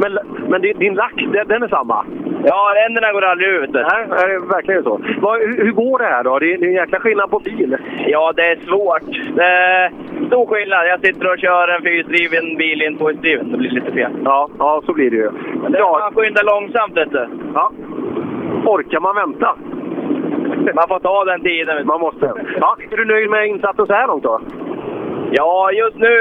[0.02, 0.18] men
[0.50, 2.06] men din, din lack, den, den är samma?
[2.44, 3.70] Ja, ränderna går aldrig ut.
[3.74, 5.02] Nej, är det verkligen så?
[5.22, 6.40] Vad, hur, hur går det här då?
[6.40, 7.78] Det är, det är en jäkla skillnad på bil.
[8.08, 9.36] Ja, det är svårt.
[9.36, 9.92] Det är
[10.28, 10.88] stor skillnad.
[10.88, 13.52] Jag sitter och kör en fyrhjulsdriven bil i en tvåhjulsdriven.
[13.52, 14.12] Det blir lite fel.
[14.26, 15.32] Ja, ja så blir det ju.
[15.62, 17.28] Men det man skyndar långsamt, vet du.
[17.54, 17.72] Ja.
[18.66, 19.56] Orkar man vänta?
[20.76, 21.88] Man får ta den tiden.
[21.88, 22.34] Man måste.
[22.60, 24.42] Ja, är du nöjd med insatsen så här långt då?
[25.32, 26.14] Ja, just nu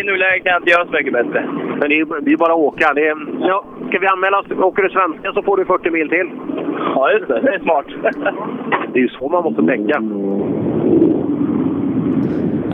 [0.00, 1.40] i nuläget kan jag inte göra så mycket bättre.
[1.78, 2.92] Men det är, är bara att åka.
[2.94, 4.46] Det är, ja, ska vi anmäla oss?
[4.50, 6.30] Åker du svenska så får du 40 mil till.
[6.94, 7.40] Ja, just det.
[7.40, 7.86] Det är smart.
[8.92, 10.02] Det är ju så man måste tänka.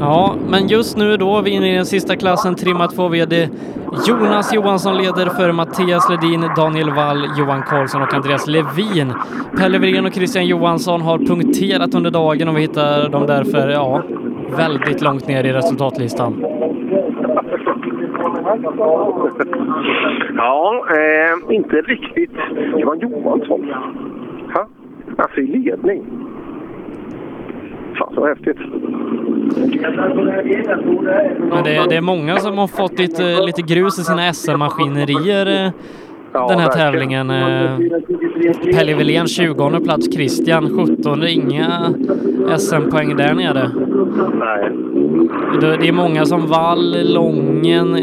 [0.01, 3.49] Ja, men just nu då, vi är inne i den sista klassen, trimmat 2 VD.
[4.09, 9.13] Jonas Johansson leder före Mattias Ledin, Daniel Wall, Johan Karlsson och Andreas Levin.
[9.59, 14.03] Pelle Wirén och Christian Johansson har punkterat under dagen och vi hittar dem därför, ja,
[14.57, 16.45] väldigt långt ner i resultatlistan.
[20.37, 22.37] Ja, eh, inte riktigt.
[22.77, 23.73] Johan Johansson.
[24.55, 24.69] Ha?
[25.19, 26.05] Alltså i ledning.
[27.99, 28.59] Fan så häftigt.
[31.39, 35.73] Men det, det är många som har fått lite, lite grus i sina SM-maskinerier
[36.49, 37.29] den här verkligen.
[37.29, 37.31] tävlingen.
[37.31, 41.95] Eh, Pelle Wilén 20 plats, Christian 17 Inga
[42.59, 43.71] SM-poäng där nere.
[44.39, 44.71] Nej.
[45.61, 48.03] Det, det är många som Wall, Lången, eh,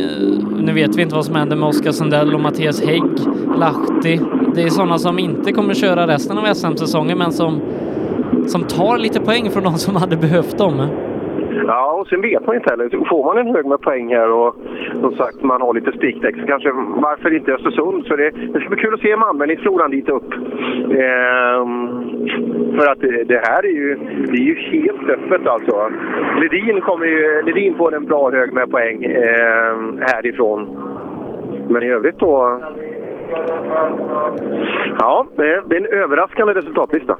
[0.57, 3.03] nu vet vi inte vad som händer med Oskar Sundell och Mattias Hägg,
[3.57, 4.19] Lahti.
[4.55, 7.61] Det är sådana som inte kommer köra resten av SM-säsongen men som,
[8.47, 10.87] som tar lite poäng från de som hade behövt dem.
[11.67, 13.05] Ja, och sen vet man inte heller.
[13.09, 14.55] Får man en hög med poäng här och
[15.01, 18.07] som sagt man har lite spikdäck så kanske varför inte Östersund?
[18.07, 20.33] För det, det ska bli kul att se anmälningsfloran dit upp.
[20.83, 22.03] Ehm,
[22.77, 23.95] för att det, det här är ju,
[24.27, 25.89] det är ju helt öppet alltså.
[26.41, 30.77] Ledin, kommer ju, Ledin får en bra hög med poäng ehm, härifrån.
[31.69, 32.61] Men i övrigt då...
[34.99, 37.17] Ja, det är en överraskande resultatlista.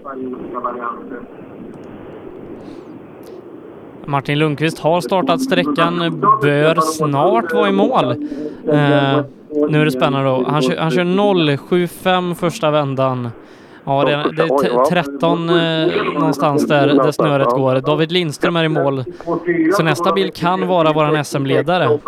[4.06, 8.12] Martin Lundqvist har startat sträckan, bör snart vara i mål.
[8.68, 9.22] Eh,
[9.70, 10.46] nu är det spännande då.
[10.48, 13.30] Han kör, han kör 0,75 första vändan.
[13.84, 17.76] Ja, det, det är 13 eh, någonstans där, där snöret går.
[17.76, 19.04] David Lindström är i mål.
[19.74, 22.00] Så nästa bil kan vara våran SM-ledare.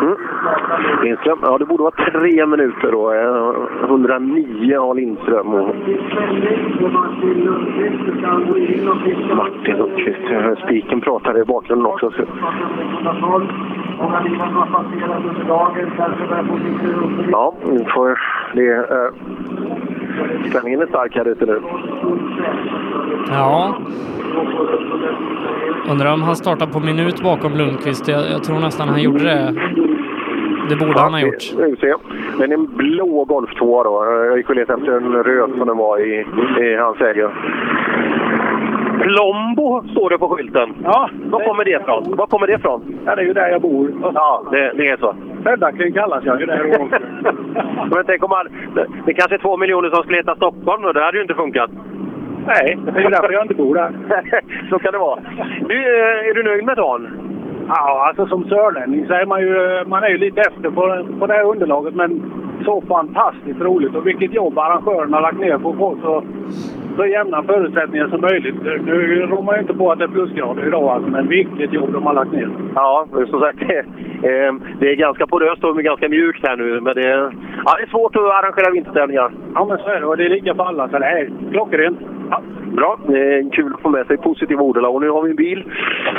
[0.00, 0.16] Mm.
[1.02, 3.12] Lindström, ja det borde vara tre minuter då.
[3.12, 5.54] Eh, 109 har Lindström.
[5.54, 5.74] Och...
[9.36, 12.10] Martin Lundqvist, eh, spiken pratar i bakgrunden också.
[12.10, 12.22] Så...
[17.30, 18.18] Ja, nu får
[18.54, 18.68] det...
[18.68, 19.10] är...
[20.50, 21.62] Spänningen är stark här ute nu.
[23.28, 23.78] Ja.
[25.90, 28.08] Undrar om han startar på minut bakom Lundqvist.
[28.08, 29.54] Jag, jag tror nästan han gjorde det.
[30.68, 31.42] Det borde han ha gjort.
[31.42, 31.96] Ser.
[32.38, 34.04] Men en blå Golf 2 då.
[34.04, 36.26] Jag gick och letade efter en röd som den var i,
[36.60, 37.30] i hans ägo.
[39.02, 40.74] Plombo står det på skylten.
[40.84, 41.10] Ja.
[41.24, 42.16] Var kommer det ifrån?
[42.16, 42.98] Var kommer det ifrån?
[43.06, 43.92] Ja, det är ju där jag bor.
[44.14, 45.14] Ja, det, det är så.
[45.42, 46.98] Följaktligen kallas jag ju där också.
[47.94, 48.46] Men tänk om man,
[49.06, 51.70] det, kanske är två miljoner som skulle heta Stockholm och det hade ju inte funkat.
[52.46, 53.92] Nej, det är ju därför jag inte bor där.
[54.70, 55.20] så kan det vara.
[55.68, 57.08] Du, eh, är du nöjd med dagen?
[57.68, 61.26] Ja, alltså som sörlänning så är man ju, man är ju lite efter på, på
[61.26, 61.94] det här underlaget.
[61.94, 62.22] Men
[62.64, 66.22] så fantastiskt roligt och vilket jobb arrangörerna har lagt ner på få
[66.96, 68.54] så, jämna förutsättningar som möjligt.
[68.84, 71.92] Nu rår man ju inte på att det är plusgrader idag alltså, men vilket jobb
[71.92, 72.50] de har lagt ner.
[72.74, 76.80] Ja, som sagt, det, eh, det är ganska poröst och ganska mjukt här nu.
[76.80, 77.08] Men det,
[77.64, 79.32] ja, det är svårt att arrangera vintertävlingar.
[79.54, 80.06] Ja, men så är det.
[80.06, 81.98] Och det är lika för alla, så det är klockrent.
[82.30, 82.42] Ja,
[82.76, 84.94] bra, det är kul att få med sig positiva ordalag.
[84.94, 85.64] Och nu har vi en bil.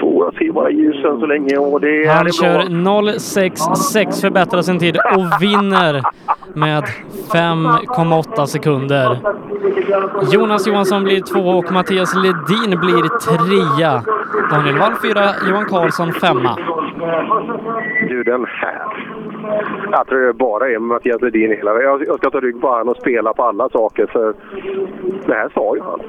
[0.02, 1.58] Får jag se bara ljusen så länge.
[1.58, 6.02] Och det är Han är kör 0,66, förbättrar sin tid och vinner
[6.54, 6.84] med
[7.34, 9.18] 5,8 sekunder.
[10.34, 14.04] Jonas Johansson blir två och Mattias Ledin blir trea.
[14.52, 16.58] Daniel Wall fyra, Johan Karlsson femma.
[18.10, 18.88] Du, den här.
[19.92, 22.90] Jag tror det bara är Mattias Ledin hela jag, jag ska ta rygg på honom
[22.90, 24.06] och spela på alla saker.
[24.06, 24.34] För
[25.26, 26.00] det här sa ju han.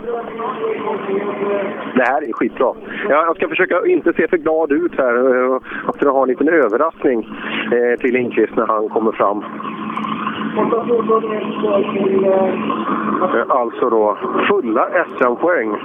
[1.96, 2.74] Det här är skitbra.
[3.08, 5.14] Jag, jag ska försöka inte se för glad ut här.
[5.14, 7.28] Eh, jag ska ha en liten överraskning
[7.72, 9.44] eh, till Lindqvist när han kommer fram.
[13.32, 13.52] Det är.
[13.60, 14.18] Alltså då
[14.48, 15.76] fulla SM-poäng.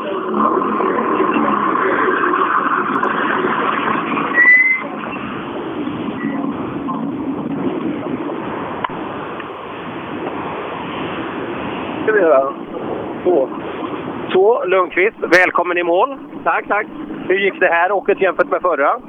[14.31, 16.17] Så, Lundqvist, välkommen i mål.
[16.43, 16.87] Tack, tack.
[17.27, 18.99] Hur gick det här åket jämfört med förra?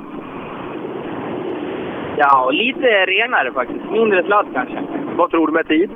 [2.17, 3.91] Ja, lite renare faktiskt.
[3.91, 4.90] Mindre sladd kanske.
[5.17, 5.91] Vad tror du med tid?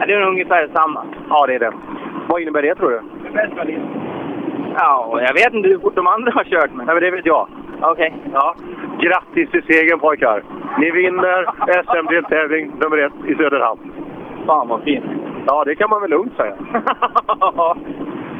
[0.00, 1.04] Ja, det är ungefär samma.
[1.28, 1.72] Ja, det är det.
[2.28, 3.00] Vad innebär det tror du?
[4.76, 6.70] Ja, jag vet inte hur fort de andra har kört.
[6.72, 6.86] Men...
[6.86, 7.48] Nej, men det vet jag.
[7.80, 8.14] Okej.
[8.32, 8.54] Ja.
[9.00, 10.42] Grattis till segern pojkar!
[10.78, 11.46] Ni vinner
[11.82, 13.92] SM-deltävling nummer ett i Söderhamn.
[14.46, 15.04] Fan vad fint.
[15.46, 16.56] Ja, det kan man väl lugnt säga.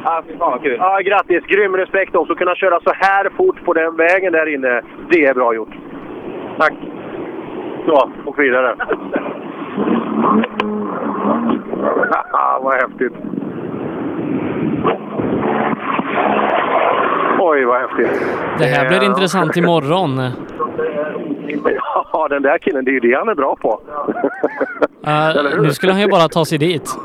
[0.03, 0.77] ja, fy fan vad kul.
[0.79, 1.43] Ja, grattis!
[1.43, 2.35] Grym respekt också.
[2.35, 5.73] Kunna köra så här fort på den vägen där inne, det är bra gjort.
[6.57, 6.73] Tack!
[7.85, 8.75] Så, och vidare.
[12.61, 13.13] vad häftigt!
[17.39, 18.21] Oj, vad häftigt!
[18.57, 20.31] Det här blir intressant imorgon.
[22.13, 23.81] Ja, den där killen, det är ju det han är bra på.
[25.07, 26.97] Uh, nu skulle han ju bara ta sig dit.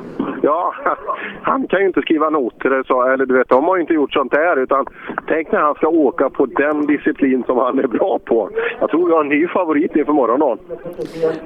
[0.45, 0.75] Ja,
[1.43, 3.93] han kan ju inte skriva noter eller så, eller du vet, de har ju inte
[3.93, 4.63] gjort sånt där.
[4.63, 4.87] Utan
[5.29, 8.51] tänk när han ska åka på den disciplin som han är bra på.
[8.81, 10.59] Jag tror jag har en ny favorit inför morgondagen.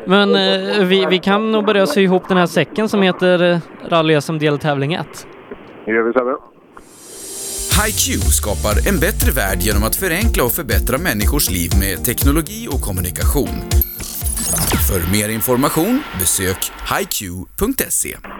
[0.05, 3.59] Men eh, vi, vi kan nog börja sy ihop den här säcken som heter eh,
[3.91, 5.27] Rally SM deltävling 1.
[5.85, 6.37] Det gör vi Sebbe.
[7.79, 12.81] HiQ skapar en bättre värld genom att förenkla och förbättra människors liv med teknologi och
[12.87, 13.57] kommunikation.
[14.89, 16.61] För mer information besök
[16.93, 18.38] hiq.se.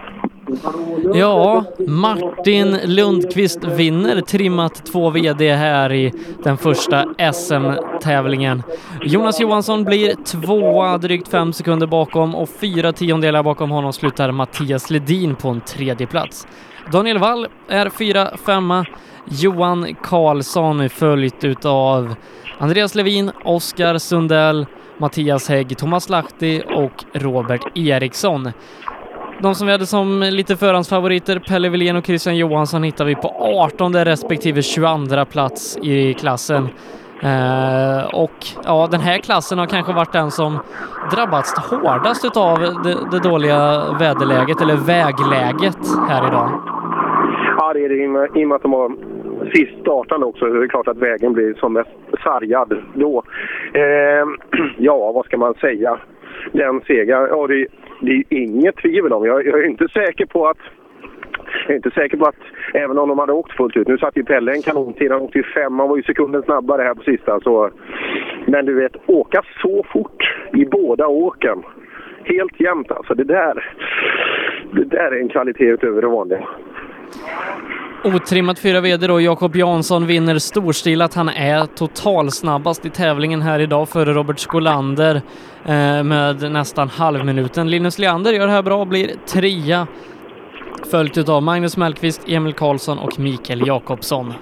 [1.13, 6.13] Ja, Martin Lundqvist vinner trimmat 2 VD här i
[6.43, 8.63] den första SM-tävlingen.
[9.03, 14.89] Jonas Johansson blir tvåa, drygt fem sekunder bakom och fyra tiondelar bakom honom slutar Mattias
[14.89, 16.47] Ledin på en tredje plats.
[16.91, 18.85] Daniel Wall är fyra, femma.
[19.25, 22.15] Johan Karlsson följt utav
[22.57, 24.65] Andreas Levin, Oskar Sundell,
[24.97, 28.51] Mattias Hägg, Thomas Lahti och Robert Eriksson.
[29.41, 33.27] De som vi hade som lite förhandsfavoriter, Pelle Wilén och Christian Johansson, hittar vi på
[33.39, 36.63] 18 respektive 22 plats i klassen.
[37.23, 38.31] Eh, och
[38.65, 40.59] ja, den här klassen har kanske varit den som
[41.11, 45.77] drabbats hårdast utav det, det dåliga väderläget, eller vägläget
[46.09, 46.49] här idag.
[47.57, 47.95] Ja, det är det
[48.39, 48.91] i och med- att de har
[49.55, 50.45] sist startande också.
[50.45, 51.89] Det är klart att vägen blir som mest
[52.23, 53.23] sargad då.
[53.73, 54.25] Eh,
[54.77, 55.97] ja, vad ska man säga?
[56.51, 57.67] Den segern, ja det,
[57.99, 59.25] det är ju inget tvivel om.
[59.25, 60.57] Jag, jag är inte säker på att
[61.63, 62.35] jag är inte säker på att,
[62.73, 65.37] även om de hade åkt fullt ut, nu satt ju Pelle en kanontid, han åkte
[65.37, 67.39] ju fem, han var ju sekunden snabbare här på sista.
[67.39, 67.69] Så,
[68.45, 70.23] men du vet, åka så fort
[70.53, 71.63] i båda åken,
[72.23, 73.73] helt jämnt alltså, det där,
[74.71, 76.47] det där är en kvalitet utöver det vanliga.
[78.03, 81.15] Otrimmat fyra VD då, Jakob Jansson vinner storstilat.
[81.15, 85.15] Han är totalsnabbast i tävlingen här idag före Robert Skolander
[85.65, 87.69] eh, med nästan halvminuten.
[87.69, 89.87] Linus Leander gör det här bra, blir trea.
[90.91, 94.33] Följt utav Magnus Mellqvist, Emil Karlsson och Mikael Jakobsson.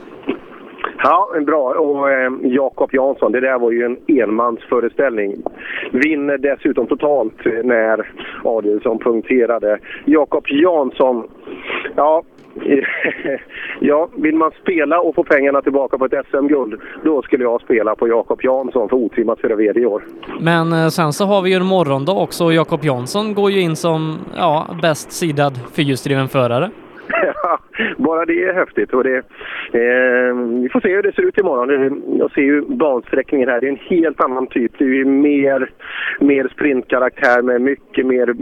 [1.03, 1.69] Ja, bra.
[1.69, 5.43] Och eh, Jakob Jansson, det där var ju en enmansföreställning.
[5.91, 8.11] Vinner dessutom totalt när
[8.43, 9.79] Adielsson punkterade.
[10.05, 11.27] Jakob Jansson,
[11.95, 12.23] ja,
[13.79, 17.95] ja, vill man spela och få pengarna tillbaka på ett SM-guld, då skulle jag spela
[17.95, 20.03] på Jakob Jansson för otrimmat för VD i år.
[20.39, 23.61] Men eh, sen så har vi ju en morgondag också och Jakob Jansson går ju
[23.61, 26.69] in som ja, bäst sidad fyrhjulsdriven förare.
[27.97, 28.93] Bara det är häftigt.
[28.93, 32.01] Och det, eh, vi får se hur det ser ut imorgon.
[32.19, 33.61] Jag ser ju bansträckningen här.
[33.61, 34.71] Det är en helt annan typ.
[34.77, 35.71] Det är ju mer,
[36.19, 38.35] mer sprintkaraktär med mycket mer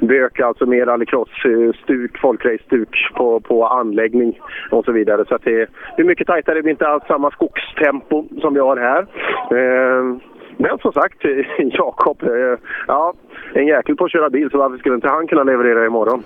[0.00, 4.40] bök, alltså mer rallycross-stuk, eh, folkrace-stuk på, på anläggning
[4.70, 5.24] och så vidare.
[5.28, 6.54] Så att det, det är mycket tajtare.
[6.54, 9.06] Det blir inte alls samma skogstempo som vi har här.
[9.50, 10.16] Eh,
[10.56, 11.18] men som sagt,
[11.58, 13.14] Jakob, eh, ja,
[13.54, 16.22] en jäkel på att köra bil så varför skulle inte han kunna leverera imorgon?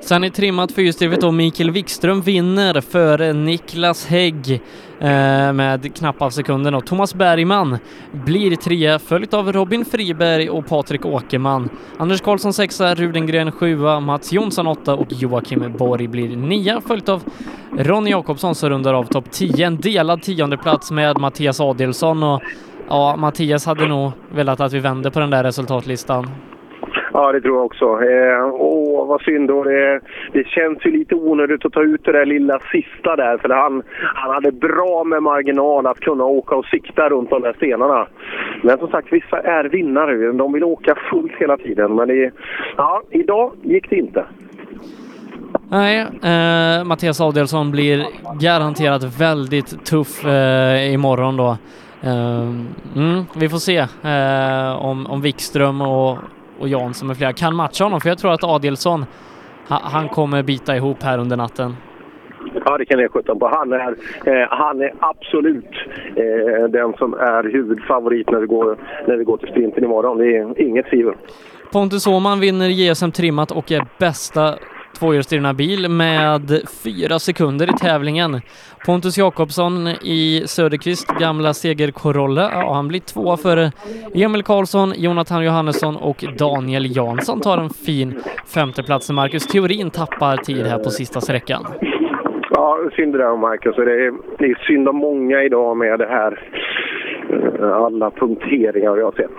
[0.00, 4.62] Sen i trimmat fyrhjulsdrivet då Mikael Wikström vinner före Niklas Hägg
[5.00, 7.78] eh, med knappt av sekunden och Thomas Bergman
[8.12, 11.68] blir trea följt av Robin Friberg och Patrik Åkerman.
[11.98, 17.22] Anders Karlsson sexa, Rudengren sjua, Mats Jonsson åtta och Joakim Borg blir nia följt av
[17.78, 19.66] Ronny Jakobsson som rundar av topp 10.
[19.66, 22.42] En delad tionde plats med Mattias Adelsson och
[22.92, 26.26] ja, Mattias hade nog velat att vi vände på den där resultatlistan.
[27.12, 27.84] Ja, det tror jag också.
[27.84, 29.64] Eh, åh, vad synd då.
[29.64, 30.00] Det,
[30.32, 33.38] det känns ju lite onödigt att ta ut det där lilla sista där.
[33.38, 33.82] För han,
[34.14, 38.06] han hade bra med marginal att kunna åka och sikta runt de där stenarna.
[38.62, 40.32] Men som sagt, vissa är vinnare.
[40.32, 41.94] De vill åka fullt hela tiden.
[41.94, 42.30] Men det,
[42.76, 44.24] ja, idag gick det inte.
[45.70, 48.06] Nej, eh, Mattias Adelsson blir
[48.40, 51.56] garanterat väldigt tuff eh, imorgon då.
[52.02, 52.40] Eh,
[52.96, 56.18] mm, vi får se eh, om, om Wikström och,
[56.58, 59.04] och Jansson med flera kan matcha honom, för jag tror att Adelsson
[59.68, 61.76] ha- han kommer bita ihop här under natten.
[62.64, 63.48] Ja, det kan jag sjutton på.
[63.48, 63.90] Han är,
[64.24, 65.70] eh, han är absolut
[66.16, 68.76] eh, den som är huvudfavorit när vi går,
[69.06, 70.18] när vi går till sprinten imorgon.
[70.18, 71.14] Det är inget tvivel.
[71.72, 74.54] Pontus Åhman vinner JSM trimmat och är bästa
[74.98, 78.40] tvåhjulsdrivna bil med fyra sekunder i tävlingen.
[78.86, 83.72] Pontus Jakobsson i Söderqvist gamla segerkorolla, ja, han blir tvåa före
[84.14, 89.10] Emil Karlsson, Jonathan Johannesson och Daniel Jansson tar en fin femteplats.
[89.10, 91.66] Marcus Theorin tappar tid här på sista sträckan.
[92.50, 93.76] Ja, synd det där Marcus.
[93.76, 96.38] Det är, det är synd om många idag med det här.
[97.62, 99.30] Alla punkteringar jag har sett.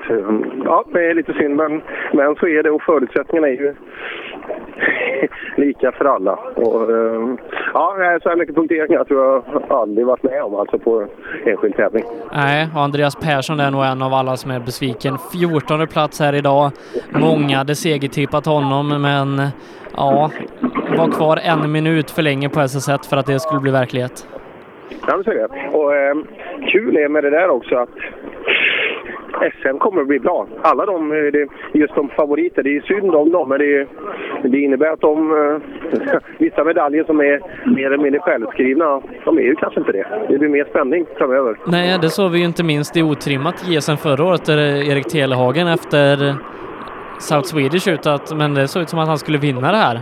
[0.66, 1.82] Ja, det är lite synd, men,
[2.14, 3.74] men så är det och förutsättningarna är ju
[5.56, 6.34] lika för alla.
[6.56, 7.36] Och, eh,
[7.74, 11.08] ja, så här mycket punkteringar tror jag aldrig varit med om alltså på
[11.46, 12.04] enskild tävling.
[12.34, 15.18] Nej, och Andreas Persson är nog en av alla som är besviken.
[15.34, 16.72] 14 plats här idag.
[17.10, 19.42] Många hade segertippat honom, men
[19.98, 20.32] ja,
[20.98, 24.28] var kvar en minut för länge på SS1 för att det skulle bli verklighet.
[25.08, 25.78] Ja, men så är det.
[25.78, 26.16] Och eh,
[26.72, 27.90] kul är med det där också att
[29.62, 30.48] SM kommer att bli bra.
[30.62, 33.88] Alla de, eh, just de favoriter, det är synd om dem, men det,
[34.44, 37.42] det innebär att de, eh, vissa medaljer som är
[37.76, 40.06] mer eller mindre självskrivna, de är ju kanske inte det.
[40.30, 41.58] Det blir mer spänning framöver.
[41.68, 44.58] Nej, det såg vi ju inte minst i otrimmat GSM förra året där
[44.92, 46.36] Erik Telehagen efter
[47.20, 50.02] South Swedish ut att, men det såg ut som att han skulle vinna det här.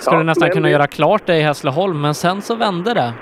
[0.00, 3.12] Skulle Ja, nästan men kunna göra klart det i Hässleholm, men sen så vände det.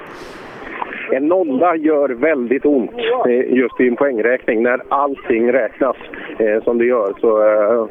[1.13, 2.91] En nolla gör väldigt ont
[3.29, 5.97] eh, just i en poängräkning när allting räknas
[6.39, 7.15] eh, som det gör.
[7.21, 7.89] Så eh,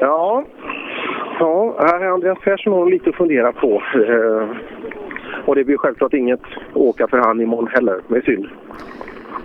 [0.00, 0.44] ja,
[1.40, 3.82] ja, här är Andreas Persson har lite att fundera på.
[5.44, 6.40] Och det blir självklart inget
[6.74, 8.00] åka för han imorgon heller.
[8.08, 8.46] Det är synd.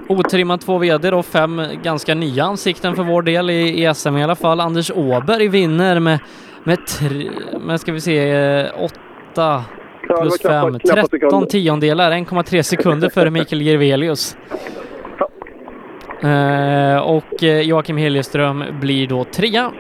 [0.09, 4.23] Otrimmat två VD och fem ganska nya ansikten för vår del i, i SM i
[4.23, 4.59] alla fall.
[4.59, 6.19] Anders Åberg vinner med,
[6.63, 7.29] med, tre,
[7.67, 9.63] med ska vi se, åtta
[10.21, 11.47] plus knappa- fem, knappa 13 sekunder.
[11.47, 14.37] tiondelar, 1,3 sekunder före Mikael Gervelius.
[16.23, 19.71] Eh, och eh, Joakim Heljeström blir då trea.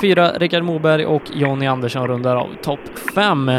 [0.00, 2.80] Fyra Rickard Moberg och Jonny Andersson rundar av topp
[3.14, 3.50] fem.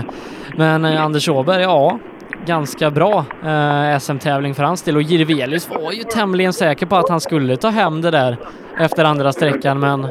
[0.57, 1.99] Men eh, Anders Åberg, ja,
[2.45, 7.10] ganska bra eh, SM-tävling för hans del och Jirvelius var ju tämligen säker på att
[7.10, 8.38] han skulle ta hem det där
[8.80, 10.07] efter andra sträckan men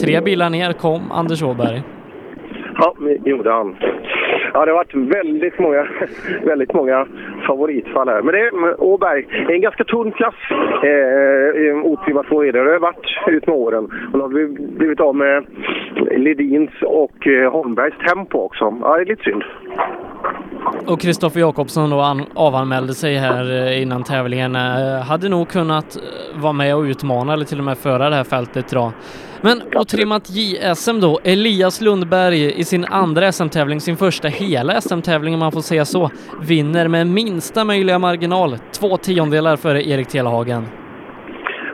[0.00, 1.82] tre bilar ner kom Anders Åberg.
[2.78, 2.94] Ja,
[3.24, 3.76] det gjorde han.
[4.54, 5.88] Ja, det har varit väldigt många,
[6.44, 7.06] väldigt många
[7.46, 8.22] favoritfall här.
[8.22, 10.34] Men det är Åberg, det är en ganska tunn klass.
[10.84, 12.64] Eh, Otrimmat två är det.
[12.64, 13.84] Det har varit ut med åren.
[13.84, 15.44] Och nu har vi blivit av med
[16.10, 18.78] Ledins och eh, Holmbergs tempo också.
[18.82, 19.44] Ja, det är lite synd.
[20.86, 24.56] Och Kristoffer Jakobsson då an- avanmälde sig här eh, innan tävlingen.
[24.56, 28.16] Eh, Hade nog kunnat eh, vara med och utmana eller till och med föra det
[28.16, 28.92] här fältet idag.
[29.40, 35.40] Men otrimmat JSM då, Elias Lundberg i sin andra SM-tävling, sin första hela SM-tävling om
[35.40, 36.10] man får säga så,
[36.42, 40.66] vinner med minsta möjliga marginal, två tiondelar före Erik Telehagen.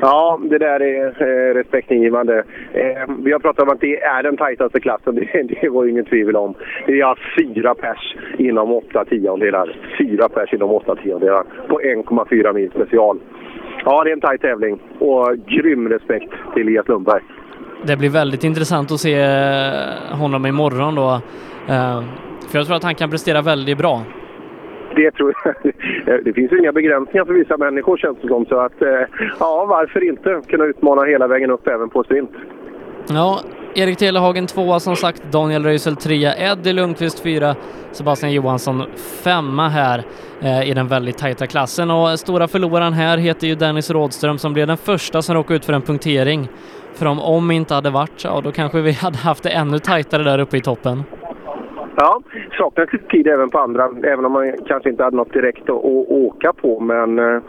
[0.01, 2.45] Ja, det där är eh, respektingivande.
[2.73, 5.15] Eh, vi har pratat om att det är den tajtaste klassen.
[5.33, 6.55] Det, det var ju ingen tvivel om.
[6.87, 9.77] Vi har alltså fyra pers inom åtta tiondelar.
[9.99, 13.19] Fyra pers inom åtta tiondelar på 1,4 mil special.
[13.85, 17.23] Ja, det är en tajt tävling och grym respekt till Elias Lundberg.
[17.83, 21.11] Det blir väldigt intressant att se eh, honom imorgon då.
[21.69, 22.03] Eh,
[22.49, 24.03] För jag tror att han kan prestera väldigt bra.
[24.99, 25.55] Det tror jag.
[26.07, 28.47] Eh, det finns ju inga begränsningar för vissa människor känns det som.
[28.47, 28.89] Så att, eh,
[29.41, 32.31] ja, varför inte kunna utmana hela vägen upp även på sprint?
[33.09, 33.41] Ja,
[33.75, 37.57] Erik Telehagen tvåa som sagt, Daniel Röisel trea, Eddie Lundqvist fyra,
[37.93, 38.83] Sebastian Johansson
[39.25, 40.03] femma här
[40.41, 41.91] eh, i den väldigt tajta klassen.
[41.91, 45.65] Och stora förloraren här heter ju Dennis Rådström som blev den första som råkade ut
[45.65, 46.49] för en punktering.
[46.95, 50.23] För om om inte hade varit, ja då kanske vi hade haft det ännu tajtare
[50.23, 51.05] där uppe i toppen.
[52.01, 52.21] Ja,
[52.59, 55.77] saknas lite tid även på andra, även om man kanske inte hade något direkt att,
[55.77, 56.81] att åka på.
[56.81, 57.43] Men eh,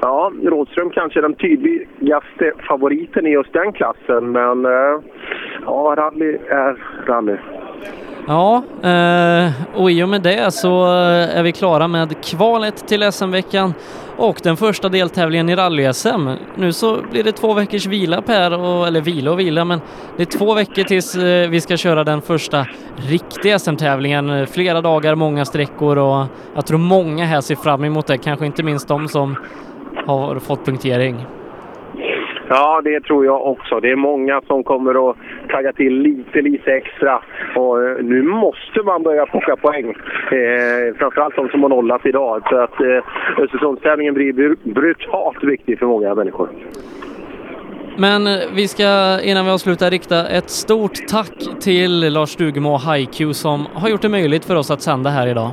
[0.00, 4.32] ja, Rådström kanske är den tydligaste favoriten i just den klassen.
[4.32, 5.00] Men eh,
[5.64, 6.76] ja, rally är
[7.06, 7.36] rally.
[8.26, 10.84] Ja, eh, och i och med det så
[11.36, 13.74] är vi klara med kvalet till SM-veckan
[14.22, 16.36] och den första deltävlingen i rally-SM.
[16.56, 19.80] Nu så blir det två veckors vila Per, och, eller vila och vila, men
[20.16, 22.66] det är två veckor tills eh, vi ska köra den första
[22.96, 24.46] riktiga SM-tävlingen.
[24.46, 28.62] Flera dagar, många sträckor och jag tror många här ser fram emot det, kanske inte
[28.62, 29.36] minst de som
[30.06, 31.26] har fått punktering.
[32.54, 33.80] Ja, det tror jag också.
[33.80, 35.16] Det är många som kommer att
[35.48, 37.22] tagga till lite, lite extra.
[37.56, 39.88] Och eh, nu måste man börja plocka poäng.
[40.32, 42.42] Eh, framförallt de som har nollat idag.
[42.48, 46.48] Så att eh, Östersundstävlingen blir br- brutalt viktig för många människor.
[47.96, 52.94] Men eh, vi ska innan vi avslutar rikta ett stort tack till Lars Stugemo och
[52.94, 55.50] HiQ som har gjort det möjligt för oss att sända här idag.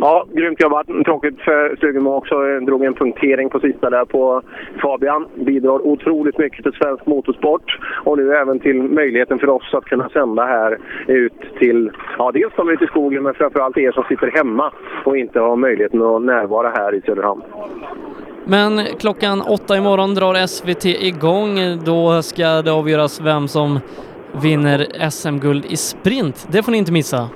[0.00, 0.86] Ja, grymt jobbat.
[1.04, 2.34] Tråkigt för Stugemo också.
[2.60, 4.42] Drog en punktering på sista där på
[4.82, 5.26] Fabian.
[5.34, 10.08] Bidrar otroligt mycket till svensk motorsport och nu även till möjligheten för oss att kunna
[10.08, 14.30] sända här ut till, ja dels de ute i skogen men framförallt er som sitter
[14.30, 14.72] hemma
[15.04, 17.42] och inte har möjligheten att närvara här i Söderhamn.
[18.44, 21.58] Men klockan åtta imorgon drar SVT igång.
[21.84, 23.78] Då ska det avgöras vem som
[24.42, 26.46] vinner SM-guld i sprint.
[26.52, 27.28] Det får ni inte missa.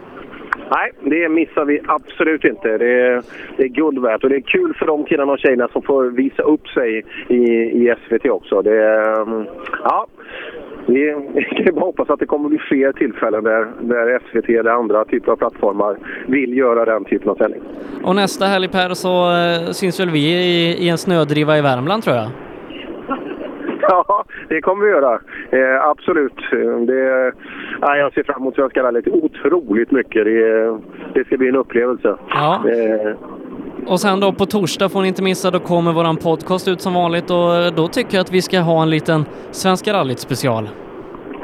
[0.71, 2.79] Nej, det missar vi absolut inte.
[2.79, 3.23] Det är,
[3.57, 6.05] det är guld värt och det är kul för de killarna och tjejerna som får
[6.05, 8.63] visa upp sig i, i SVT också.
[8.63, 9.47] Det är, mm,
[9.85, 10.07] ja,
[10.87, 11.15] vi
[11.65, 15.33] kan bara hoppas att det kommer bli fler tillfällen där, där SVT eller andra typer
[15.33, 15.97] av plattformar
[16.27, 17.61] vill göra den typen av sändning.
[18.05, 22.03] Och nästa helg Per så eh, syns väl vi i, i en snödriva i Värmland
[22.03, 22.29] tror jag.
[24.09, 25.21] Ja, det kommer vi göra.
[25.51, 26.35] Eh, absolut.
[26.87, 27.33] Det,
[27.81, 30.25] ja, jag ser fram emot Svenska rallyt otroligt mycket.
[30.25, 30.79] Det,
[31.15, 32.17] det ska bli en upplevelse.
[32.29, 32.63] Ja.
[32.69, 33.17] Eh,
[33.87, 36.95] Och sen då på torsdag får ni inte missa, då kommer våran podcast ut som
[36.95, 40.69] vanligt och eh, då tycker jag att vi ska ha en liten Svenska rallyt special.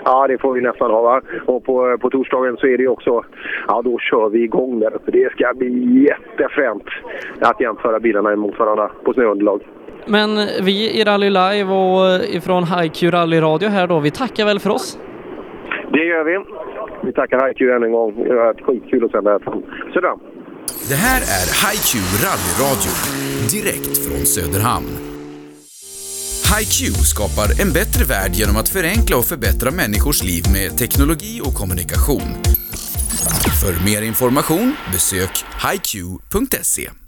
[0.05, 1.03] Ja, det får vi nästan ha.
[1.03, 1.21] Va?
[1.47, 3.25] Och på, på torsdagen så är det också,
[3.69, 5.11] ja då kör vi igång där uppe.
[5.11, 6.85] Det ska bli jättefränt
[7.41, 9.61] att jämföra bilarna mot varandra på snöunderlag.
[10.07, 14.61] Men vi i Rally Live och ifrån HiQ Rally Radio här då, vi tackar väl
[14.61, 14.99] för oss?
[15.93, 16.45] Det gör vi.
[17.07, 18.15] Vi tackar HiQ än en gång.
[18.25, 19.63] Det har varit skitkul att sända här från
[19.95, 20.21] Söderhamn.
[20.89, 21.91] Det här är HiQ
[22.25, 22.95] rallyradio,
[23.55, 25.15] direkt från Söderhamn.
[26.53, 31.55] HiQ skapar en bättre värld genom att förenkla och förbättra människors liv med teknologi och
[31.61, 32.31] kommunikation.
[33.61, 36.91] För mer information besök hiq.se.